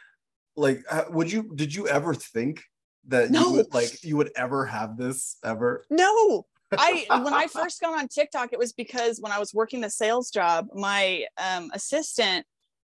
like 0.55 0.83
uh, 0.89 1.03
would 1.09 1.29
you 1.31 1.51
did 1.55 1.75
you 1.75 1.87
ever 1.89 2.13
think 2.13 2.63
that 3.07 3.31
No. 3.31 3.49
you 3.49 3.51
would 3.53 3.73
like 3.73 4.03
you 4.03 4.17
would 4.17 4.31
ever 4.35 4.65
have 4.65 4.97
this 4.97 5.37
ever? 5.43 5.85
No, 5.89 6.45
I 6.71 7.05
when 7.23 7.33
I 7.33 7.47
first 7.47 7.81
got 7.81 7.97
on 7.97 8.07
TikTok, 8.07 8.53
it 8.53 8.59
was 8.59 8.73
because 8.73 9.19
when 9.19 9.31
I 9.31 9.39
was 9.39 9.53
working 9.53 9.81
the 9.81 9.89
sales 9.89 10.29
job, 10.29 10.67
my 10.73 11.25
um, 11.37 11.71
assistant, 11.73 12.45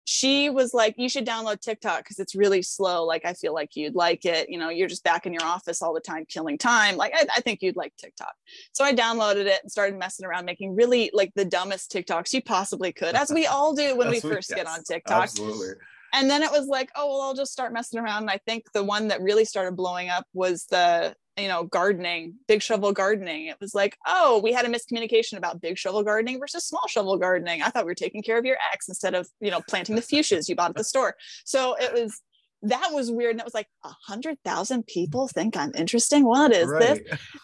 she 0.06 0.50
was 0.50 0.74
like, 0.74 0.96
"You 0.98 1.10
should 1.10 1.28
download 1.28 1.60
TikTok 1.60 2.00
because 2.00 2.18
it's 2.18 2.34
really 2.34 2.62
slow. 2.62 3.04
Like 3.06 3.26
I 3.26 3.34
feel 3.34 3.54
like 3.54 3.76
you'd 3.76 3.94
like 3.94 4.26
it. 4.26 4.50
You 4.50 4.58
know, 4.58 4.70
you're 4.70 4.88
just 4.88 5.04
back 5.04 5.26
in 5.26 5.34
your 5.34 5.44
office 5.44 5.82
all 5.82 5.94
the 5.94 6.00
time, 6.00 6.26
killing 6.28 6.58
time. 6.58 6.96
Like 6.96 7.14
I, 7.14 7.26
I 7.36 7.42
think 7.42 7.62
you'd 7.62 7.76
like 7.76 7.94
TikTok." 7.98 8.34
So 8.72 8.84
I 8.86 8.94
downloaded 8.94 9.46
it 9.46 9.60
and 9.62 9.72
started 9.72 10.00
messing 10.00 10.26
around, 10.26 10.46
making 10.46 10.76
really 10.76 11.12
like 11.14 11.32
the 11.36 11.46
dumbest 11.46 11.92
TikToks 11.92 12.34
you 12.34 12.42
possibly 12.42 12.94
could, 12.94 13.16
as 13.16 13.32
we 13.32 13.48
all 13.48 13.74
do 13.74 13.98
when 13.98 14.10
we 14.10 14.20
That's 14.20 14.34
first 14.34 14.50
get 14.50 14.66
on 14.66 14.82
TikTok 14.84 15.24
Absolutely. 15.24 15.74
And 16.14 16.30
then 16.30 16.44
it 16.44 16.52
was 16.52 16.68
like 16.68 16.90
oh 16.96 17.08
well 17.08 17.22
i'll 17.22 17.34
just 17.34 17.52
start 17.52 17.74
messing 17.74 18.00
around. 18.00 18.24
And 18.24 18.30
i 18.30 18.40
think 18.46 18.72
the 18.74 18.84
one 18.84 19.10
that 19.10 19.22
really 19.22 19.46
started 19.46 19.76
blowing 19.76 20.10
up 20.10 20.26
was 20.34 20.66
the 20.66 21.16
you 21.38 21.48
know 21.48 21.64
gardening 21.64 22.36
big 22.48 22.62
shovel 22.62 22.92
gardening. 22.92 23.48
It 23.48 23.58
was 23.62 23.76
like 23.76 23.98
oh 24.08 24.40
we 24.44 24.54
had 24.54 24.66
a 24.66 24.70
miscommunication 24.70 25.38
about 25.38 25.62
big 25.62 25.78
shovel 25.78 26.04
gardening 26.04 26.40
versus 26.40 26.66
small 26.66 26.88
shovel 26.88 27.18
gardening. 27.18 27.62
I 27.62 27.70
thought 27.70 27.86
we 27.86 27.92
were 27.92 27.96
taking 27.96 28.24
care 28.24 28.38
of 28.38 28.46
your 28.46 28.58
ex 28.74 28.88
instead 28.88 29.14
of 29.14 29.28
you 29.40 29.52
know 29.52 29.62
planting 29.68 29.96
the 29.96 30.02
fuchsias 30.02 30.50
you 30.50 30.56
bought 30.56 30.72
at 30.72 30.76
the 30.76 30.84
store. 30.84 31.16
So 31.46 31.76
it 31.80 31.94
was 31.94 32.22
that 32.64 32.90
was 32.92 33.12
weird. 33.12 33.32
And 33.32 33.40
it 33.40 33.46
was 33.46 33.54
like 33.54 33.68
a 33.84 33.90
hundred 33.90 34.38
thousand 34.44 34.88
people 34.88 35.28
think 35.28 35.56
i'm 35.56 35.72
interesting? 35.76 36.26
What 36.26 36.52
is 36.52 36.70
this? 36.80 37.00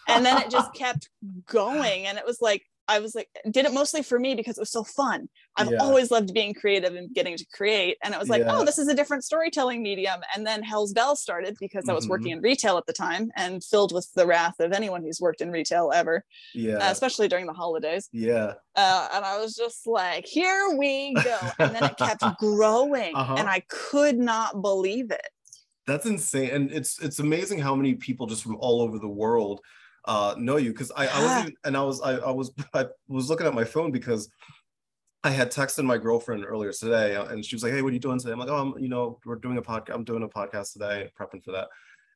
And 0.08 0.24
then 0.24 0.42
it 0.42 0.50
just 0.50 0.74
kept 0.74 1.08
going. 1.46 2.06
And 2.06 2.18
it 2.18 2.26
was 2.26 2.40
like 2.40 2.62
i 2.88 2.98
was 2.98 3.14
like 3.14 3.28
did 3.50 3.64
it 3.64 3.72
mostly 3.72 4.02
for 4.02 4.18
me 4.18 4.34
because 4.34 4.56
it 4.58 4.60
was 4.60 4.70
so 4.70 4.84
fun 4.84 5.28
i've 5.56 5.70
Yeah. 5.70 5.78
always 5.78 6.10
loved 6.10 6.32
being 6.34 6.54
creative 6.54 6.94
and 6.94 7.12
getting 7.14 7.36
to 7.36 7.46
create 7.52 7.96
and 8.02 8.12
it 8.14 8.20
was 8.20 8.28
like 8.28 8.42
Yeah. 8.42 8.56
oh 8.58 8.64
this 8.64 8.78
is 8.78 8.88
a 8.88 8.94
different 8.94 9.24
storytelling 9.24 9.82
medium 9.82 10.20
and 10.34 10.46
then 10.46 10.62
Hells 10.62 10.92
Belles 10.92 11.20
started 11.20 11.56
because 11.60 11.88
i 11.88 11.92
was 11.92 12.06
Mhm. 12.06 12.10
working 12.10 12.30
in 12.32 12.40
retail 12.40 12.76
at 12.78 12.86
the 12.86 12.92
time 12.92 13.30
and 13.36 13.62
filled 13.64 13.92
with 13.92 14.08
the 14.14 14.26
wrath 14.26 14.58
of 14.60 14.72
anyone 14.72 15.02
who's 15.02 15.20
worked 15.20 15.40
in 15.40 15.50
retail 15.50 15.90
ever 15.94 16.24
Yeah. 16.54 16.76
uh, 16.76 16.90
especially 16.90 17.28
during 17.28 17.46
the 17.46 17.52
holidays 17.52 18.08
yeah. 18.12 18.54
uh, 18.76 19.08
and 19.14 19.24
I 19.24 19.38
was 19.38 19.54
just 19.54 19.86
like, 19.86 20.26
here 20.26 20.76
we 20.76 21.14
go. 21.14 21.38
And 21.58 21.74
then 21.74 21.84
it 21.84 21.96
kept 21.96 22.22
growing, 22.38 23.14
Uh-huh. 23.14 23.36
and 23.38 23.48
I 23.48 23.60
could 23.68 24.18
not 24.18 24.60
believe 24.62 25.10
it. 25.10 25.28
That's 25.86 26.06
insane. 26.06 26.50
And 26.50 26.72
it's 26.72 27.00
it's 27.02 27.18
amazing 27.18 27.58
how 27.60 27.74
many 27.76 27.94
people 27.94 28.26
just 28.26 28.42
from 28.42 28.56
all 28.58 28.80
over 28.80 28.98
the 28.98 29.08
world 29.22 29.60
uh 30.06 30.34
know 30.38 30.56
you 30.56 30.70
because 30.70 30.92
I, 30.96 31.06
I 31.06 31.22
wasn't 31.22 31.56
and 31.64 31.76
I 31.76 31.82
was 31.82 32.00
I, 32.00 32.16
I 32.16 32.30
was 32.30 32.52
I 32.74 32.86
was 33.08 33.28
looking 33.30 33.46
at 33.46 33.54
my 33.54 33.64
phone 33.64 33.90
because 33.90 34.28
I 35.24 35.30
had 35.30 35.50
texted 35.50 35.84
my 35.84 35.96
girlfriend 35.96 36.44
earlier 36.44 36.72
today 36.72 37.16
uh, 37.16 37.24
and 37.26 37.42
she 37.42 37.56
was 37.56 37.62
like, 37.62 37.72
Hey, 37.72 37.80
what 37.80 37.90
are 37.90 37.94
you 37.94 38.00
doing 38.00 38.18
today? 38.18 38.32
I'm 38.32 38.38
like, 38.38 38.50
Oh, 38.50 38.56
I'm, 38.56 38.82
you 38.82 38.88
know, 38.88 39.18
we're 39.24 39.36
doing 39.36 39.56
a 39.56 39.62
podcast, 39.62 39.94
I'm 39.94 40.04
doing 40.04 40.22
a 40.22 40.28
podcast 40.28 40.74
today, 40.74 41.10
prepping 41.18 41.42
for 41.42 41.52
that. 41.52 41.68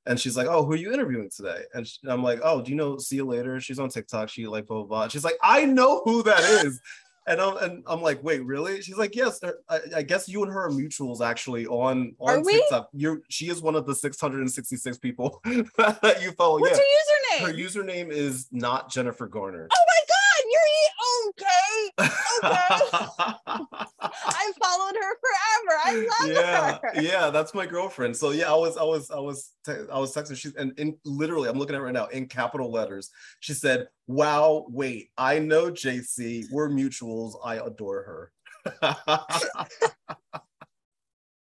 And 0.04 0.20
she's 0.20 0.36
like, 0.36 0.46
Oh, 0.46 0.64
who 0.64 0.72
are 0.72 0.76
you 0.76 0.92
interviewing 0.92 1.30
today? 1.34 1.62
And 1.72 1.88
sh- 1.88 1.98
I'm 2.06 2.22
like, 2.22 2.40
Oh, 2.42 2.60
do 2.60 2.70
you 2.70 2.76
know 2.76 2.98
see 2.98 3.16
you 3.16 3.24
later? 3.24 3.60
She's 3.60 3.78
on 3.78 3.88
TikTok, 3.88 4.28
she 4.28 4.46
like 4.46 4.66
blah 4.66 4.78
blah 4.78 4.86
blah. 4.86 5.08
She's 5.08 5.24
like, 5.24 5.38
I 5.42 5.64
know 5.64 6.02
who 6.04 6.22
that 6.24 6.40
is. 6.66 6.80
And 7.28 7.42
I'm, 7.42 7.56
and 7.58 7.84
I'm 7.86 8.00
like, 8.00 8.24
wait, 8.24 8.42
really? 8.42 8.80
She's 8.80 8.96
like, 8.96 9.14
yes. 9.14 9.38
I, 9.68 9.80
I 9.96 10.02
guess 10.02 10.30
you 10.30 10.42
and 10.44 10.50
her 10.50 10.64
are 10.64 10.70
mutuals 10.70 11.20
actually 11.20 11.66
on 11.66 12.14
Are 12.20 12.38
on 12.38 12.42
we? 12.42 12.54
TikTok. 12.54 12.88
You're 12.94 13.20
she 13.28 13.50
is 13.50 13.60
one 13.60 13.74
of 13.74 13.84
the 13.84 13.94
666 13.94 14.96
people 14.96 15.38
that 15.44 16.20
you 16.22 16.32
follow. 16.32 16.58
What's 16.58 16.78
yeah, 16.78 16.84
your 16.84 16.86
her 16.86 17.27
username? 17.27 17.27
Username 17.46 18.10
is 18.10 18.48
not 18.52 18.90
Jennifer 18.90 19.26
Garner. 19.26 19.68
oh 19.72 19.84
my 19.86 20.00
God, 20.08 20.44
you're 20.50 20.60
e- 20.60 20.88
okay. 21.28 21.92
I 24.30 24.52
followed 24.62 24.94
her 24.94 25.16
forever. 25.20 25.74
I 25.84 25.94
love 25.94 26.30
yeah, 26.34 26.78
her. 26.82 27.02
yeah, 27.02 27.30
that's 27.30 27.54
my 27.54 27.66
girlfriend. 27.66 28.16
So 28.16 28.30
yeah, 28.30 28.50
I 28.50 28.54
was, 28.54 28.76
I 28.76 28.84
was, 28.84 29.10
I 29.10 29.18
was, 29.18 29.52
te- 29.64 29.88
I 29.92 29.98
was 29.98 30.14
texting. 30.14 30.36
She 30.36 30.50
and 30.58 30.78
in 30.78 30.96
literally, 31.04 31.48
I'm 31.48 31.58
looking 31.58 31.74
at 31.74 31.80
it 31.80 31.84
right 31.84 31.94
now 31.94 32.06
in 32.06 32.26
capital 32.26 32.70
letters. 32.70 33.10
She 33.40 33.54
said, 33.54 33.88
"Wow, 34.06 34.66
wait, 34.68 35.10
I 35.16 35.38
know 35.38 35.70
Jaysea. 35.70 36.44
We're 36.52 36.68
mutuals. 36.68 37.34
I 37.44 37.56
adore 37.56 38.02
her." 38.02 38.32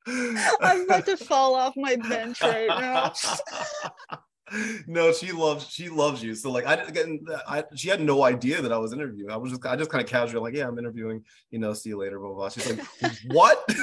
I'm 0.06 0.84
about 0.84 1.06
to 1.06 1.16
fall 1.16 1.54
off 1.54 1.74
my 1.76 1.96
bench 1.96 2.42
right 2.42 2.68
now. 2.68 3.12
no, 4.86 5.12
she 5.12 5.32
loves 5.32 5.68
she 5.68 5.88
loves 5.88 6.22
you. 6.22 6.34
So 6.34 6.50
like 6.50 6.66
I 6.66 6.76
didn't 6.76 6.94
get 6.94 7.06
I 7.46 7.64
she 7.74 7.88
had 7.88 8.00
no 8.00 8.22
idea 8.22 8.62
that 8.62 8.72
I 8.72 8.78
was 8.78 8.92
interviewing. 8.92 9.30
I 9.30 9.36
was 9.36 9.50
just 9.52 9.64
I 9.66 9.76
just 9.76 9.90
kind 9.90 10.02
of 10.02 10.08
casual 10.08 10.42
like 10.42 10.54
yeah 10.54 10.68
I'm 10.68 10.78
interviewing. 10.78 11.24
You 11.50 11.58
know, 11.58 11.72
see 11.72 11.90
you 11.90 11.98
later. 11.98 12.18
Blah 12.18 12.28
blah. 12.28 12.36
blah. 12.36 12.48
She's 12.48 12.70
like 12.70 12.86
what? 13.26 13.64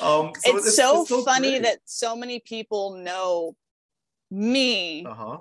um, 0.00 0.32
so 0.36 0.56
it's, 0.56 0.76
so 0.76 1.04
funny 1.24 1.50
great. 1.50 1.62
that 1.62 1.78
so 1.84 2.16
many 2.16 2.40
people 2.40 2.96
know 2.96 3.56
me, 4.30 5.04
Uh 5.06 5.14
huh. 5.14 5.38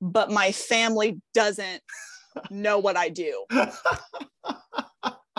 but 0.00 0.30
my 0.30 0.52
family 0.52 1.20
doesn't 1.32 1.82
know 2.50 2.78
what 2.78 2.96
I 2.96 3.08
do. 3.08 3.44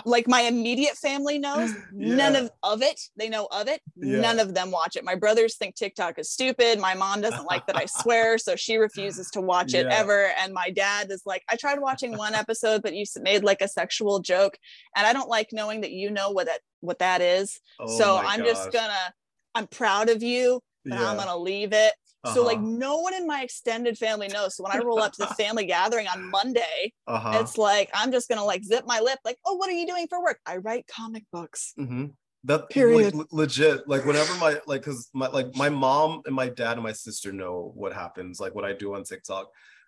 like 0.06 0.28
my 0.28 0.42
immediate 0.42 0.96
family 0.96 1.38
knows 1.38 1.70
none 1.92 2.36
of, 2.36 2.50
of 2.62 2.80
it. 2.80 2.98
They 3.16 3.28
know 3.28 3.46
of 3.50 3.66
it. 3.68 3.80
Yeah. 3.96 4.20
none 4.20 4.38
of 4.38 4.54
them 4.54 4.70
watch 4.70 4.96
it. 4.96 5.04
My 5.04 5.16
brothers 5.16 5.56
think 5.56 5.74
tiktok 5.74 6.18
is 6.18 6.30
stupid. 6.30 6.78
My 6.78 6.94
mom 6.94 7.20
doesn't 7.20 7.44
like 7.44 7.66
that 7.66 7.76
i 7.76 7.86
swear. 7.86 8.38
So 8.38 8.54
she 8.56 8.76
refuses 8.76 9.30
to 9.32 9.40
watch 9.40 9.74
it 9.74 9.86
Yeah. 9.86 9.94
ever. 9.98 10.30
And 10.40 10.54
my 10.54 10.70
dad 10.70 11.10
is 11.10 11.22
like 11.26 11.42
i 11.50 11.56
tried 11.56 11.80
watching 11.80 12.16
one 12.16 12.34
episode 12.34 12.82
but 12.82 12.94
you 12.94 13.04
made 13.20 13.42
like 13.44 13.60
a 13.60 13.68
sexual 13.68 14.20
joke. 14.20 14.56
And 14.96 15.06
i 15.06 15.12
don't 15.12 15.28
like 15.28 15.48
knowing 15.52 15.80
that 15.82 15.90
you 15.92 16.10
know 16.10 16.30
what 16.30 16.46
that 16.46 16.60
what 16.80 17.00
that 17.00 17.20
is. 17.20 17.60
Oh 17.80 17.98
so 17.98 18.16
i'm 18.16 18.44
just 18.44 18.70
gonna 18.72 19.12
i'm 19.54 19.66
proud 19.66 20.08
of 20.08 20.22
you 20.22 20.60
but 20.84 20.98
i'm 20.98 21.16
gonna 21.16 21.36
leave 21.36 21.72
it 21.72 21.92
so 22.26 22.42
like 22.44 22.58
Uh-huh. 22.58 22.66
no 22.66 22.96
one 22.98 23.14
in 23.14 23.26
my 23.26 23.42
extended 23.42 23.96
family 23.98 24.28
knows 24.28 24.56
so 24.56 24.62
when 24.62 24.72
i 24.72 24.78
roll 24.78 25.00
up 25.02 25.12
to 25.12 25.22
the 25.22 25.34
family 25.42 25.66
gathering 25.66 26.06
on 26.08 26.30
monday 26.30 26.92
Uh-huh. 27.06 27.38
it's 27.38 27.56
like 27.58 27.90
I'm 27.94 28.12
just 28.12 28.28
gonna 28.28 28.44
like 28.44 28.64
zip 28.64 28.84
my 28.86 29.00
lip, 29.00 29.18
like, 29.24 29.38
oh, 29.44 29.54
what 29.54 29.68
are 29.68 29.72
you 29.72 29.86
doing 29.86 30.06
for 30.08 30.22
work? 30.22 30.40
I 30.46 30.56
write 30.58 30.86
comic 30.86 31.24
books. 31.32 31.74
hmm 31.76 32.06
That 32.44 32.68
Period. 32.70 33.14
Like, 33.14 33.26
legit. 33.32 33.88
Like 33.88 34.04
whenever 34.04 34.34
my 34.36 34.60
like, 34.66 34.82
cause 34.82 35.08
my 35.14 35.28
like 35.28 35.54
my 35.54 35.68
mom 35.68 36.22
and 36.26 36.34
my 36.34 36.48
dad 36.48 36.72
and 36.74 36.82
my 36.82 36.92
sister 36.92 37.32
know 37.32 37.72
what 37.74 37.92
happens, 37.92 38.38
like 38.40 38.54
what 38.54 38.64
I 38.64 38.72
do 38.72 38.94
on 38.94 39.04
TikTok. 39.04 39.46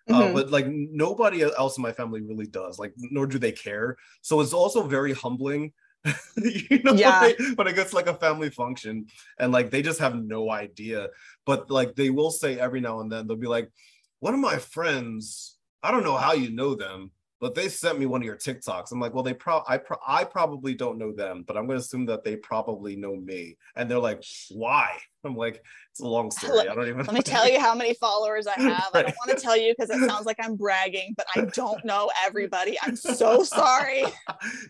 Uh, 0.09 0.13
Mhm. 0.13 0.33
but 0.33 0.49
like 0.49 0.65
nobody 0.67 1.43
else 1.43 1.77
in 1.77 1.83
my 1.83 1.91
family 1.91 2.21
really 2.21 2.47
does. 2.47 2.79
Like 2.79 2.93
nor 2.97 3.27
do 3.27 3.37
they 3.39 3.51
care. 3.51 3.95
So 4.21 4.41
it's 4.41 4.53
also 4.53 4.83
very 4.87 5.13
humbling. 5.13 5.71
you 6.37 6.81
know, 6.83 6.93
Yeah. 6.93 7.21
when, 7.21 7.35
I, 7.39 7.53
when 7.55 7.67
it 7.67 7.75
gets 7.75 7.93
like 7.93 8.07
a 8.07 8.13
family 8.13 8.49
function 8.49 9.07
and 9.39 9.51
like 9.51 9.69
they 9.69 9.81
just 9.81 9.99
have 9.99 10.15
no 10.15 10.49
idea. 10.49 11.07
But 11.45 11.69
like 11.69 11.95
they 11.95 12.09
will 12.09 12.31
say 12.31 12.59
every 12.59 12.81
now 12.81 13.01
and 13.01 13.11
then 13.11 13.27
they'll 13.27 13.37
be 13.37 13.47
like, 13.47 13.69
one 14.19 14.33
of 14.33 14.39
my 14.39 14.57
friends, 14.57 15.57
I 15.83 15.91
don't 15.91 16.03
know 16.03 16.17
how 16.17 16.33
you 16.33 16.51
know 16.51 16.75
them, 16.75 17.11
but 17.39 17.55
they 17.55 17.69
sent 17.69 17.99
me 17.99 18.05
one 18.05 18.21
of 18.21 18.25
your 18.25 18.35
TikToks. 18.35 18.91
I'm 18.91 18.99
like, 18.99 19.13
well, 19.13 19.23
they 19.23 19.33
pro 19.33 19.63
I 19.67 19.77
pro- 19.77 19.97
I 20.05 20.23
probably 20.25 20.73
don't 20.73 20.97
know 20.97 21.13
them, 21.13 21.43
but 21.47 21.55
I'm 21.57 21.67
gonna 21.67 21.79
assume 21.79 22.05
that 22.07 22.23
they 22.23 22.35
probably 22.35 22.95
know 22.95 23.15
me. 23.15 23.57
And 23.75 23.89
they're 23.89 23.99
like, 23.99 24.23
why? 24.51 24.97
I'm 25.25 25.35
like, 25.35 25.63
it's 25.91 25.99
a 25.99 26.07
long 26.07 26.31
story. 26.31 26.67
I 26.69 26.75
don't 26.75 26.87
even 26.87 27.05
Let 27.05 27.13
me 27.13 27.21
tell 27.21 27.49
you 27.49 27.59
how 27.67 27.75
many 27.75 27.93
followers 27.95 28.47
I 28.47 28.59
have. 28.61 28.89
I 28.93 29.03
don't 29.03 29.15
want 29.25 29.37
to 29.37 29.43
tell 29.43 29.57
you 29.57 29.73
because 29.77 29.89
it 29.89 30.07
sounds 30.07 30.25
like 30.25 30.37
I'm 30.41 30.55
bragging, 30.55 31.13
but 31.17 31.25
I 31.35 31.41
don't 31.53 31.83
know 31.83 32.09
everybody. 32.25 32.77
I'm 32.81 32.95
so 32.95 33.43
sorry. 33.43 34.03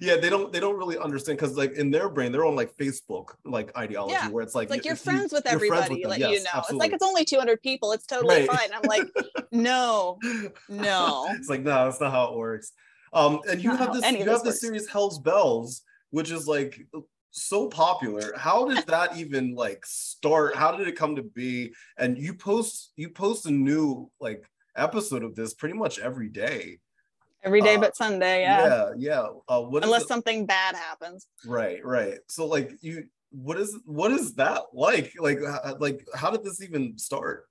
yeah, 0.02 0.16
they 0.18 0.30
don't 0.30 0.52
they 0.52 0.60
don't 0.60 0.78
really 0.78 0.98
understand 0.98 1.38
because 1.38 1.56
like 1.56 1.74
in 1.74 1.92
their 1.92 2.10
brain, 2.10 2.32
they're 2.32 2.46
on 2.46 2.56
like 2.56 2.76
Facebook 2.78 3.36
like 3.46 3.76
ideology 3.78 4.14
Yeah, 4.14 4.30
where 4.30 4.44
it's 4.44 4.56
like 4.56 4.66
It's 4.66 4.72
like 4.72 4.86
you're 4.86 4.94
if 4.96 5.06
you- 5.06 5.12
friends 5.12 5.32
with 5.34 5.44
friends 5.44 5.56
everybody, 5.56 6.02
them. 6.02 6.10
let 6.12 6.20
Yes, 6.20 6.32
you 6.32 6.44
know. 6.44 6.60
It's 6.62 6.72
like 6.74 6.94
it's 6.94 7.04
only 7.06 7.26
200 7.26 7.62
people. 7.62 7.92
It's 7.92 8.06
totally 8.06 8.48
Right. 8.48 8.50
fine. 8.50 8.70
I'm 8.74 8.82
like, 8.88 9.04
no, 9.52 10.18
no. 10.68 11.28
it's 11.32 11.50
like 11.50 11.62
no, 11.62 11.86
that's 11.86 12.00
not 12.02 12.12
how 12.12 12.32
it 12.34 12.38
works. 12.38 12.72
Um, 13.14 13.40
and 13.50 13.62
you 13.64 13.70
Not 13.70 13.80
have 13.80 13.94
this 13.94 14.12
you 14.12 14.26
have 14.30 14.44
this 14.44 14.62
series 14.62 14.88
Hells 14.88 15.20
Belles, 15.20 15.82
which 16.12 16.32
is 16.32 16.48
like 16.48 16.80
so 17.32 17.68
popular. 17.68 18.34
How 18.36 18.68
did 18.68 18.86
that 18.88 19.18
even 19.18 19.56
like 19.56 19.86
start? 19.86 20.56
How 20.56 20.76
did 20.76 20.88
it 20.88 20.96
come 20.96 21.16
to 21.16 21.24
be? 21.24 21.74
And 21.98 22.18
you 22.18 22.34
post 22.34 22.92
you 22.96 23.10
post 23.10 23.46
a 23.46 23.52
new 23.52 24.10
like 24.20 24.44
episode 24.76 25.24
of 25.24 25.36
this 25.36 25.54
pretty 25.54 25.76
much 25.76 26.00
every 26.00 26.30
day. 26.30 26.80
Every 27.44 27.62
day 27.62 27.76
Uh, 27.76 27.80
but 27.82 27.96
Sunday, 27.96 28.42
yeah. 28.42 28.66
yeah, 28.68 28.90
yeah. 28.98 29.28
Uh, 29.48 29.66
Unless 29.82 30.08
something 30.08 30.46
bad 30.46 30.76
happens. 30.76 31.28
right, 31.46 31.84
right. 31.86 32.18
So 32.28 32.46
like 32.46 32.72
you, 32.82 33.06
what 33.32 33.58
is 33.58 33.78
what 33.86 34.12
is 34.12 34.36
that 34.36 34.64
like? 34.74 35.14
Like 35.20 35.40
like 35.80 36.06
how 36.16 36.32
did 36.32 36.44
this 36.44 36.62
even 36.62 36.98
start? 36.98 37.46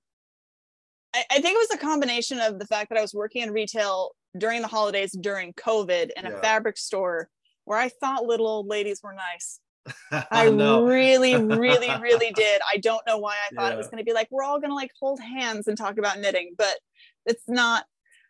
I, 1.15 1.23
I 1.31 1.41
think 1.41 1.55
it 1.55 1.69
was 1.69 1.71
a 1.73 1.77
combination 1.77 2.39
of 2.39 2.59
the 2.59 2.67
fact 2.67 2.89
that 2.89 2.99
I 2.99 3.01
was 3.01 3.13
working 3.15 3.41
in 3.41 3.51
retail 3.51 4.11
during 4.37 4.61
the 4.61 4.67
holidays 4.67 5.11
during 5.19 5.53
COVID 5.53 6.11
in 6.15 6.25
Yeah. 6.25 6.33
a 6.33 6.41
fabric 6.41 6.77
store 6.77 7.29
where 7.65 7.79
I 7.79 7.89
thought 7.89 8.25
little 8.25 8.47
old 8.47 8.67
ladies 8.67 9.01
were 9.01 9.13
nice. 9.13 9.59
I 10.31 10.49
know. 10.49 10.85
really, 10.85 11.35
really, 11.35 11.89
really 12.01 12.31
did. 12.31 12.61
I 12.71 12.77
don't 12.77 13.05
know 13.07 13.17
why 13.17 13.35
I 13.49 13.55
thought 13.55 13.71
it 13.71 13.77
was 13.77 13.87
going 13.87 13.99
to 13.99 14.03
be 14.05 14.13
like, 14.13 14.27
we're 14.31 14.43
all 14.43 14.59
going 14.59 14.71
to 14.71 14.75
like 14.75 14.91
hold 14.99 15.19
hands 15.19 15.67
and 15.67 15.77
talk 15.77 15.97
about 15.97 16.19
knitting, 16.19 16.53
but 16.57 16.77
it's 17.25 17.43
not. 17.47 17.85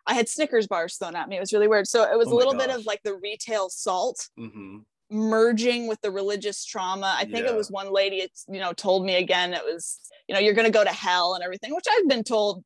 I 0.07 0.13
had 0.13 0.27
Snickers 0.29 0.65
bars 0.67 0.95
thrown 0.97 1.15
at 1.15 1.29
me. 1.29 1.37
It 1.37 1.39
was 1.39 1.53
really 1.53 1.67
weird. 1.67 1.87
So 1.87 2.03
it 2.03 2.17
was 2.17 2.27
Oh 2.29 2.33
a 2.33 2.37
little 2.37 2.55
bit 2.55 2.69
of 2.69 2.85
like 2.85 3.01
the 3.03 3.15
retail 3.15 3.69
salt 3.69 4.29
Mhm. 4.39 4.83
merging 5.11 5.87
with 5.87 5.99
the 6.01 6.09
religious 6.11 6.65
trauma. 6.65 7.13
I 7.17 7.25
think 7.25 7.45
Yeah. 7.45 7.51
it 7.51 7.55
was 7.55 7.69
one 7.69 7.91
lady, 7.91 8.17
it's, 8.17 8.45
you 8.47 8.59
know, 8.59 8.73
told 8.73 9.05
me 9.05 9.15
again, 9.15 9.53
it 9.53 9.63
was, 9.63 9.99
you 10.27 10.33
know, 10.33 10.39
you're 10.39 10.53
going 10.53 10.65
to 10.67 10.71
go 10.71 10.83
to 10.83 10.89
hell 10.91 11.35
and 11.35 11.43
everything, 11.43 11.75
which 11.75 11.85
I've 11.89 12.07
been 12.07 12.23
told 12.23 12.63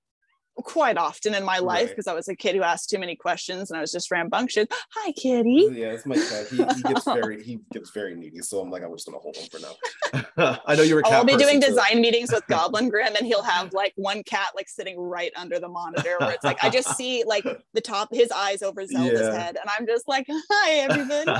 quite 0.56 0.98
often 0.98 1.34
in 1.34 1.44
my 1.44 1.60
life 1.60 1.82
Right. 1.82 1.90
because 1.90 2.08
I 2.08 2.14
was 2.14 2.28
a 2.28 2.36
kid 2.36 2.56
who 2.56 2.62
asked 2.62 2.90
too 2.90 3.00
many 3.00 3.16
questions 3.16 3.72
and 3.72 3.78
I 3.78 3.82
was 3.82 3.92
just 3.92 4.12
rambunctious. 4.12 4.68
Hi, 4.92 5.12
kitty. 5.14 5.70
Yeah, 5.72 5.88
it's 5.94 6.06
my 6.06 6.16
cat. 6.16 6.48
He, 6.50 6.58
he 6.58 6.82
gets 6.84 7.04
very 7.14 7.44
he 7.44 7.60
gets 7.72 7.90
very 7.92 8.16
needy. 8.16 8.40
So 8.42 8.60
I'm 8.60 8.70
like, 8.70 8.84
I'm 8.84 8.92
just 8.94 9.06
gonna 9.08 9.18
hold 9.20 9.36
him 9.36 9.48
for 9.50 9.60
now. 9.60 10.58
I 10.68 10.76
know 10.76 10.84
you're 10.84 11.00
a 11.00 11.04
oh, 11.06 11.10
cat. 11.10 11.20
I'll 11.20 11.26
be 11.26 11.32
doing 11.38 11.60
person, 11.60 11.62
too. 11.62 11.68
design 11.68 12.02
meetings 12.02 12.32
with 12.32 12.46
GoblinGrimm, 12.50 13.18
and 13.18 13.26
he'll 13.26 13.42
have 13.44 13.74
like 13.74 13.94
one 13.96 14.24
cat 14.24 14.50
like 14.56 14.70
sitting 14.70 15.00
right 15.00 15.32
under 15.36 15.60
the 15.60 15.68
monitor, 15.70 16.16
where 16.20 16.32
it's 16.32 16.44
like 16.44 16.64
I 16.64 16.70
just 16.70 16.96
see 16.96 17.24
like 17.26 17.46
the 17.74 17.82
top, 17.82 18.10
his 18.14 18.32
eyes 18.32 18.62
over 18.62 18.86
Zelda's 18.86 19.20
Yeah. 19.22 19.38
head, 19.38 19.58
and 19.60 19.70
I'm 19.78 19.88
just 19.88 20.08
like, 20.08 20.28
"Hi, 20.30 20.72
everybody." 20.72 21.32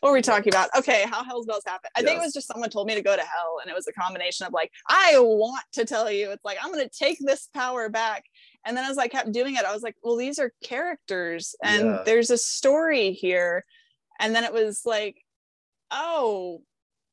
What 0.00 0.10
were 0.10 0.14
we 0.14 0.22
talking 0.22 0.52
about? 0.52 0.68
Okay, 0.76 1.04
how 1.08 1.24
Hells 1.24 1.46
Belles 1.46 1.62
happen? 1.66 1.90
I 1.96 2.02
think 2.02 2.18
it 2.18 2.24
was 2.24 2.32
just 2.32 2.46
someone 2.48 2.70
told 2.70 2.86
me 2.86 2.94
to 2.94 3.02
go 3.02 3.14
to 3.14 3.22
hell, 3.22 3.58
and 3.62 3.70
it 3.70 3.74
was 3.74 3.86
a 3.86 3.92
combination 3.92 4.46
of 4.46 4.52
like, 4.52 4.70
I 4.88 5.18
want 5.18 5.64
to 5.72 5.84
tell 5.84 6.10
you, 6.10 6.30
it's 6.30 6.44
like 6.44 6.58
I'm 6.62 6.70
gonna 6.72 6.88
take 6.88 7.18
this 7.20 7.48
power 7.54 7.88
back. 7.88 8.24
And 8.64 8.76
then 8.76 8.90
as 8.90 8.98
I 8.98 9.08
kept 9.08 9.32
doing 9.32 9.56
it, 9.56 9.64
I 9.64 9.72
was 9.72 9.82
like, 9.82 9.96
well, 10.02 10.16
these 10.16 10.38
are 10.38 10.52
characters, 10.62 11.54
and 11.62 11.86
Yeah. 11.86 12.02
there's 12.04 12.30
a 12.30 12.38
story 12.38 13.12
here. 13.12 13.64
And 14.18 14.34
then 14.34 14.44
it 14.44 14.52
was 14.52 14.82
like, 14.84 15.16
oh, 15.90 16.62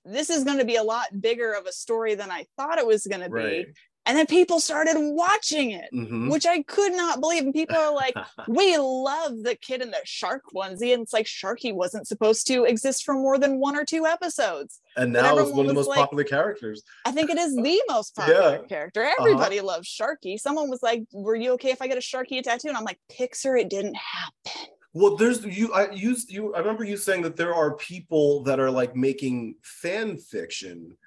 this 0.04 0.30
is 0.30 0.44
going 0.44 0.58
to 0.58 0.66
be 0.66 0.76
a 0.76 0.84
lot 0.84 1.22
bigger 1.22 1.54
of 1.54 1.66
a 1.66 1.72
story 1.72 2.16
than 2.16 2.32
I 2.32 2.46
thought 2.58 2.80
it 2.80 2.88
was 2.88 3.08
going 3.08 3.22
to 3.22 3.30
right. 3.30 3.68
And 4.08 4.18
then 4.18 4.26
people 4.26 4.60
started 4.60 4.96
watching 4.98 5.72
it, 5.72 5.90
Mhm. 5.94 6.32
which 6.32 6.46
I 6.46 6.62
could 6.64 6.94
not 6.94 7.20
believe. 7.20 7.44
And 7.44 7.54
people 7.54 7.76
are 7.76 7.94
like, 7.94 8.16
we 8.48 8.78
love 8.78 9.44
the 9.44 9.56
kid 9.56 9.82
in 9.82 9.92
the 9.92 10.00
shark 10.06 10.44
onesie. 10.56 10.94
And 10.94 11.04
it's 11.04 11.14
like 11.14 11.26
Sharky 11.26 11.74
wasn't 11.74 12.08
supposed 12.08 12.48
to 12.48 12.64
exist 12.64 13.04
for 13.04 13.14
more 13.14 13.38
than 13.38 13.60
one 13.60 13.76
or 13.76 13.84
two 13.86 14.06
episodes. 14.06 14.80
and 14.96 15.14
now 15.14 15.38
it's 15.38 15.52
one 15.52 15.62
of 15.62 15.68
the 15.68 15.74
most 15.74 15.88
like- 15.90 16.00
popular 16.00 16.24
characters. 16.24 16.82
I 17.06 17.12
think 17.12 17.30
it 17.30 17.38
is 17.38 17.56
the 17.56 17.82
most 17.90 18.16
popular 18.16 18.60
Yeah. 18.62 18.68
character. 18.68 19.04
Everybody 19.20 19.60
loves 19.62 19.88
Sharky. 19.88 20.40
Someone 20.40 20.70
was 20.70 20.82
like, 20.82 21.04
Were 21.12 21.36
you 21.36 21.52
okay 21.54 21.72
if 21.72 21.82
I 21.82 21.88
get 21.88 21.98
a 21.98 22.02
Sharky 22.02 22.42
tattoo? 22.42 22.70
And 22.70 22.78
I'm 22.78 22.86
like, 22.86 23.00
Pixar, 23.12 23.60
it 23.60 23.70
didn't 23.70 23.96
happen. 23.96 24.72
Well, 24.94 25.16
there's 25.16 25.46
you. 25.46 25.72
I 25.74 25.92
used 25.92 26.32
you. 26.32 26.56
I 26.56 26.60
remember 26.60 26.84
you 26.84 26.98
saying 26.98 27.22
that 27.24 27.36
there 27.36 27.54
are 27.54 27.76
people 27.76 28.42
that 28.44 28.60
are 28.60 28.72
like 28.72 28.96
making 28.96 29.56
fan 29.62 30.18
fiction, 30.18 30.98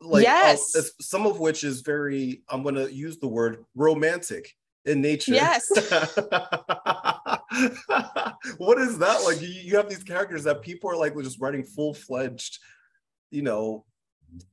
like 0.00 0.22
uh, 0.22 0.30
Yes. 0.30 0.92
some 1.00 1.26
of 1.26 1.40
which 1.40 1.64
is 1.64 1.80
very. 1.82 2.42
I'm 2.48 2.62
going 2.62 2.74
to 2.74 2.92
use 2.92 3.18
the 3.18 3.28
word 3.28 3.64
romantic 3.74 4.54
in 4.84 5.00
nature. 5.00 5.32
Yes. 5.34 5.68
what 8.58 8.78
is 8.78 8.98
that 8.98 9.22
like? 9.24 9.40
You, 9.40 9.48
you 9.48 9.76
have 9.76 9.88
these 9.88 10.02
characters 10.02 10.44
that 10.44 10.62
people 10.62 10.90
are 10.90 10.96
like 10.96 11.16
just 11.18 11.40
writing 11.40 11.64
full 11.64 11.94
fledged, 11.94 12.58
you 13.30 13.42
know. 13.42 13.84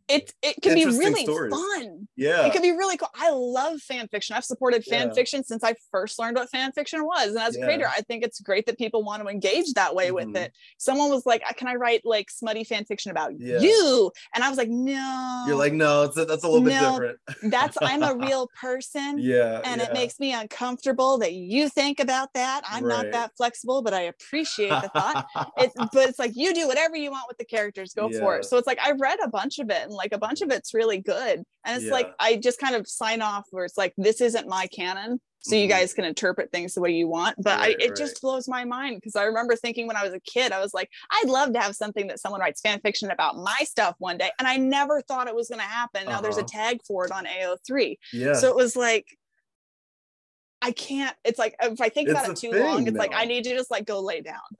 It 0.09 0.33
it 0.41 0.55
can 0.61 0.73
be 0.73 0.85
really 0.85 1.23
stories. 1.23 1.53
fun. 1.53 2.07
Yeah. 2.15 2.45
It 2.45 2.53
can 2.53 2.61
be 2.61 2.71
really 2.71 2.95
cool. 2.97 3.09
I 3.15 3.29
love 3.31 3.79
fan 3.81 4.07
fiction. 4.07 4.35
I've 4.37 4.45
supported 4.45 4.85
fan 4.85 5.07
Yeah. 5.09 5.13
fiction 5.13 5.43
since 5.43 5.63
I 5.63 5.75
first 5.91 6.17
learned 6.17 6.37
what 6.37 6.49
fan 6.49 6.71
fiction 6.71 7.03
was. 7.05 7.29
And 7.29 7.39
as 7.39 7.55
a 7.55 7.59
Yeah. 7.59 7.65
creator, 7.65 7.87
I 7.87 8.01
think 8.01 8.23
it's 8.23 8.39
great 8.39 8.65
that 8.67 8.77
people 8.77 9.03
want 9.03 9.21
to 9.23 9.27
engage 9.27 9.73
that 9.73 9.93
way 9.95 10.11
with 10.11 10.27
Mhm. 10.29 10.37
it. 10.45 10.53
Someone 10.77 11.09
was 11.09 11.25
like, 11.25 11.43
Can 11.57 11.67
I 11.67 11.75
write 11.75 12.01
like 12.05 12.29
smutty 12.31 12.63
fan 12.63 12.85
fiction 12.85 13.11
about 13.11 13.33
Yeah. 13.37 13.59
you? 13.59 14.11
And 14.33 14.43
I 14.43 14.49
was 14.49 14.57
like, 14.57 14.69
No. 14.69 15.43
You're 15.47 15.57
like, 15.57 15.73
no, 15.73 16.03
it's 16.03 16.15
a, 16.17 16.23
that's 16.25 16.43
a 16.43 16.47
little 16.47 16.63
bit 16.63 16.73
No, 16.81 16.91
different. 16.91 17.19
that's 17.51 17.77
I'm 17.81 18.03
a 18.03 18.15
real 18.15 18.47
person. 18.61 19.17
yeah. 19.19 19.61
and 19.65 19.81
it 19.81 19.91
makes 19.93 20.19
me 20.19 20.33
uncomfortable 20.33 21.17
that 21.17 21.33
you 21.33 21.67
think 21.69 21.99
about 21.99 22.33
that. 22.33 22.61
I'm 22.65 22.87
not 22.87 23.11
that 23.11 23.31
flexible, 23.35 23.81
but 23.81 23.93
I 23.93 24.01
appreciate 24.03 24.69
the 24.69 24.89
thought. 24.93 25.25
It's 25.57 25.73
but 25.93 26.09
it's 26.09 26.19
like 26.19 26.31
you 26.35 26.53
do 26.53 26.67
whatever 26.67 26.95
you 26.95 27.11
want 27.11 27.25
with 27.27 27.37
the 27.37 27.45
characters, 27.45 27.93
go 27.93 28.09
for 28.09 28.37
it. 28.37 28.45
So 28.45 28.57
it's 28.57 28.67
like 28.67 28.79
I 28.81 28.91
read 28.91 29.19
a 29.23 29.27
bunch 29.27 29.59
of 29.59 29.69
it, 29.69 29.81
and 29.83 29.91
like 29.97 30.13
a 30.13 30.17
bunch 30.17 30.41
of 30.41 30.49
it's 30.51 30.73
really 30.73 30.99
good. 31.01 31.43
And 31.65 31.75
it's 31.77 31.85
Yeah. 31.85 31.91
like 31.91 32.13
I 32.19 32.37
just 32.37 32.59
kind 32.59 32.75
of 32.75 32.87
sign 32.87 33.21
off 33.21 33.45
where 33.51 33.65
it's 33.65 33.77
like 33.77 33.93
this 33.97 34.21
isn't 34.21 34.47
my 34.47 34.67
canon. 34.67 35.19
So 35.39 35.55
you 35.55 35.67
Mhm. 35.67 35.69
guys 35.69 35.93
can 35.93 36.03
interpret 36.03 36.51
things 36.51 36.73
the 36.73 36.81
way 36.81 36.91
you 36.91 37.07
want. 37.07 37.35
But 37.41 37.59
Right, 37.59 37.77
I, 37.79 37.81
it 37.83 37.89
right. 37.89 37.95
just 37.95 38.21
blows 38.21 38.47
my 38.49 38.65
mind 38.65 38.97
because 38.97 39.15
I 39.15 39.23
remember 39.23 39.55
thinking 39.55 39.87
when 39.87 39.95
I 39.95 40.03
was 40.03 40.13
a 40.13 40.19
kid, 40.19 40.51
I 40.51 40.59
was 40.59 40.73
like, 40.73 40.89
I'd 41.11 41.29
love 41.29 41.53
to 41.53 41.59
have 41.59 41.73
something 41.75 42.07
that 42.07 42.19
someone 42.19 42.41
writes 42.41 42.59
fan 42.59 42.81
fiction 42.81 43.11
about 43.11 43.37
my 43.37 43.57
stuff 43.63 43.95
one 43.99 44.17
day. 44.17 44.29
And 44.39 44.47
I 44.47 44.57
never 44.57 45.01
thought 45.03 45.27
it 45.27 45.35
was 45.35 45.47
going 45.47 45.59
to 45.61 45.65
happen. 45.65 46.05
Now 46.05 46.19
there's 46.21 46.37
a 46.37 46.41
Uh-huh. 46.41 46.47
tag 46.51 46.79
for 46.85 47.05
it 47.05 47.11
on 47.11 47.25
AO3. 47.25 47.97
yeah. 48.11 48.33
So 48.33 48.49
it 48.49 48.55
was 48.55 48.75
like, 48.75 49.16
I 50.67 50.71
can't. 50.71 51.15
It's 51.23 51.39
like 51.39 51.55
if 51.61 51.79
I 51.79 51.87
think 51.87 52.09
about 52.09 52.27
it 52.29 52.35
too 52.35 52.51
long, 52.51 52.85
it's 52.85 52.97
like. 52.97 53.13
I 53.15 53.23
need 53.23 53.45
to 53.45 53.51
just 53.51 53.71
like 53.71 53.85
go 53.85 54.01
lay 54.01 54.19
down. 54.21 54.41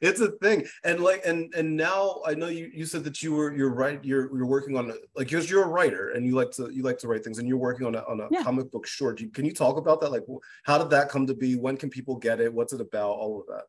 it's 0.00 0.20
a 0.20 0.30
thing 0.42 0.64
and 0.84 1.00
like 1.00 1.22
and 1.24 1.52
and 1.54 1.76
now 1.76 2.20
i 2.26 2.34
know 2.34 2.48
you 2.48 2.70
you 2.72 2.84
said 2.86 3.02
that 3.04 3.22
you 3.22 3.32
were 3.32 3.54
you're 3.54 3.72
right 3.72 4.04
you're 4.04 4.34
you're 4.36 4.46
working 4.46 4.76
on 4.76 4.88
like 4.88 5.28
because 5.28 5.50
you're 5.50 5.64
a 5.64 5.68
writer 5.68 6.10
and 6.10 6.24
you 6.26 6.34
like 6.34 6.50
to 6.50 6.70
you 6.72 6.82
like 6.82 6.98
to 6.98 7.08
write 7.08 7.22
things 7.24 7.38
and 7.38 7.48
you're 7.48 7.56
working 7.58 7.86
on 7.86 7.94
a, 7.94 8.00
on 8.08 8.20
a 8.20 8.28
Yeah. 8.30 8.42
comic 8.42 8.70
book 8.70 8.86
short 8.86 9.20
You- 9.20 9.30
can 9.30 9.44
you 9.44 9.52
talk 9.52 9.76
about 9.76 10.00
that 10.00 10.10
like 10.10 10.24
how 10.64 10.78
did 10.78 10.90
that 10.90 11.08
come 11.08 11.26
to 11.26 11.34
be 11.34 11.56
when 11.56 11.76
can 11.76 11.90
people 11.90 12.16
get 12.16 12.40
it 12.40 12.52
what's 12.52 12.72
it 12.72 12.80
about 12.80 13.10
all 13.12 13.40
of 13.40 13.46
that 13.48 13.64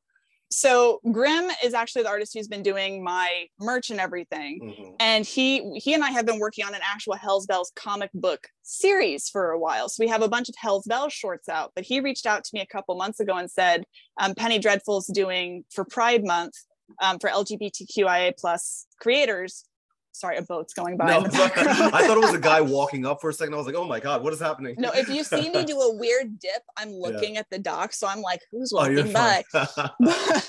So 0.55 0.99
Grimm 1.11 1.49
is 1.63 1.73
actually 1.73 2.03
the 2.03 2.09
artist 2.09 2.33
who's 2.35 2.47
been 2.47 2.61
doing 2.61 3.03
my 3.03 3.47
merch 3.59 3.89
and 3.89 3.99
everything. 3.99 4.59
Mhm. 4.61 4.95
And 4.99 5.25
he 5.25 5.79
he 5.79 5.93
and 5.95 6.03
I 6.03 6.11
have 6.11 6.25
been 6.27 6.39
working 6.39 6.63
on 6.63 6.75
an 6.75 6.81
actual 6.83 7.15
Hells 7.15 7.47
Belles 7.47 7.71
comic 7.75 8.11
book 8.13 8.47
series 8.61 9.29
for 9.29 9.49
a 9.51 9.59
while. 9.59 9.89
So 9.89 10.03
we 10.03 10.09
have 10.09 10.21
a 10.21 10.27
bunch 10.29 10.49
of 10.49 10.55
Hells 10.57 10.85
Belles 10.85 11.11
shorts 11.11 11.49
out. 11.49 11.71
But 11.75 11.85
he 11.85 11.99
reached 11.99 12.27
out 12.27 12.43
to 12.43 12.49
me 12.53 12.61
a 12.61 12.67
couple 12.67 12.95
months 12.95 13.19
ago 13.19 13.35
and 13.35 13.49
said, 13.49 13.83
um, 14.19 14.35
Penny 14.35 14.59
Dreadful's 14.59 15.07
doing 15.07 15.65
for 15.71 15.85
Pride 15.85 16.23
Month 16.23 16.53
um, 17.01 17.17
for 17.19 17.29
LGBTQIA 17.31 18.33
plus 18.37 18.85
creators. 18.99 19.65
Sorry, 20.13 20.37
a 20.37 20.41
boat's 20.43 20.73
going 20.73 20.95
by 20.95 21.07
No, 21.07 21.17
in 21.17 21.23
the 21.23 21.29
background. 21.29 21.69
I 21.93 22.05
thought 22.07 22.17
it 22.17 22.21
was 22.21 22.33
a 22.33 22.39
guy 22.39 22.61
walking 22.77 23.05
up 23.05 23.19
for 23.19 23.29
a 23.29 23.33
second. 23.33 23.53
I 23.53 23.57
was 23.57 23.65
like, 23.65 23.75
"Oh 23.75 23.83
my 23.85 23.99
god, 23.99 24.23
what 24.23 24.31
is 24.31 24.39
happening?" 24.39 24.75
No, 24.77 24.91
if 24.93 25.09
you 25.09 25.23
see 25.23 25.49
me 25.49 25.65
do 25.65 25.79
a 25.79 25.93
weird 25.95 26.39
dip, 26.39 26.61
I'm 26.77 26.91
looking 26.93 27.37
at 27.37 27.49
the 27.49 27.59
dock. 27.59 27.93
So 27.93 28.07
I'm 28.07 28.21
like, 28.21 28.41
who's 28.51 28.71
oh, 28.73 28.77
walking 28.77 29.11
by? 29.11 29.43
fine. 29.51 30.41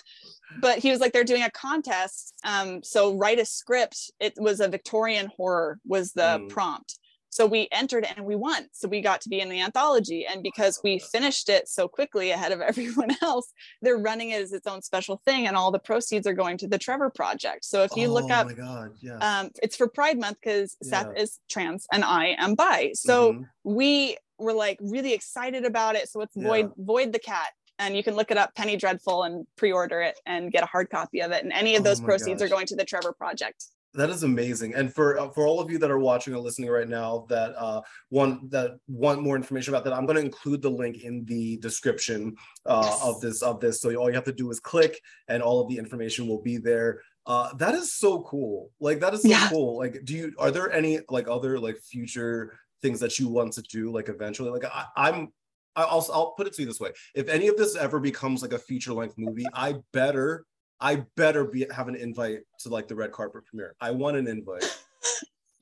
but 0.61 0.79
he 0.79 0.91
was 0.91 1.01
like, 1.01 1.12
they're 1.12 1.25
doing 1.25 1.43
a 1.43 1.51
contest. 1.51 2.35
Um, 2.45 2.83
so 2.83 3.15
write 3.17 3.39
a 3.39 3.45
script. 3.45 4.11
It 4.21 4.35
was 4.37 4.61
a 4.61 4.69
Victorian 4.69 5.31
horror 5.37 5.81
was 5.87 6.12
the 6.12 6.23
Mm. 6.39 6.49
prompt. 6.51 6.99
So 7.35 7.47
we 7.47 7.66
entered 7.72 8.07
and 8.14 8.24
we 8.24 8.37
won. 8.37 8.68
So 8.70 8.87
we 8.87 9.01
got 9.01 9.20
to 9.22 9.28
be 9.28 9.41
in 9.41 9.49
the 9.49 9.61
anthology. 9.61 10.24
And 10.24 10.41
because 10.41 10.78
we 10.85 11.01
finished 11.01 11.49
it 11.49 11.66
so 11.68 11.89
quickly 11.89 12.30
ahead 12.30 12.53
of 12.53 12.61
everyone 12.70 13.11
else, 13.22 13.53
they're 13.82 13.99
running 13.99 14.30
it 14.30 14.41
as 14.41 14.53
its 14.53 14.68
own 14.68 14.82
special 14.82 15.20
thing. 15.24 15.49
And 15.49 15.57
all 15.57 15.72
the 15.72 15.80
proceeds 15.80 16.28
are 16.28 16.32
going 16.32 16.59
to 16.59 16.68
the 16.68 16.78
Trevor 16.78 17.11
Project. 17.11 17.64
So 17.64 17.82
if 17.82 17.91
you 17.97 18.09
look 18.09 18.30
oh 18.30 18.35
up, 18.35 18.47
my 18.47 18.53
god, 18.53 18.93
yeah. 19.01 19.16
um, 19.18 19.51
it's 19.64 19.74
for 19.74 19.89
Pride 19.89 20.16
Month 20.16 20.39
because 20.45 20.76
Seth 20.80 21.09
is 21.16 21.41
trans 21.51 21.89
and 21.93 22.05
I 22.05 22.37
am 22.39 22.55
bi. 22.55 22.93
So 22.95 23.32
Mhm. 23.32 23.49
we 23.64 24.16
were 24.39 24.53
like 24.53 24.78
really 24.80 25.12
excited 25.12 25.64
about 25.64 25.97
it. 25.97 26.09
So 26.09 26.20
it's 26.20 26.37
Void 26.37 26.70
Void 26.76 27.12
the 27.12 27.18
Cat. 27.18 27.51
And 27.80 27.97
you 27.97 28.05
can 28.05 28.14
look 28.14 28.30
it 28.30 28.39
up, 28.39 28.55
Penny 28.55 28.76
Dreadful, 28.76 29.24
and 29.24 29.45
pre-order 29.57 30.01
it 30.01 30.20
and 30.24 30.53
get 30.53 30.62
a 30.62 30.66
hard 30.66 30.89
copy 30.89 31.20
of 31.20 31.32
it. 31.32 31.43
And 31.43 31.53
any 31.53 31.74
of 31.74 31.80
Oh 31.80 31.87
those 31.87 32.01
proceeds 32.01 32.41
are 32.41 32.49
going 32.49 32.66
to 32.66 32.76
the 32.76 32.85
Trevor 32.85 33.12
Project. 33.12 33.64
That 33.95 34.11
is 34.11 34.24
amazing. 34.24 34.74
And 34.74 34.92
for 34.92 35.18
uh, 35.20 35.30
for 35.30 35.47
all 35.47 35.61
of 35.61 35.70
you 35.70 35.78
that 35.78 35.90
are 35.90 36.01
watching 36.01 36.34
or 36.34 36.38
listening 36.38 36.68
right 36.68 36.88
now 36.88 37.26
that 37.28 37.55
uh 37.57 37.80
want 38.11 38.51
that 38.51 38.72
want 38.88 39.22
more 39.22 39.36
information 39.36 39.72
about 39.72 39.84
that, 39.84 39.92
I'm 39.92 40.05
going 40.05 40.16
to 40.16 40.22
include 40.24 40.62
the 40.62 40.70
link 40.70 41.05
in 41.05 41.24
the 41.26 41.59
description 41.59 42.34
uh 42.66 42.88
Yes. 42.90 43.01
of 43.05 43.20
this 43.20 43.42
of 43.42 43.61
this. 43.61 43.80
So 43.80 43.95
all 43.95 44.09
you 44.09 44.14
have 44.16 44.24
to 44.24 44.32
do 44.32 44.51
is 44.51 44.59
click 44.59 44.99
and 45.28 45.42
all 45.42 45.61
of 45.61 45.68
the 45.68 45.78
information 45.78 46.26
will 46.26 46.42
be 46.42 46.57
there. 46.57 47.01
Uh 47.26 47.55
that 47.55 47.74
is 47.74 47.95
so 47.95 48.22
cool. 48.22 48.70
Like 48.80 48.99
that 49.01 49.14
is 49.14 49.22
so 49.22 49.28
Yeah. 49.28 49.49
cool. 49.49 49.78
Like 49.78 50.01
do 50.05 50.14
you 50.14 50.32
are 50.38 50.51
there 50.51 50.72
any 50.72 50.99
like 51.09 51.28
other 51.28 51.59
like 51.61 51.78
future 51.78 52.59
things 52.82 52.99
that 53.01 53.18
you 53.20 53.28
want 53.28 53.53
to 53.55 53.62
do 53.62 53.92
like 53.92 54.09
eventually? 54.09 54.51
Like 54.51 54.64
I, 54.64 54.86
I'm 54.97 55.32
I'll 55.76 56.07
I'll 56.12 56.32
put 56.32 56.47
it 56.49 56.53
to 56.55 56.62
you 56.62 56.66
this 56.68 56.80
way. 56.80 56.92
If 57.14 57.28
any 57.28 57.47
of 57.49 57.57
this 57.57 57.76
ever 57.76 58.01
becomes 58.01 58.42
like 58.42 58.53
a 58.53 58.59
feature 58.59 58.92
length 58.92 59.14
movie, 59.18 59.47
I 59.55 59.76
better 59.92 60.45
I 60.81 61.05
better 61.16 61.45
be 61.45 61.66
have 61.70 61.89
an 61.89 61.95
invite 61.95 62.41
to 62.61 62.68
like 62.68 62.89
the 62.89 62.95
red 62.95 63.12
carpet 63.12 63.45
premiere. 63.47 63.75
I 63.81 63.91
want 63.91 64.16
an 64.16 64.27
invite. 64.27 64.64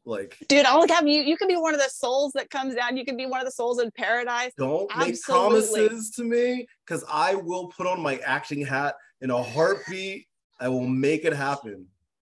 Like, 0.04 0.36
dude, 0.48 0.66
I'll 0.66 0.86
have 0.88 1.06
you. 1.06 1.22
You 1.22 1.36
can 1.36 1.46
be 1.46 1.56
one 1.56 1.74
of 1.74 1.80
the 1.80 1.88
souls 1.88 2.32
that 2.32 2.50
comes 2.50 2.74
down. 2.74 2.96
You 2.96 3.04
can 3.04 3.16
be 3.16 3.26
one 3.26 3.38
of 3.38 3.46
the 3.46 3.52
souls 3.52 3.80
in 3.80 3.90
paradise. 3.92 4.50
Don't 4.58 4.90
make 4.96 5.10
Absolutely. 5.10 5.86
promises 5.88 6.10
to 6.16 6.24
me 6.24 6.66
because 6.84 7.04
I 7.08 7.36
will 7.36 7.68
put 7.68 7.86
on 7.86 8.00
my 8.00 8.16
acting 8.16 8.66
hat 8.66 8.96
in 9.20 9.30
a 9.30 9.40
heartbeat. 9.40 10.26
I 10.58 10.68
will 10.68 10.88
make 10.88 11.24
it 11.24 11.32
happen. 11.32 11.86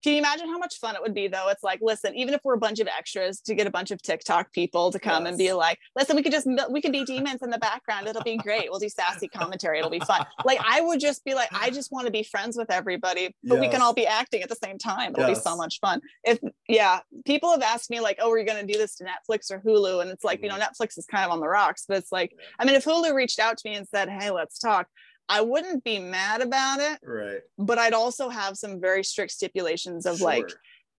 Can 0.05 0.13
you 0.13 0.19
imagine 0.19 0.49
how 0.49 0.59
much 0.59 0.79
fun 0.81 0.95
it 0.95 1.01
would 1.01 1.15
be 1.15 1.29
though? 1.29 1.49
It's 1.49 1.63
like, 1.63 1.79
listen, 1.81 2.15
even 2.15 2.35
if 2.35 2.43
we're 2.45 2.57
a 2.57 2.59
bunch 2.59 2.79
of 2.79 2.87
extras 2.87 3.41
to 3.41 3.55
get 3.55 3.67
a 3.67 3.71
bunch 3.71 3.91
of 3.91 4.03
TikTok 4.03 4.53
people 4.53 4.93
to 4.93 4.99
come 4.99 5.25
and 5.25 5.39
be 5.39 5.55
like, 5.55 5.79
listen, 5.97 6.15
we 6.15 6.23
could 6.23 6.31
just 6.31 6.47
we 6.71 6.83
could 6.83 6.93
be 6.93 7.05
demons 7.07 7.41
in 7.41 7.49
the 7.49 7.57
background. 7.57 8.07
It'll 8.07 8.23
be 8.23 8.37
great. 8.37 8.67
We'll 8.69 8.81
do 8.81 8.91
sassy 8.91 9.29
commentary. 9.29 9.79
It'll 9.79 9.91
be 9.91 10.01
fun. 10.01 10.27
Like 10.45 10.59
I 10.63 10.83
would 10.83 11.01
just 11.01 11.25
be 11.25 11.33
like, 11.33 11.49
I 11.53 11.71
just 11.71 11.91
want 11.91 12.05
to 12.05 12.13
be 12.13 12.23
friends 12.23 12.59
with 12.59 12.71
everybody, 12.71 13.35
but 13.43 13.59
we 13.59 13.69
can 13.69 13.81
all 13.81 13.95
be 13.95 14.07
acting 14.07 14.43
at 14.43 14.51
the 14.51 14.57
same 14.63 14.77
time. 14.77 15.15
It'll 15.17 15.27
be 15.27 15.35
so 15.35 15.57
much 15.57 15.81
fun. 15.81 16.03
If 16.23 16.39
yeah, 16.69 17.01
people 17.25 17.51
have 17.53 17.63
asked 17.63 17.89
me 17.89 18.01
like, 18.01 18.19
oh, 18.21 18.31
are 18.31 18.39
you 18.39 18.45
gonna 18.45 18.67
do 18.67 18.75
this 18.77 18.97
to 18.97 19.05
Netflix 19.05 19.51
or 19.51 19.61
Hulu? 19.61 20.03
And 20.03 20.11
it's 20.11 20.23
like, 20.23 20.43
you 20.43 20.51
know, 20.51 20.57
mm-hmm. 20.57 20.83
Netflix 20.83 20.99
is 20.99 21.07
kind 21.07 21.25
of 21.25 21.31
on 21.31 21.41
the 21.41 21.49
rocks, 21.49 21.87
but 21.89 21.97
it's 21.97 22.13
like, 22.13 22.37
I 22.59 22.67
mean, 22.67 22.75
if 22.75 22.85
Hulu 22.85 23.15
reached 23.15 23.39
out 23.39 23.57
to 23.57 23.71
me 23.71 23.75
and 23.75 23.89
said, 23.89 24.11
hey, 24.11 24.31
let's 24.31 24.59
talk, 24.59 24.87
I 25.29 25.41
wouldn't 25.41 25.85
be 25.85 25.99
mad 25.99 26.43
about 26.43 26.81
it, 26.81 26.99
Right. 27.03 27.41
but 27.59 27.79
I'd 27.79 27.95
also 27.95 28.29
have 28.29 28.57
some 28.59 28.81
very 28.81 29.03
strict 29.03 29.33
stipulations 29.33 30.07
of 30.07 30.21
like 30.21 30.51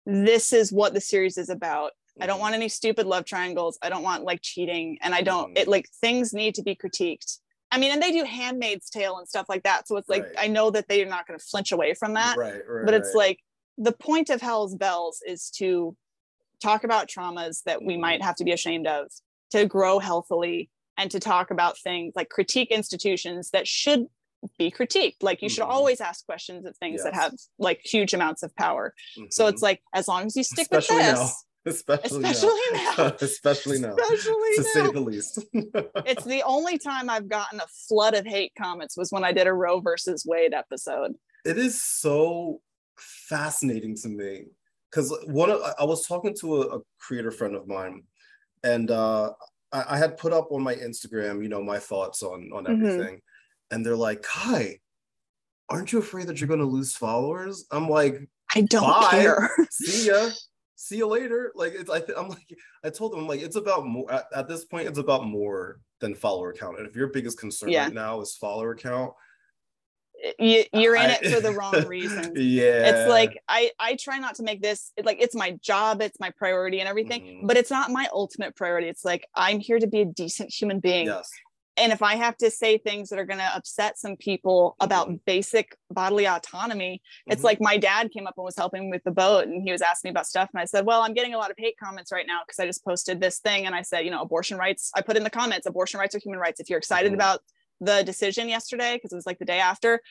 this 0.05 0.53
is 0.53 0.71
what 0.71 0.93
the 0.93 1.01
series 1.01 1.38
is 1.38 1.49
about. 1.49 1.91
I 2.19 2.26
don't 2.28 2.38
Mhm. 2.38 2.41
want 2.41 2.55
any 2.55 2.69
stupid 2.69 3.05
love 3.07 3.26
triangles. 3.26 3.78
I 3.82 3.89
don't 3.89 4.03
want 4.03 4.23
like 4.23 4.39
cheating. 4.41 4.97
And 5.01 5.13
I 5.13 5.21
don't, 5.21 5.53
Mhm. 5.53 5.59
it 5.59 5.67
like 5.67 5.89
things 5.89 6.34
need 6.34 6.55
to 6.55 6.63
be 6.63 6.76
critiqued. 6.76 7.39
I 7.71 7.78
mean, 7.78 7.91
and 7.91 8.01
they 8.01 8.11
do 8.11 8.23
Handmaid's 8.23 8.89
Tale 8.89 9.17
and 9.17 9.28
stuff 9.28 9.47
like 9.49 9.63
that. 9.63 9.88
So 9.88 9.97
it's 9.97 10.07
like, 10.07 10.23
Right. 10.23 10.36
I 10.38 10.47
know 10.47 10.69
that 10.71 10.88
they're 10.88 11.05
not 11.05 11.28
going 11.28 11.38
to 11.38 11.45
flinch 11.45 11.71
away 11.71 11.93
from 11.93 12.13
that. 12.13 12.38
Right. 12.38 12.61
Right. 12.67 12.86
but 12.86 12.93
it's 12.93 13.09
right. 13.09 13.28
like 13.30 13.39
the 13.78 13.91
point 13.91 14.30
of 14.30 14.41
Hells 14.41 14.76
Belles 14.76 15.21
is 15.28 15.49
to 15.57 15.97
talk 16.61 16.84
about 16.86 17.09
traumas 17.09 17.63
that 17.63 17.84
we 17.84 17.95
Mhm. 17.95 17.99
might 18.01 18.21
have 18.23 18.36
to 18.38 18.43
be 18.45 18.53
ashamed 18.53 18.88
of, 18.88 19.11
to 19.51 19.65
grow 19.65 19.99
healthily, 19.99 20.69
and 20.97 21.11
to 21.11 21.19
talk 21.19 21.51
about 21.51 21.77
things 21.79 22.13
like 22.15 22.29
critique 22.29 22.71
institutions 22.71 23.49
that 23.51 23.67
should 23.67 24.05
be 24.59 24.69
critiqued. 24.69 25.17
Like 25.21 25.41
you 25.41 25.49
should 25.49 25.63
Mhm. 25.63 25.69
always 25.69 25.99
ask 26.01 26.25
questions 26.25 26.65
of 26.65 26.77
things 26.77 27.03
that 27.03 27.13
have 27.15 27.33
like 27.57 27.79
huge 27.83 28.13
amounts 28.13 28.43
of 28.43 28.55
power. 28.55 28.93
So 29.31 29.45
Mhm. 29.45 29.49
it's 29.49 29.61
like 29.61 29.81
as 29.93 30.07
long 30.07 30.25
as 30.25 30.35
you 30.35 30.43
stick 30.43 30.67
Especially 30.71 30.97
with 30.97 31.05
now. 31.07 31.13
this, 31.23 31.45
especially, 31.65 32.23
especially 32.29 32.59
now. 32.73 32.93
now, 32.97 33.15
especially 33.21 33.79
now, 33.79 33.95
especially 33.95 34.55
to 34.57 34.63
say 34.63 34.83
now. 34.83 34.91
the 34.91 34.99
least. 34.99 35.39
It's 36.05 36.23
the 36.25 36.43
only 36.43 36.77
time 36.77 37.09
I've 37.09 37.27
gotten 37.27 37.59
a 37.59 37.65
flood 37.87 38.13
of 38.13 38.25
hate 38.25 38.51
comments 38.57 38.95
was 38.95 39.11
when 39.11 39.23
I 39.23 39.31
did 39.31 39.47
a 39.47 39.53
Roe 39.53 39.79
versus 39.79 40.23
Wade 40.25 40.53
episode. 40.53 41.15
it 41.43 41.57
is 41.57 41.81
so 41.81 42.61
fascinating 42.97 43.95
to 43.95 44.09
me 44.09 44.45
because 44.91 45.15
one 45.27 45.49
of, 45.49 45.61
I 45.79 45.83
was 45.85 46.05
talking 46.07 46.35
to 46.41 46.61
a, 46.61 46.77
a 46.77 46.81
creator 46.99 47.31
friend 47.31 47.55
of 47.55 47.67
mine, 47.67 48.03
and 48.63 48.91
uh, 48.91 49.31
I, 49.76 49.95
I 49.95 49.97
had 49.97 50.17
put 50.17 50.32
up 50.34 50.51
on 50.51 50.61
my 50.63 50.76
Instagram, 50.76 51.41
you 51.43 51.49
know, 51.49 51.61
my 51.63 51.80
thoughts 51.80 52.23
on 52.23 52.49
on 52.53 52.65
Mhm. 52.65 52.69
everything, 52.73 53.21
and 53.71 53.86
they're 53.86 53.95
like, 53.95 54.23
"Ky, 54.26 54.82
aren't 55.69 55.91
you 55.91 55.99
afraid 55.99 56.28
that 56.28 56.39
you're 56.39 56.47
going 56.47 56.59
to 56.59 56.65
lose 56.65 56.95
followers?" 56.95 57.65
I'm 57.71 57.89
like, 57.89 58.15
I 58.55 58.61
don't 58.61 58.84
Bye. 58.84 59.09
care. 59.11 59.49
see 59.71 60.07
ya 60.07 60.30
see 60.78 60.97
you 60.97 61.07
later 61.07 61.51
like 61.55 61.73
it's 61.73 61.89
I 61.89 62.03
i'm 62.17 62.28
like 62.28 62.45
i 62.84 62.89
told 62.89 63.13
them 63.13 63.26
like 63.28 63.39
it's 63.41 63.55
about 63.55 63.86
more 63.88 64.11
at, 64.11 64.26
at 64.36 64.47
this 64.49 64.65
point 64.65 64.88
it's 64.89 64.99
about 64.99 65.26
more 65.26 65.80
than 66.01 66.13
follower 66.13 66.51
count 66.53 66.78
and 66.78 66.86
if 66.86 66.95
your 66.97 67.07
biggest 67.07 67.39
concern 67.39 67.69
Yeah. 67.69 67.86
right 67.86 67.93
now 67.93 68.19
is 68.19 68.36
follower 68.36 68.76
count 68.76 69.13
you, 70.39 70.63
you're 70.74 70.95
in 70.95 71.01
I- 71.11 71.20
it 71.22 71.32
for 71.34 71.41
the 71.41 71.51
wrong 71.51 71.74
reasons. 71.88 72.38
yeah 72.39 72.89
it's 72.89 73.09
like 73.09 73.38
I 73.47 73.72
I 73.80 73.95
try 73.95 74.18
not 74.20 74.36
to 74.36 74.43
make 74.43 74.61
this 74.61 74.91
like 75.03 75.18
it's 75.22 75.36
my 75.36 75.51
job, 75.61 76.01
it's 76.01 76.20
my 76.20 76.32
priority 76.32 76.80
and 76.80 76.89
everything, 76.89 77.22
Mhm. 77.22 77.47
but 77.47 77.57
it's 77.57 77.72
not 77.72 77.91
my 77.91 78.07
ultimate 78.13 78.55
priority. 78.55 78.88
It's 78.88 79.05
like 79.05 79.28
I'm 79.36 79.59
here 79.59 79.80
to 79.80 79.88
be 79.88 80.01
a 80.01 80.05
decent 80.05 80.53
human 80.53 80.80
being. 80.80 81.07
yes 81.07 81.30
And 81.78 81.91
if 81.91 82.01
I 82.01 82.16
have 82.16 82.38
to 82.38 82.49
say 82.49 82.78
things 82.78 83.09
that 83.09 83.20
are 83.20 83.26
going 83.26 83.39
to 83.47 83.51
upset 83.59 83.97
some 83.97 84.16
people 84.16 84.78
about 84.80 85.09
Mhm. 85.09 85.20
basic 85.26 85.76
bodily 85.91 86.26
autonomy, 86.26 87.01
it's 87.28 87.41
Mhm. 87.41 87.49
like 87.49 87.59
my 87.59 87.76
dad 87.78 88.11
came 88.13 88.28
up 88.28 88.36
and 88.38 88.45
was 88.45 88.55
helping 88.55 88.89
with 88.89 89.03
the 89.03 89.11
boat 89.11 89.43
and 89.47 89.61
he 89.61 89.72
was 89.74 89.82
asking 89.82 90.07
me 90.09 90.11
about 90.13 90.26
stuff. 90.26 90.49
And 90.53 90.61
I 90.61 90.66
said, 90.66 90.86
Well, 90.86 91.01
I'm 91.01 91.13
getting 91.13 91.34
a 91.34 91.38
lot 91.38 91.51
of 91.51 91.57
hate 91.59 91.76
comments 91.84 92.13
right 92.13 92.26
now 92.26 92.39
because 92.45 92.59
I 92.59 92.66
just 92.66 92.84
posted 92.86 93.20
this 93.20 93.39
thing. 93.39 93.66
And 93.66 93.76
I 93.76 93.82
said, 93.82 94.05
You 94.05 94.11
know, 94.11 94.22
abortion 94.22 94.57
rights, 94.57 94.84
I 94.95 95.01
put 95.01 95.18
in 95.18 95.24
the 95.26 95.30
comments, 95.41 95.68
abortion 95.68 95.99
rights 95.99 96.16
are 96.16 96.20
human 96.20 96.39
rights. 96.39 96.61
If 96.61 96.70
you're 96.70 96.80
excited 96.80 97.11
Mhm. 97.11 97.16
about 97.16 97.41
the 97.82 98.03
decision 98.03 98.49
yesterday, 98.49 98.95
because 98.95 99.11
it 99.11 99.15
was 99.15 99.26
like 99.26 99.39
the 99.39 99.45
day 99.45 99.59
after, 99.59 100.01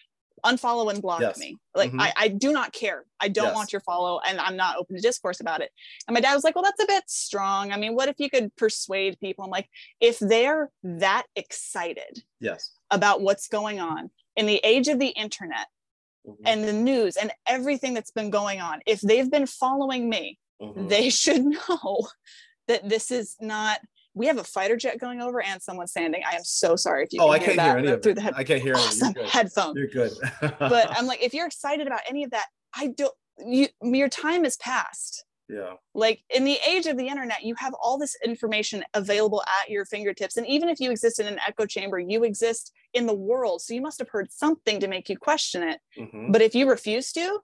unfollow 0.44 0.90
and 0.92 1.00
block 1.00 1.22
Yes. 1.22 1.38
me. 1.38 1.56
Like, 1.74 1.92
Mhm. 1.92 2.00
I, 2.00 2.12
I 2.16 2.28
do 2.28 2.52
not 2.52 2.72
care. 2.72 3.06
I 3.18 3.28
don't 3.28 3.46
Yes. 3.46 3.54
want 3.54 3.72
your 3.72 3.80
follow 3.80 4.20
and 4.26 4.38
I'm 4.38 4.56
not 4.56 4.76
open 4.76 4.96
to 4.96 5.00
discourse 5.00 5.40
about 5.40 5.62
it. 5.62 5.70
And 6.06 6.14
my 6.14 6.20
dad 6.20 6.34
was 6.34 6.44
like, 6.44 6.54
Well, 6.54 6.64
that's 6.64 6.82
a 6.82 6.86
bit 6.86 7.04
strong. 7.08 7.72
I 7.72 7.76
mean, 7.78 7.94
what 7.94 8.08
if 8.08 8.16
you 8.18 8.28
could 8.28 8.54
persuade 8.56 9.18
people? 9.20 9.44
I'm 9.44 9.50
like, 9.50 9.70
if 10.00 10.18
they're 10.18 10.70
that 10.82 11.24
excited 11.34 12.24
yes 12.40 12.72
about 12.90 13.22
what's 13.22 13.48
going 13.48 13.80
on 13.80 14.10
in 14.36 14.44
the 14.46 14.60
age 14.64 14.88
of 14.88 14.98
the 14.98 15.08
internet 15.08 15.68
Mhm. 16.26 16.36
and 16.44 16.64
the 16.64 16.72
news 16.74 17.16
and 17.16 17.32
everything 17.46 17.94
that's 17.94 18.10
been 18.10 18.28
going 18.30 18.60
on, 18.60 18.82
if 18.86 19.00
they've 19.00 19.30
been 19.30 19.46
following 19.46 20.10
me, 20.10 20.38
Mhm. 20.60 20.88
they 20.90 21.08
should 21.22 21.42
know 21.44 22.08
that 22.66 22.86
this 22.88 23.10
is 23.10 23.36
not. 23.40 23.80
We 24.14 24.26
have 24.26 24.38
a 24.38 24.44
fighter 24.44 24.76
jet 24.76 24.98
going 25.00 25.20
over 25.20 25.42
and 25.42 25.60
someone 25.62 25.86
standing. 25.88 26.22
I 26.30 26.36
am 26.36 26.44
so 26.44 26.76
sorry 26.76 27.02
if 27.04 27.12
you 27.12 27.20
oh 27.20 27.28
i 27.28 27.38
hear 27.38 27.46
can't 27.48 27.56
that 27.58 27.66
hear 27.70 27.78
any 27.78 27.88
of 27.88 28.02
through 28.02 28.14
the 28.14 28.20
head- 28.22 28.34
i 28.36 28.44
can't 28.44 28.62
hear 28.62 28.74
any 28.74 28.82
awesome 28.84 29.08
of 29.08 29.14
you're 29.16 29.24
good. 29.24 29.30
headphone. 29.32 29.76
you're 29.76 29.86
good. 29.88 30.12
But 30.58 30.96
I'm 30.96 31.06
like, 31.10 31.22
if 31.22 31.34
you're 31.34 31.46
excited 31.46 31.86
about 31.86 32.00
any 32.08 32.24
of 32.24 32.30
that, 32.30 32.46
I 32.76 32.88
don't. 32.88 33.12
You, 33.38 33.66
your 33.82 34.08
time 34.08 34.44
is 34.44 34.56
past. 34.58 35.24
Yeah. 35.48 35.74
Like 35.94 36.20
in 36.30 36.44
the 36.44 36.56
age 36.66 36.86
of 36.86 36.96
the 36.96 37.06
internet 37.08 37.42
you 37.42 37.54
have 37.58 37.74
all 37.82 37.98
this 37.98 38.16
information 38.24 38.82
available 38.94 39.42
at 39.62 39.68
your 39.70 39.84
fingertips. 39.84 40.36
And 40.38 40.46
even 40.46 40.68
if 40.70 40.80
you 40.80 40.90
exist 40.90 41.20
in 41.20 41.26
an 41.26 41.38
echo 41.46 41.66
chamber 41.66 41.98
you 41.98 42.24
exist 42.24 42.72
in 42.94 43.06
the 43.06 43.14
world. 43.14 43.60
So 43.60 43.74
you 43.74 43.82
must 43.82 43.98
have 43.98 44.08
heard 44.08 44.32
something 44.32 44.80
to 44.80 44.88
make 44.88 45.08
you 45.10 45.18
question 45.18 45.62
it. 45.64 45.80
Mhm. 45.98 46.32
but 46.32 46.40
if 46.40 46.54
you 46.54 46.68
refuse 46.68 47.12
to 47.12 47.40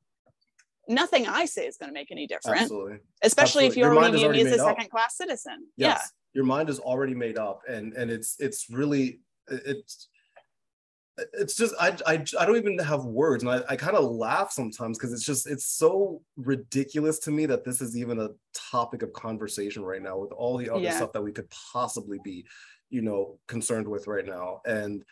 nothing 0.88 1.26
i 1.28 1.44
say 1.44 1.66
is 1.66 1.76
going 1.76 1.88
to 1.88 1.92
make 1.92 2.10
any 2.10 2.26
absolutely. 2.32 2.98
Especially 3.22 3.66
if 3.66 3.72
Absolutely. 3.72 3.76
you 3.78 3.84
Your 3.84 3.94
already 3.94 4.00
mind 4.00 4.14
is 4.14 4.20
view 4.20 4.26
already 4.28 4.44
me 4.44 4.50
as 4.50 4.56
a 4.56 4.64
second 4.64 4.90
class 4.90 5.16
citizen. 5.16 5.66
Yes 5.76 6.10
your 6.34 6.44
mind 6.44 6.68
is 6.68 6.78
already 6.78 7.14
made 7.14 7.38
up 7.38 7.62
and 7.68 7.92
and 7.94 8.10
it's 8.10 8.36
it's 8.38 8.70
really 8.70 9.20
it's 9.48 10.08
it's 11.34 11.54
just 11.54 11.74
I, 11.78 11.96
I 12.06 12.24
i 12.38 12.46
don't 12.46 12.56
even 12.56 12.78
have 12.78 13.04
words 13.04 13.42
and 13.42 13.52
i, 13.52 13.60
I 13.68 13.76
kind 13.76 13.96
of 13.96 14.04
laugh 14.04 14.52
sometimes 14.52 14.96
because 14.96 15.12
it's 15.12 15.24
just 15.24 15.46
it's 15.46 15.66
so 15.66 16.22
ridiculous 16.36 17.18
to 17.20 17.30
me 17.30 17.46
that 17.46 17.64
this 17.64 17.80
is 17.80 17.96
even 17.96 18.20
a 18.20 18.28
topic 18.54 19.02
of 19.02 19.12
conversation 19.12 19.82
right 19.82 20.02
now 20.02 20.16
with 20.18 20.32
all 20.32 20.56
the 20.56 20.70
other 20.70 20.84
Yeah. 20.84 20.96
stuff 20.96 21.12
that 21.12 21.22
we 21.22 21.32
could 21.32 21.50
possibly 21.50 22.18
be 22.24 22.46
you 22.88 23.02
know 23.02 23.38
concerned 23.48 23.86
with 23.86 24.06
right 24.06 24.24
now 24.24 24.60
and 24.64 25.04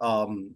um 0.00 0.54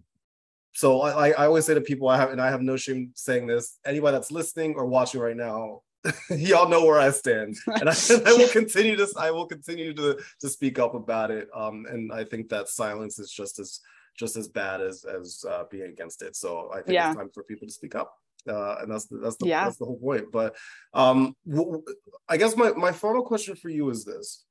so 0.72 1.02
I, 1.02 1.28
I 1.28 1.30
I 1.32 1.46
always 1.46 1.66
say 1.66 1.74
to 1.74 1.80
people 1.80 2.08
i 2.08 2.16
have 2.16 2.30
and 2.30 2.40
i 2.40 2.50
have 2.50 2.62
no 2.62 2.76
shame 2.76 3.10
saying 3.14 3.46
this 3.46 3.78
anybody 3.84 4.16
that's 4.16 4.32
listening 4.32 4.74
or 4.74 4.86
watching 4.86 5.20
right 5.20 5.36
now 5.36 5.82
y'all 6.30 6.68
know 6.68 6.84
where 6.84 6.98
i 6.98 7.10
stand 7.10 7.56
and 7.66 7.88
I, 7.88 7.94
I 8.26 8.32
will 8.34 8.48
continue 8.48 8.96
to 8.96 9.08
I 9.18 9.30
will 9.30 9.46
continue 9.46 9.94
to 9.94 10.18
to 10.40 10.48
speak 10.48 10.78
up 10.78 10.94
about 10.94 11.30
it. 11.30 11.48
Um, 11.54 11.86
and 11.88 12.12
I 12.12 12.24
think 12.24 12.48
that 12.50 12.68
silence 12.68 13.18
is 13.18 13.30
just 13.30 13.58
as 13.58 13.80
just 14.18 14.36
as 14.36 14.48
bad 14.48 14.80
as 14.80 15.04
as 15.04 15.44
uh, 15.48 15.64
being 15.70 15.90
against 15.90 16.22
it. 16.22 16.36
So 16.36 16.70
I 16.72 16.76
think 16.76 16.94
Yeah. 16.94 17.08
it's 17.08 17.16
time 17.16 17.30
for 17.32 17.42
people 17.44 17.66
to 17.66 17.72
speak 17.72 17.94
up. 17.94 18.14
Uh, 18.48 18.76
and 18.80 18.90
that's 18.90 19.06
the, 19.06 19.18
that's 19.18 19.36
the 19.36 19.46
Yeah. 19.46 19.64
that's 19.64 19.78
the 19.78 19.86
whole 19.86 19.98
point. 19.98 20.30
But 20.30 20.56
um, 20.92 21.34
w- 21.48 21.64
w- 21.78 21.84
I 22.28 22.36
guess 22.36 22.56
my 22.56 22.72
my 22.72 22.92
final 22.92 23.22
question 23.22 23.56
for 23.56 23.70
you 23.70 23.88
is 23.90 24.04
this, 24.04 24.44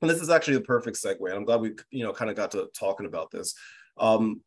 and 0.00 0.10
this 0.10 0.22
is 0.22 0.30
actually 0.30 0.54
the 0.58 0.62
perfect 0.62 0.96
segue. 0.96 1.20
And 1.20 1.34
I'm 1.34 1.44
glad 1.44 1.60
we 1.60 1.72
you 1.90 2.04
know 2.04 2.12
kind 2.12 2.30
of 2.30 2.36
got 2.36 2.52
to 2.52 2.68
talking 2.74 3.06
about 3.06 3.30
this. 3.30 3.54
Um, 3.98 4.40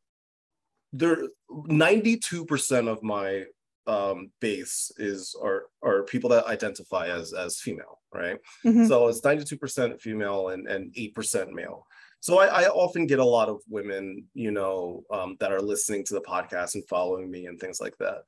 there, 0.94 1.18
92% 1.52 2.88
of 2.88 3.04
my 3.04 3.46
um 3.86 4.32
base 4.42 4.92
is 4.98 5.36
are 5.42 5.67
are 5.88 6.04
people 6.04 6.30
that 6.32 6.46
identify 6.46 7.08
as 7.08 7.34
as 7.34 7.60
female 7.60 8.00
right? 8.14 8.38
Mhm. 8.66 8.88
so 8.88 9.08
it's 9.10 9.22
92% 9.22 10.00
female 10.02 10.50
and 10.50 10.68
and 10.68 10.94
8% 10.96 11.52
male. 11.52 11.86
So 12.20 12.40
I, 12.40 12.64
I 12.64 12.68
often 12.70 13.06
get 13.06 13.20
a 13.20 13.26
lot 13.38 13.50
of 13.50 13.58
women 13.70 14.26
you 14.34 14.52
know 14.52 15.04
um, 15.12 15.38
that 15.40 15.52
are 15.52 15.62
listening 15.62 16.04
to 16.06 16.14
the 16.16 16.22
podcast 16.22 16.76
and 16.76 16.88
following 16.88 17.30
me 17.30 17.46
and 17.48 17.60
things 17.60 17.80
like 17.82 17.98
that. 18.00 18.20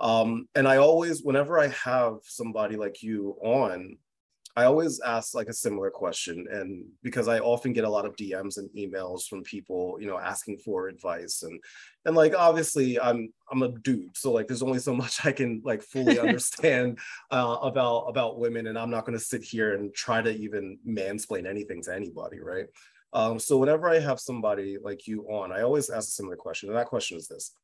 Um 0.00 0.48
and 0.56 0.66
i 0.66 0.76
always 0.78 1.22
whenever 1.22 1.58
i 1.58 1.68
have 1.68 2.14
somebody 2.24 2.76
like 2.76 3.02
you 3.02 3.36
on 3.42 3.96
I 4.54 4.64
always 4.64 5.00
ask 5.00 5.34
like 5.34 5.48
a 5.48 5.52
similar 5.52 5.90
question, 5.90 6.46
and 6.50 6.84
because 7.02 7.26
I 7.26 7.38
often 7.38 7.72
get 7.72 7.84
a 7.84 7.88
lot 7.88 8.04
of 8.04 8.16
DMs 8.16 8.58
and 8.58 8.68
emails 8.70 9.26
from 9.26 9.42
people, 9.42 9.96
you 9.98 10.06
know, 10.06 10.18
asking 10.18 10.58
for 10.58 10.88
advice, 10.88 11.42
and 11.42 11.58
and 12.04 12.14
like 12.14 12.34
obviously 12.36 13.00
I'm 13.00 13.32
I'm 13.50 13.62
a 13.62 13.68
dude, 13.68 14.14
so 14.14 14.30
like 14.30 14.48
there's 14.48 14.62
only 14.62 14.78
so 14.78 14.94
much 15.02 15.24
I 15.24 15.32
can 15.32 15.62
like 15.64 15.82
fully 15.82 16.18
understand 16.28 16.98
uh, 17.30 17.56
about 17.62 18.00
about 18.08 18.38
women, 18.38 18.66
and 18.66 18.78
I'm 18.78 18.90
not 18.90 19.06
going 19.06 19.18
to 19.18 19.24
sit 19.24 19.42
here 19.42 19.74
and 19.74 19.94
try 19.94 20.20
to 20.20 20.30
even 20.30 20.78
mansplain 20.86 21.46
anything 21.48 21.82
to 21.84 21.94
anybody, 21.94 22.40
right? 22.40 22.66
Um, 23.14 23.38
so 23.38 23.56
whenever 23.56 23.88
I 23.88 24.00
have 24.00 24.20
somebody 24.20 24.76
like 24.82 25.06
you 25.06 25.22
on, 25.30 25.50
I 25.50 25.62
always 25.62 25.88
ask 25.88 26.08
a 26.08 26.12
similar 26.12 26.36
question, 26.36 26.68
and 26.68 26.76
that 26.76 26.88
question 26.88 27.16
is 27.16 27.26
this: 27.26 27.54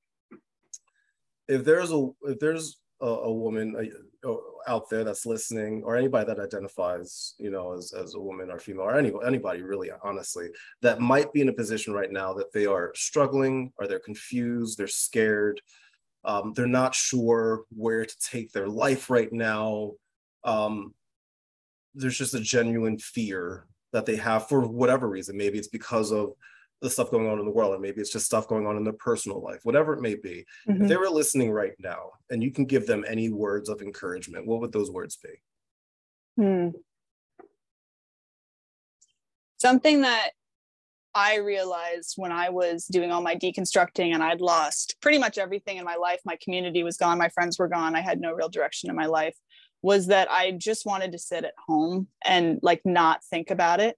If 1.48 1.64
there's 1.64 1.92
a 1.92 2.08
if 2.22 2.38
there's 2.38 2.78
a, 3.00 3.06
a 3.06 3.32
woman 3.32 3.90
out 4.66 4.90
there 4.90 5.04
that's 5.04 5.24
listening, 5.24 5.82
or 5.84 5.96
anybody 5.96 6.26
that 6.26 6.40
identifies, 6.40 7.34
you 7.38 7.50
know, 7.50 7.72
as, 7.72 7.92
as 7.92 8.14
a 8.14 8.20
woman 8.20 8.50
or 8.50 8.58
female, 8.58 8.82
or 8.84 8.96
any, 8.96 9.12
anybody 9.26 9.62
really, 9.62 9.90
honestly, 10.02 10.48
that 10.82 11.00
might 11.00 11.32
be 11.32 11.40
in 11.40 11.48
a 11.48 11.52
position 11.52 11.94
right 11.94 12.10
now 12.10 12.32
that 12.34 12.52
they 12.52 12.66
are 12.66 12.92
struggling, 12.94 13.72
or 13.78 13.86
they're 13.86 13.98
confused, 14.00 14.76
they're 14.76 14.86
scared, 14.86 15.60
um, 16.24 16.52
they're 16.54 16.66
not 16.66 16.94
sure 16.94 17.64
where 17.70 18.04
to 18.04 18.14
take 18.20 18.52
their 18.52 18.68
life 18.68 19.08
right 19.08 19.32
now. 19.32 19.92
Um, 20.44 20.94
there's 21.94 22.18
just 22.18 22.34
a 22.34 22.40
genuine 22.40 22.98
fear 22.98 23.66
that 23.92 24.04
they 24.04 24.16
have 24.16 24.48
for 24.48 24.66
whatever 24.66 25.08
reason. 25.08 25.36
Maybe 25.36 25.58
it's 25.58 25.68
because 25.68 26.12
of 26.12 26.32
the 26.80 26.90
stuff 26.90 27.10
going 27.10 27.28
on 27.28 27.38
in 27.38 27.44
the 27.44 27.50
world, 27.50 27.74
or 27.74 27.78
maybe 27.78 28.00
it's 28.00 28.12
just 28.12 28.26
stuff 28.26 28.46
going 28.46 28.66
on 28.66 28.76
in 28.76 28.84
their 28.84 28.92
personal 28.92 29.42
life, 29.42 29.60
whatever 29.64 29.94
it 29.94 30.00
may 30.00 30.14
be. 30.14 30.44
Mm-hmm. 30.68 30.82
If 30.82 30.88
they 30.88 30.96
were 30.96 31.10
listening 31.10 31.50
right 31.50 31.74
now 31.78 32.12
and 32.30 32.42
you 32.42 32.52
can 32.52 32.64
give 32.64 32.86
them 32.86 33.04
any 33.08 33.30
words 33.30 33.68
of 33.68 33.82
encouragement, 33.82 34.46
what 34.46 34.60
would 34.60 34.72
those 34.72 34.90
words 34.90 35.16
be? 35.16 36.42
Hmm. 36.42 36.68
Something 39.56 40.02
that 40.02 40.30
I 41.14 41.38
realized 41.38 42.14
when 42.16 42.30
I 42.30 42.50
was 42.50 42.84
doing 42.86 43.10
all 43.10 43.22
my 43.22 43.34
deconstructing 43.34 44.14
and 44.14 44.22
I'd 44.22 44.40
lost 44.40 44.96
pretty 45.00 45.18
much 45.18 45.36
everything 45.36 45.78
in 45.78 45.84
my 45.84 45.96
life. 45.96 46.20
My 46.24 46.38
community 46.40 46.84
was 46.84 46.96
gone, 46.96 47.18
my 47.18 47.28
friends 47.30 47.58
were 47.58 47.66
gone, 47.66 47.96
I 47.96 48.00
had 48.00 48.20
no 48.20 48.32
real 48.32 48.48
direction 48.48 48.88
in 48.88 48.94
my 48.94 49.06
life. 49.06 49.36
Was 49.82 50.08
that 50.08 50.30
I 50.30 50.52
just 50.52 50.86
wanted 50.86 51.12
to 51.12 51.18
sit 51.18 51.44
at 51.44 51.54
home 51.66 52.06
and 52.24 52.60
like 52.62 52.82
not 52.84 53.24
think 53.24 53.50
about 53.50 53.80
it. 53.80 53.96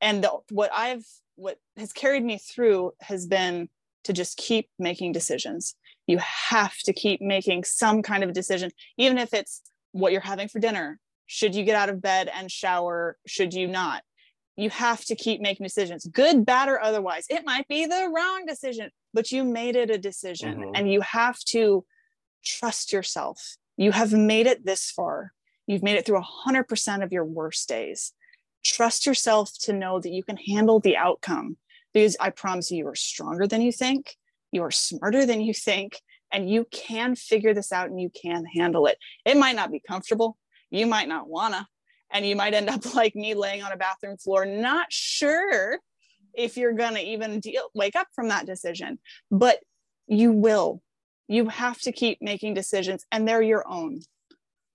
And 0.00 0.24
the, 0.24 0.32
what 0.50 0.70
I've 0.74 1.04
what 1.38 1.58
has 1.76 1.92
carried 1.92 2.24
me 2.24 2.36
through 2.36 2.92
has 3.00 3.26
been 3.26 3.68
to 4.04 4.12
just 4.12 4.36
keep 4.36 4.68
making 4.78 5.12
decisions. 5.12 5.74
You 6.06 6.18
have 6.18 6.76
to 6.84 6.92
keep 6.92 7.20
making 7.20 7.64
some 7.64 8.02
kind 8.02 8.24
of 8.24 8.30
a 8.30 8.32
decision, 8.32 8.70
even 8.96 9.18
if 9.18 9.32
it's 9.32 9.62
what 9.92 10.12
you're 10.12 10.20
having 10.20 10.48
for 10.48 10.58
dinner. 10.58 10.98
Should 11.26 11.54
you 11.54 11.64
get 11.64 11.76
out 11.76 11.90
of 11.90 12.02
bed 12.02 12.30
and 12.34 12.50
shower? 12.50 13.16
Should 13.26 13.54
you 13.54 13.68
not? 13.68 14.02
You 14.56 14.70
have 14.70 15.04
to 15.04 15.14
keep 15.14 15.40
making 15.40 15.64
decisions, 15.64 16.06
good, 16.06 16.44
bad, 16.44 16.68
or 16.68 16.82
otherwise. 16.82 17.26
It 17.30 17.46
might 17.46 17.68
be 17.68 17.86
the 17.86 18.10
wrong 18.12 18.44
decision, 18.44 18.90
but 19.14 19.30
you 19.30 19.44
made 19.44 19.76
it 19.76 19.90
a 19.90 19.98
decision 19.98 20.56
mm-hmm. 20.56 20.70
and 20.74 20.90
you 20.90 21.00
have 21.02 21.38
to 21.50 21.84
trust 22.44 22.92
yourself. 22.92 23.56
You 23.76 23.92
have 23.92 24.12
made 24.12 24.48
it 24.48 24.66
this 24.66 24.90
far. 24.90 25.32
You've 25.68 25.84
made 25.84 25.96
it 25.96 26.06
through 26.06 26.20
100% 26.46 27.04
of 27.04 27.12
your 27.12 27.24
worst 27.24 27.68
days 27.68 28.12
trust 28.64 29.06
yourself 29.06 29.52
to 29.62 29.72
know 29.72 30.00
that 30.00 30.12
you 30.12 30.22
can 30.22 30.36
handle 30.36 30.80
the 30.80 30.96
outcome 30.96 31.56
because 31.92 32.16
I 32.20 32.30
promise 32.30 32.70
you, 32.70 32.78
you 32.78 32.88
are 32.88 32.94
stronger 32.94 33.46
than 33.46 33.62
you 33.62 33.72
think, 33.72 34.16
you 34.52 34.62
are 34.62 34.70
smarter 34.70 35.26
than 35.26 35.40
you 35.40 35.54
think, 35.54 36.00
and 36.32 36.50
you 36.50 36.66
can 36.70 37.14
figure 37.14 37.54
this 37.54 37.72
out 37.72 37.90
and 37.90 38.00
you 38.00 38.10
can 38.10 38.44
handle 38.44 38.86
it. 38.86 38.98
It 39.24 39.36
might 39.36 39.56
not 39.56 39.70
be 39.70 39.80
comfortable, 39.80 40.36
you 40.70 40.86
might 40.86 41.08
not 41.08 41.28
wanna, 41.28 41.66
and 42.10 42.26
you 42.26 42.36
might 42.36 42.54
end 42.54 42.68
up 42.68 42.94
like 42.94 43.14
me 43.14 43.34
laying 43.34 43.62
on 43.62 43.72
a 43.72 43.76
bathroom 43.76 44.16
floor, 44.16 44.44
not 44.44 44.86
sure 44.90 45.78
if 46.34 46.56
you're 46.56 46.72
gonna 46.72 47.00
even 47.00 47.40
deal 47.40 47.70
wake 47.74 47.96
up 47.96 48.08
from 48.14 48.28
that 48.28 48.46
decision, 48.46 48.98
but 49.30 49.58
you 50.06 50.32
will. 50.32 50.82
You 51.26 51.48
have 51.48 51.78
to 51.82 51.92
keep 51.92 52.18
making 52.22 52.54
decisions, 52.54 53.04
and 53.12 53.28
they're 53.28 53.42
your 53.42 53.64
own. 53.68 54.00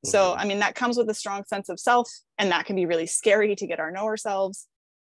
So, 0.06 0.32
mm-hmm. 0.32 0.40
I 0.40 0.46
mean, 0.46 0.60
that 0.60 0.76
comes 0.76 0.98
with 0.98 1.10
a 1.10 1.14
strong 1.14 1.44
sense 1.46 1.70
of 1.70 1.80
self, 1.80 2.10
and 2.38 2.52
that 2.52 2.66
can 2.66 2.76
be 2.76 2.86
really 2.86 3.08
scary 3.08 3.56
to 3.56 3.68
get 3.68 3.80
our 3.80 3.92
know 3.92 4.06
ourselves. 4.06 4.68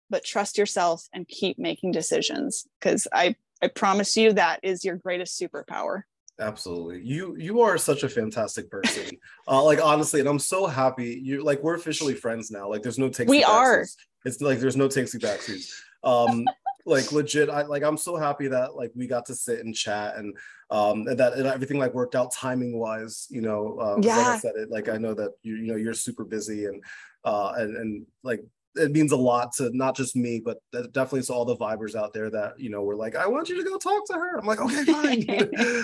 But 0.09 0.23
trust 0.23 0.57
yourself 0.57 1.07
and 1.13 1.27
keep 1.27 1.57
making 1.57 1.91
decisions 1.91 2.67
because 2.79 3.07
I, 3.11 3.35
I 3.61 3.69
promise 3.69 4.15
you 4.15 4.33
that 4.33 4.59
is 4.61 4.85
your 4.85 4.97
greatest 4.97 5.39
superpower. 5.41 6.03
Absolutely. 6.39 7.01
You 7.01 7.35
you 7.37 7.61
are 7.61 7.77
such 7.77 8.03
a 8.03 8.09
fantastic 8.09 8.69
person. 8.69 9.17
uh, 9.47 9.63
like 9.63 9.83
honestly, 9.83 10.19
and 10.19 10.29
I'm 10.29 10.39
so 10.39 10.67
happy. 10.67 11.19
You 11.23 11.43
like 11.43 11.63
we're 11.63 11.75
officially 11.75 12.13
friends 12.13 12.51
now. 12.51 12.69
Like 12.69 12.83
there's 12.83 12.99
no 12.99 13.09
takes. 13.09 13.29
We 13.29 13.43
are. 13.43 13.85
It's 14.25 14.41
like 14.41 14.59
there's 14.59 14.75
no 14.75 14.87
takesy 14.87 15.19
backsies. 15.19 15.71
Um, 16.03 16.45
like 16.85 17.11
legit 17.11 17.49
i 17.49 17.63
like 17.63 17.83
i'm 17.83 17.97
so 17.97 18.15
happy 18.15 18.47
that 18.47 18.75
like 18.75 18.91
we 18.95 19.07
got 19.07 19.25
to 19.25 19.35
sit 19.35 19.65
and 19.65 19.75
chat 19.75 20.15
and 20.17 20.35
um 20.69 21.07
and 21.07 21.17
that 21.19 21.33
and 21.33 21.47
everything 21.47 21.79
like 21.79 21.93
worked 21.93 22.15
out 22.15 22.31
timing 22.31 22.77
wise 22.77 23.27
you 23.29 23.41
know 23.41 23.77
uh, 23.79 23.97
yeah. 24.01 24.17
like 24.17 24.27
i 24.27 24.37
said 24.37 24.55
it 24.55 24.69
like 24.69 24.87
i 24.87 24.97
know 24.97 25.13
that 25.13 25.31
you 25.41 25.55
you 25.55 25.67
know 25.67 25.75
you're 25.75 25.93
super 25.93 26.23
busy 26.23 26.65
and 26.65 26.83
uh 27.23 27.53
and 27.57 27.75
and 27.75 28.05
like 28.23 28.41
it 28.75 28.91
means 28.91 29.11
a 29.11 29.17
lot 29.17 29.53
to 29.53 29.75
not 29.75 29.95
just 29.95 30.15
me, 30.15 30.41
but 30.43 30.57
definitely 30.71 31.23
to 31.23 31.33
all 31.33 31.45
the 31.45 31.55
vibers 31.55 31.95
out 31.95 32.13
there 32.13 32.29
that 32.29 32.59
you 32.59 32.69
know 32.69 32.83
were 32.83 32.95
like, 32.95 33.15
I 33.15 33.27
want 33.27 33.49
you 33.49 33.57
to 33.57 33.63
go 33.63 33.77
talk 33.77 34.05
to 34.07 34.13
her. 34.13 34.37
I'm 34.37 34.45
like, 34.45 34.59
okay, 34.59 34.85
fine, 34.85 35.25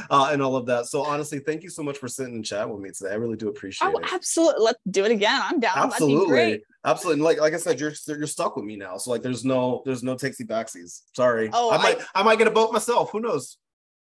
uh, 0.09 0.29
and 0.31 0.41
all 0.41 0.55
of 0.55 0.65
that. 0.67 0.87
So 0.87 1.03
honestly, 1.03 1.39
thank 1.39 1.63
you 1.63 1.69
so 1.69 1.83
much 1.83 1.97
for 1.97 2.07
sitting 2.07 2.35
and 2.35 2.45
chat 2.45 2.69
with 2.69 2.81
me 2.81 2.91
today. 2.91 3.11
I 3.11 3.15
really 3.15 3.37
do 3.37 3.49
appreciate 3.49 3.87
it. 3.87 3.95
oh, 3.95 3.99
it. 3.99 4.13
Absolutely, 4.13 4.63
let's 4.63 4.79
do 4.89 5.05
it 5.05 5.11
again. 5.11 5.41
I'm 5.43 5.59
down. 5.59 5.77
Absolutely, 5.77 6.61
absolutely. 6.85 7.19
And 7.19 7.23
like 7.23 7.39
like 7.39 7.53
I 7.53 7.57
said, 7.57 7.79
you're 7.79 7.93
you're 8.07 8.27
stuck 8.27 8.55
with 8.55 8.65
me 8.65 8.75
now. 8.75 8.97
So 8.97 9.11
like, 9.11 9.21
there's 9.21 9.45
no 9.45 9.81
there's 9.85 10.03
no 10.03 10.15
takesy 10.15 10.45
backsies. 10.45 11.01
Sorry. 11.15 11.49
Oh, 11.53 11.71
I 11.71 11.77
might 11.77 11.99
I, 12.13 12.21
I 12.21 12.23
might 12.23 12.37
get 12.37 12.47
a 12.47 12.51
boat 12.51 12.73
myself. 12.73 13.11
Who 13.11 13.19
knows? 13.19 13.57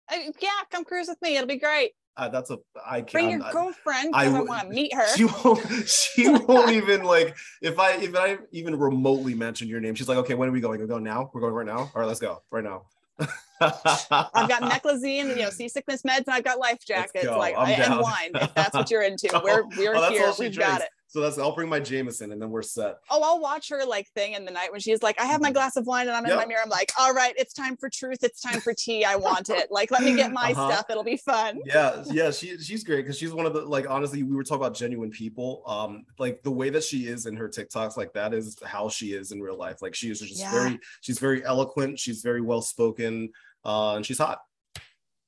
I, 0.10 0.32
yeah, 0.40 0.50
come 0.72 0.86
cruise 0.86 1.08
with 1.08 1.22
me. 1.22 1.36
It'll 1.36 1.48
be 1.48 1.60
great 1.60 1.92
uh, 2.18 2.30
that's 2.30 2.50
a 2.50 2.58
I 2.86 3.02
can't. 3.02 3.12
Bring 3.12 3.30
your 3.30 3.44
I, 3.44 3.52
girlfriend. 3.52 4.16
I, 4.16 4.26
I 4.26 4.30
want 4.42 4.62
to 4.64 4.70
meet 4.70 4.94
her. 4.94 5.08
She 5.16 5.26
won't. 5.26 5.88
She 5.88 6.28
won't 6.48 6.72
even 6.72 7.04
like 7.04 7.36
if 7.62 7.78
I 7.80 7.92
if 7.98 8.16
I 8.16 8.40
even 8.52 8.78
remotely 8.78 9.36
mention 9.36 9.68
your 9.68 9.80
name. 9.80 9.94
She's 9.96 10.10
like, 10.10 10.18
okay, 10.20 10.34
when 10.34 10.50
are 10.50 10.52
we 10.52 10.60
going? 10.60 10.80
We're 10.80 10.88
going 10.88 11.04
now. 11.04 11.30
We're 11.34 11.42
going 11.42 11.54
right 11.54 11.66
now. 11.66 11.78
All 11.78 11.92
right, 11.96 12.06
let's 12.06 12.20
go 12.20 12.42
right 12.52 12.64
now. 12.64 12.84
I've 13.20 14.50
got 14.50 14.62
Meclizine, 14.62 15.30
you 15.30 15.38
know, 15.38 15.50
seasickness 15.50 16.04
meds, 16.04 16.24
and 16.26 16.30
I've 16.30 16.44
got 16.44 16.60
life 16.60 16.80
jackets, 16.86 17.28
like 17.28 17.56
and 17.58 18.00
wine. 18.00 18.32
If 18.36 18.54
that's 18.54 18.74
what 18.74 18.92
you're 18.92 19.04
into, 19.04 19.30
we're 19.44 19.64
we're 19.78 19.96
oh, 19.96 20.10
here. 20.10 20.32
We've 20.40 20.52
drinks. 20.52 20.58
got 20.58 20.82
it. 20.82 20.90
So 21.10 21.22
that's 21.22 21.38
I'll 21.38 21.56
bring 21.56 21.70
my 21.70 21.80
Jameson 21.80 22.32
and 22.34 22.42
then 22.42 22.50
we're 22.50 22.62
set. 22.62 22.98
Oh, 23.10 23.24
I'll 23.24 23.40
watch 23.40 23.70
her 23.70 23.86
like 23.86 24.10
thing 24.10 24.34
in 24.34 24.44
the 24.44 24.52
night 24.52 24.72
when 24.72 24.82
she's 24.82 25.02
like, 25.02 25.20
I 25.20 25.26
have 25.26 25.40
my 25.40 25.48
mm-hmm. 25.48 25.54
glass 25.54 25.78
of 25.78 25.88
wine 25.88 26.08
and 26.08 26.16
I'm 26.16 26.26
yep. 26.26 26.34
in 26.34 26.38
my 26.38 26.46
mirror. 26.46 26.62
I'm 26.64 26.70
like, 26.70 26.92
all 27.00 27.14
right, 27.14 27.34
it's 27.38 27.54
time 27.54 27.78
for 27.78 27.90
truth. 27.90 28.24
It's 28.24 28.42
time 28.42 28.60
for 28.60 28.74
tea. 28.74 29.06
I 29.06 29.16
want 29.16 29.50
it. 29.50 29.72
Like, 29.72 29.90
let 29.90 30.04
me 30.04 30.16
get 30.16 30.34
my 30.34 30.52
uh-huh. 30.52 30.70
stuff. 30.70 30.86
It'll 30.90 31.04
be 31.04 31.18
fun. 31.18 31.62
Yeah, 31.66 32.04
yeah. 32.08 32.32
She 32.32 32.58
she's 32.58 32.84
great 32.84 33.04
because 33.04 33.18
she's 33.18 33.32
one 33.32 33.46
of 33.46 33.54
the 33.54 33.62
like 33.62 33.90
honestly, 33.90 34.24
we 34.24 34.36
were 34.36 34.44
talking 34.44 34.66
about 34.66 34.76
genuine 34.76 35.10
people. 35.10 35.64
Um, 35.66 36.06
like 36.20 36.44
the 36.44 36.52
way 36.52 36.70
that 36.70 36.84
she 36.84 37.08
is 37.08 37.26
in 37.26 37.36
her 37.38 37.48
TikToks, 37.48 37.96
like 37.96 38.12
that 38.14 38.34
is 38.34 38.58
how 38.66 38.90
she 38.90 39.14
is 39.14 39.32
in 39.32 39.42
real 39.42 39.58
life. 39.58 39.82
Like 39.82 39.96
she 39.96 40.10
is 40.10 40.20
just 40.20 40.40
yeah. 40.40 40.52
very, 40.52 40.80
she's 41.02 41.20
very 41.20 41.44
eloquent, 41.46 42.00
she's 42.00 42.22
very 42.22 42.42
well 42.42 42.62
spoken, 42.62 43.30
uh, 43.64 43.96
and 43.96 44.06
she's 44.06 44.18
hot. 44.18 44.40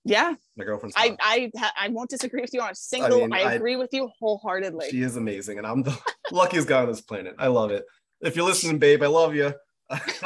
Yeah. 0.10 0.34
My 0.58 0.66
girlfriend's 0.66 0.96
I, 0.98 1.16
I 1.22 1.52
I 1.80 1.90
won't 1.90 2.10
disagree 2.10 2.42
with 2.42 2.54
you 2.54 2.62
on 2.62 2.72
a 2.72 2.76
single. 2.76 3.20
I, 3.24 3.28
mean, 3.28 3.34
I 3.34 3.54
agree 3.54 3.76
I, 3.76 3.78
with 3.78 3.94
you 3.94 4.10
wholeheartedly. 4.20 4.90
She 4.90 5.04
is 5.04 5.16
amazing, 5.16 5.60
and 5.60 5.68
I'm 5.68 5.84
the 5.84 5.98
luckiest 6.32 6.68
guy 6.68 6.82
on 6.82 6.88
this 6.88 7.02
planet. 7.02 7.36
I 7.38 7.48
love 7.48 7.72
it. 7.72 7.86
If 8.22 8.36
you're 8.36 8.46
listening, 8.46 8.80
babe, 8.80 9.04
I 9.04 9.08
love 9.08 9.36
you. 9.36 9.46
um, 9.92 10.00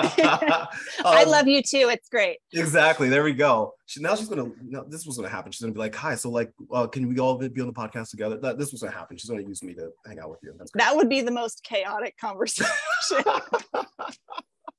I 1.06 1.26
love 1.26 1.48
you 1.48 1.62
too. 1.62 1.90
It's 1.90 2.10
great. 2.10 2.38
Exactly. 2.54 3.10
There 3.10 3.24
we 3.24 3.34
go. 3.34 3.74
She, 3.86 4.02
now 4.02 4.16
she's 4.16 4.30
gonna. 4.30 4.50
Now 4.62 4.84
this 4.88 5.06
was 5.06 5.18
gonna 5.18 5.30
happen. 5.30 5.52
She's 5.52 5.62
gonna 5.62 5.74
be 5.74 5.80
like, 5.80 5.96
"Hi, 5.96 6.16
so 6.16 6.30
like, 6.30 6.52
uh, 6.72 6.88
can 6.88 7.08
we 7.08 7.20
all 7.20 7.38
be 7.38 7.62
on 7.62 7.68
the 7.68 7.74
podcast 7.74 8.12
together?" 8.12 8.38
That 8.38 8.58
this 8.58 8.72
was 8.72 8.82
gonna 8.82 8.96
happen. 8.96 9.18
She's 9.18 9.30
gonna 9.30 9.44
use 9.44 9.62
me 9.62 9.74
to 9.74 9.90
hang 10.06 10.20
out 10.20 10.30
with 10.30 10.40
you. 10.42 10.56
That 10.76 10.96
would 10.96 11.10
be 11.10 11.22
the 11.22 11.32
most 11.32 11.64
chaotic 11.64 12.18
conversation. 12.18 12.72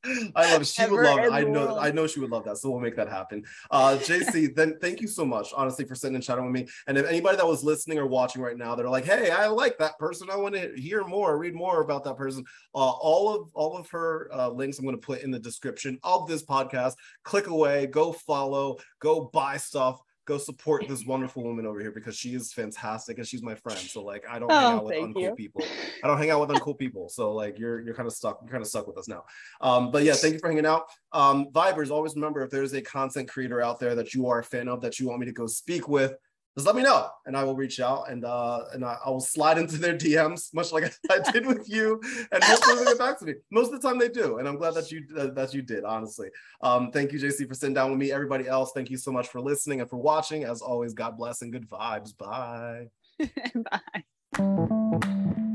I 0.35 0.53
love 0.53 0.63
it. 0.63 0.67
She 0.67 0.85
would 0.87 1.05
love 1.05 1.19
it. 1.19 1.33
I 1.33 1.43
know 1.43 1.67
world. 1.67 1.79
I 1.81 1.91
know 1.91 2.07
she 2.07 2.21
would 2.21 2.31
love 2.31 2.45
that. 2.45 2.59
So 2.59 2.71
we'll 2.71 2.81
make 2.81 2.97
that 2.97 3.09
happen. 3.09 3.43
Uh 3.71 3.97
Jaysea, 3.97 4.55
then 4.57 4.77
thank 4.81 5.01
you 5.01 5.09
so 5.09 5.25
much, 5.25 5.49
honestly, 5.57 5.85
for 5.85 5.95
sitting 5.95 6.15
and 6.15 6.25
chatting 6.25 6.45
with 6.45 6.53
me. 6.53 6.69
And 6.87 6.99
if 6.99 7.07
anybody 7.07 7.37
that 7.37 7.47
was 7.47 7.65
listening 7.65 7.99
or 7.99 8.07
watching 8.07 8.43
right 8.43 8.57
now, 8.57 8.75
they're 8.75 8.89
like, 8.89 9.05
hey, 9.05 9.31
I 9.31 9.47
like 9.47 9.79
that 9.79 9.99
person. 9.99 10.29
I 10.31 10.37
want 10.37 10.55
to 10.55 10.73
hear 10.77 11.05
more, 11.05 11.39
read 11.39 11.55
more 11.55 11.83
about 11.83 12.05
that 12.05 12.17
person. 12.17 12.45
Uh, 12.75 12.79
all 12.79 13.35
of 13.35 13.49
all 13.55 13.77
of 13.77 13.89
her 13.91 14.29
uh, 14.33 14.49
links 14.49 14.79
I'm 14.79 14.85
going 14.85 14.97
to 14.97 15.07
put 15.07 15.23
in 15.23 15.31
the 15.31 15.39
description 15.39 15.99
of 16.03 16.29
this 16.29 16.45
podcast. 16.45 16.95
Click 17.23 17.47
away, 17.47 17.87
go 17.87 18.13
follow, 18.13 18.79
go 19.05 19.31
buy 19.33 19.57
stuff 19.57 20.01
go 20.27 20.39
support 20.39 20.89
this 20.89 21.05
wonderful 21.07 21.43
woman 21.43 21.67
over 21.67 21.81
here 21.81 21.91
because 21.91 22.17
she 22.17 22.35
is 22.35 22.53
fantastic 22.53 23.19
and 23.19 23.27
she's 23.27 23.43
my 23.43 23.55
friend. 23.55 23.79
So 23.79 24.03
like 24.03 24.25
I 24.29 24.39
don't 24.39 24.51
oh, 24.51 24.55
hang 24.55 24.77
out 24.77 24.85
with 24.85 24.95
uncool 24.97 25.21
you. 25.21 25.35
people. 25.35 25.63
I 26.03 26.09
don't 26.09 26.19
hang 26.19 26.31
out 26.31 26.47
with 26.47 26.57
uncool 26.57 26.79
people. 26.79 27.09
So 27.09 27.33
like 27.33 27.59
you're 27.59 27.81
you're 27.81 27.95
kind 27.95 28.07
of 28.07 28.15
stuck. 28.15 28.41
You're 28.43 28.51
kind 28.51 28.63
of 28.63 28.69
stuck 28.69 28.87
with 28.87 28.99
us 28.99 29.09
now. 29.09 29.25
Um, 29.61 29.91
but 29.91 30.03
yeah, 30.03 30.15
thank 30.15 30.35
you 30.35 30.41
for 30.41 30.49
hanging 30.49 30.67
out. 30.67 30.85
Um, 31.13 31.47
Vibers, 31.53 31.91
always 31.91 32.15
remember 32.15 32.43
if 32.43 32.51
there's 32.51 32.73
a 32.73 32.83
content 32.83 33.29
creator 33.29 33.61
out 33.61 33.79
there 33.79 33.95
that 33.95 34.15
you 34.15 34.27
are 34.29 34.41
a 34.41 34.45
fan 34.45 34.69
of 34.69 34.81
that 34.83 34.99
you 34.99 35.09
want 35.09 35.21
me 35.21 35.27
to 35.27 35.33
go 35.33 35.47
speak 35.47 35.89
with, 35.89 36.15
just 36.57 36.67
let 36.67 36.77
me 36.77 36.83
know 36.83 37.09
and 37.27 37.37
I 37.37 37.43
will 37.45 37.57
reach 37.57 37.81
out 37.81 38.11
and 38.11 38.25
uh 38.25 38.65
and 38.73 38.85
I, 38.85 38.97
I 39.05 39.11
will 39.11 39.21
slide 39.21 39.59
into 39.59 39.77
their 39.77 39.97
DMs 39.97 40.55
much 40.55 40.73
like 40.73 40.85
I, 41.11 41.19
did 41.33 41.47
with 41.47 41.69
you 41.69 42.01
and 42.31 42.43
hopefully 42.45 42.79
they 42.79 42.85
get 42.85 42.99
back 42.99 43.19
to 43.21 43.25
me. 43.25 43.35
Most 43.51 43.73
of 43.73 43.81
the 43.81 43.89
time 43.89 43.99
they 43.99 44.09
do 44.09 44.39
and 44.39 44.47
I'm 44.47 44.57
glad 44.57 44.75
that 44.75 44.91
you 44.91 45.05
uh, 45.19 45.29
that 45.29 45.53
you 45.53 45.63
did 45.63 45.85
honestly. 45.85 46.29
Um 46.61 46.91
thank 46.93 47.13
you 47.13 47.19
Jaysea 47.19 47.49
for 47.49 47.55
sitting 47.55 47.75
down 47.75 47.91
with 47.91 47.99
me. 47.99 48.13
Everybody 48.13 48.47
else, 48.47 48.73
thank 48.73 48.91
you 48.91 48.97
so 48.97 49.11
much 49.11 49.29
for 49.29 49.41
listening 49.41 49.81
and 49.81 49.91
for 49.91 49.97
watching. 49.97 50.45
As 50.45 50.63
always, 50.63 50.95
God 50.95 51.17
bless 51.17 51.43
and 51.43 51.53
good 51.53 51.69
vibes. 51.69 52.17
Bye. 52.17 52.89
Bye. 54.37 55.51